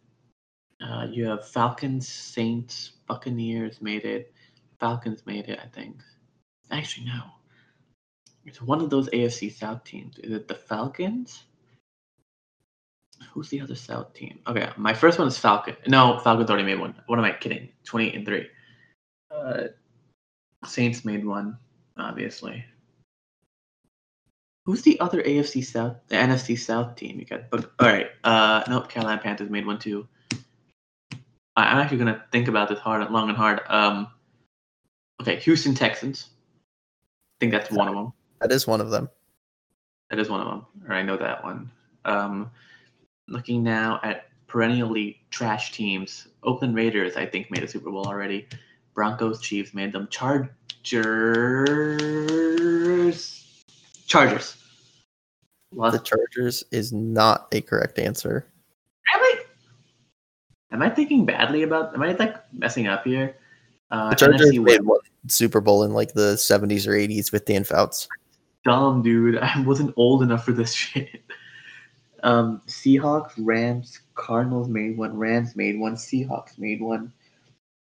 [0.84, 4.34] Uh, you have Falcons, Saints, Buccaneers made it.
[4.82, 6.02] Falcons made it, I think.
[6.72, 7.22] Actually, no.
[8.46, 10.18] It's one of those AFC South teams.
[10.18, 11.44] Is it the Falcons?
[13.32, 14.40] Who's the other South team?
[14.48, 15.76] Okay, my first one is Falcon.
[15.88, 16.96] No, Falcons already made one.
[17.06, 17.70] What am I kidding?
[17.86, 18.48] 28 and 3.
[19.30, 19.64] Uh,
[20.66, 21.60] Saints made one,
[21.98, 22.66] obviously.
[24.66, 27.20] Who's the other AFC South, the NFC South team?
[27.20, 28.08] You got, but all right.
[28.24, 30.08] Uh, nope, Carolina Panthers made one too.
[31.56, 33.62] I, I'm actually gonna think about this hard, long and hard.
[33.68, 34.08] Um,
[35.22, 36.30] Okay, Houston Texans.
[36.34, 38.12] I think that's one of them.
[38.40, 39.08] That is one of them.
[40.10, 41.70] That is one of them, or I know that one.
[42.06, 42.50] Um,
[43.28, 48.48] looking now at perennially trash teams, Oakland Raiders, I think, made a Super Bowl already.
[48.96, 50.08] Broncos, Chiefs made them.
[50.10, 50.50] Chargers,
[54.08, 54.58] Chargers.
[55.72, 58.48] The Chargers is not a correct answer.
[59.14, 59.46] Really?
[60.72, 61.94] Am I thinking badly about?
[61.94, 63.36] Am I like messing up here?
[63.92, 64.82] Uh, The Chargers West.
[64.84, 68.08] one Super Bowl in like the 70s or 80s with Dan Fouts.
[68.64, 69.38] dumb, dude.
[69.38, 71.22] I wasn't old enough for this shit.
[72.24, 77.12] Um, Seahawks, Rams, Cardinals made one, Rams made one, Seahawks made one,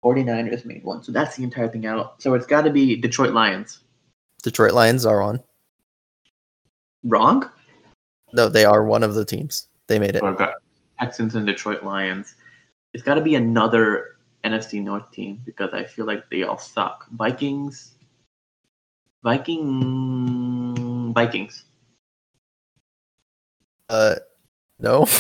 [0.03, 1.03] 49ers made one.
[1.03, 2.21] So that's the entire thing out.
[2.23, 3.81] So it's got to be Detroit Lions.
[4.43, 5.41] Detroit Lions are on.
[7.05, 7.49] Wrong?
[8.33, 9.69] No, they are one of the teams.
[9.87, 10.23] They made it.
[10.23, 10.55] I've got
[10.99, 12.35] Texans and Detroit Lions.
[12.95, 14.12] It's got to be another
[14.45, 17.07] NFC North team because I feel like they all suck.
[17.13, 17.95] Vikings.
[19.23, 21.13] Viking.
[21.15, 21.65] Vikings.
[23.89, 24.17] Uh,
[24.79, 25.07] no.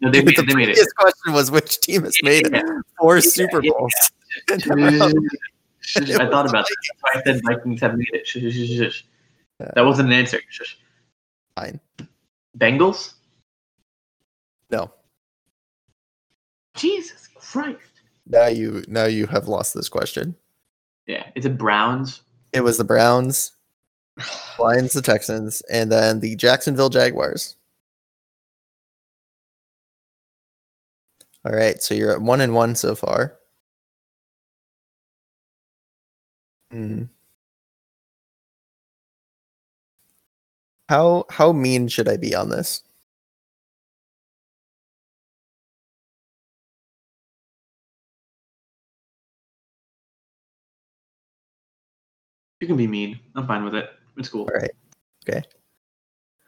[0.00, 0.46] No, they made the it.
[0.46, 0.74] They made it.
[0.76, 2.62] previous question was which team has made it Yeah.
[3.00, 3.72] four Yeah, Super yeah.
[3.72, 3.92] Bowls.
[5.96, 6.76] I thought about that.
[7.16, 8.24] I said Vikings have made it.
[8.24, 9.04] Shush, shush, shush, shush.
[9.74, 10.38] That wasn't an answer.
[10.50, 10.78] Shush.
[11.56, 11.80] Fine.
[12.56, 13.14] Bengals?
[14.70, 14.92] No.
[16.76, 17.97] Jesus Christ.
[18.28, 20.36] Now you now you have lost this question.
[21.06, 21.26] Yeah.
[21.34, 22.22] Is it Browns?
[22.52, 23.52] It was the Browns,
[24.58, 27.56] Lions, the Texans, and then the Jacksonville Jaguars.
[31.44, 33.38] All right, so you're at one and one so far.
[36.70, 37.04] Hmm.
[40.88, 42.82] How how mean should I be on this?
[52.60, 53.20] You can be mean.
[53.34, 53.90] I'm fine with it.
[54.16, 54.42] It's cool.
[54.42, 54.70] All right.
[55.28, 55.42] Okay.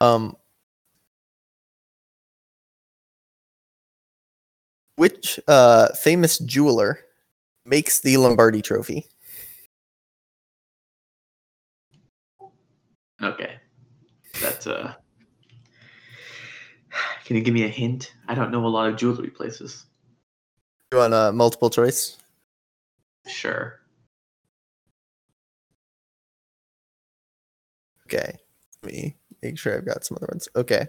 [0.00, 0.36] Um
[4.96, 7.00] Which uh famous jeweler
[7.64, 9.06] makes the Lombardi trophy?
[13.22, 13.56] Okay.
[14.40, 14.94] That's uh
[17.24, 18.12] Can you give me a hint?
[18.26, 19.86] I don't know a lot of jewelry places.
[20.92, 22.16] You want a multiple choice?
[23.26, 23.79] Sure.
[28.12, 28.38] Okay.
[28.82, 30.48] Let me make sure I've got some other ones.
[30.56, 30.88] Okay.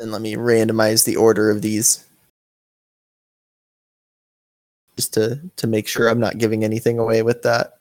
[0.00, 2.04] And let me randomize the order of these.
[4.96, 7.74] Just to to make sure I'm not giving anything away with that.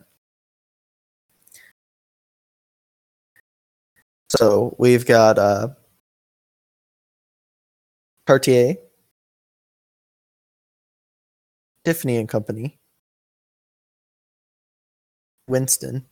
[4.30, 5.70] So we've got uh
[8.28, 8.76] Cartier,
[11.84, 12.80] Tiffany and Company,
[15.48, 16.06] Winston,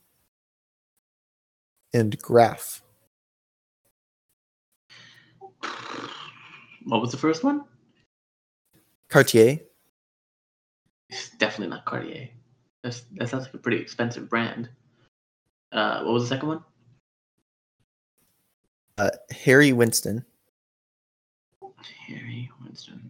[1.93, 2.81] and Graff.
[6.85, 7.63] What was the first one?
[9.09, 9.59] Cartier,
[11.09, 12.29] It's definitely not Cartier.
[12.83, 14.69] That's that sounds like a pretty expensive brand.
[15.71, 16.63] Uh what was the second one?
[18.97, 20.25] uh, Harry Winston,
[22.07, 23.09] Harry Winston.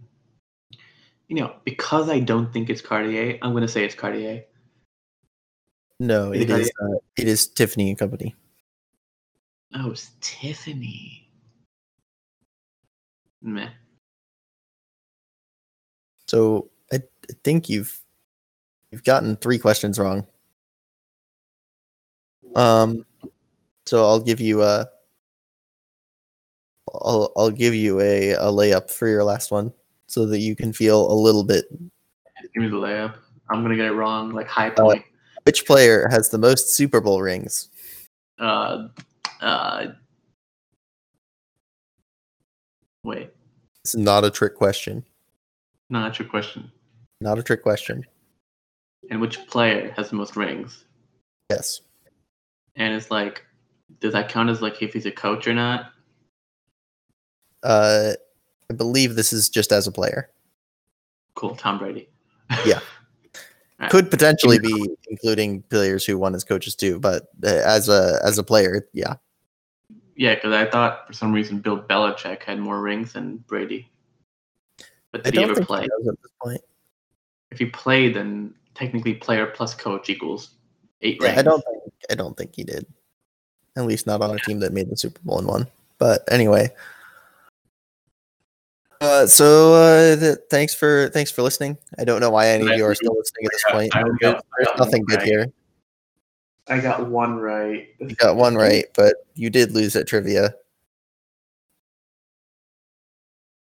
[1.28, 4.46] You know, because I don't think it's Cartier, I'm gonna say it's Cartier.
[6.00, 8.36] No, Is it it is uh, it is Tiffany and Company.
[9.76, 11.30] Oh, it's Tiffany.
[13.42, 13.70] Meh.
[16.28, 18.00] So I, I think you've
[18.92, 20.26] you've gotten three questions wrong.
[22.56, 23.06] Um,
[23.86, 24.88] so I'll give you a
[26.94, 29.72] I'll I'll give you a, a layup for your last one
[30.08, 31.66] so that you can feel a little bit.
[32.54, 33.16] Give me the layup.
[33.50, 35.04] I'm gonna get it wrong, like high point.
[35.44, 37.70] Which player has the most Super Bowl rings?
[38.38, 38.90] Uh,
[39.42, 39.88] uh.
[43.04, 43.32] Wait,
[43.84, 45.04] It's not a trick question.
[45.90, 46.72] not your question.
[47.22, 48.06] Not a trick question.
[49.10, 50.86] And which player has the most rings?
[51.50, 51.82] Yes.
[52.76, 53.46] And it's like,
[54.02, 55.92] does that count as like if he's a coach or not?
[57.64, 58.14] Uh,
[58.70, 60.30] I believe this is just as a player.
[61.36, 62.10] Cool, Tom Brady.
[62.66, 62.80] Yeah.
[63.80, 63.92] Alright.
[63.92, 68.38] Could potentially be including players who won as coaches too, but uh, as a as
[68.38, 69.16] a player, yeah
[70.20, 73.90] yeah, because I thought for some reason Bill Belichick had more rings than Brady.
[75.14, 75.88] But did he ever play?
[76.44, 76.58] He
[77.52, 80.56] if he played, then technically player plus coach equals
[81.02, 81.40] eight yeah, rings.
[81.40, 82.86] I don't think I don't think he did.
[83.78, 85.68] At least not on a team that made the Super Bowl and won.
[86.00, 86.70] But anyway.
[89.00, 91.78] Uh, so uh, th- thanks for thanks for listening.
[91.98, 93.94] I don't know why any of you are still listening at this point.
[94.20, 95.46] There's nothing good here.
[96.70, 97.88] I got one right.
[98.00, 100.54] You got one right, but you did lose at trivia.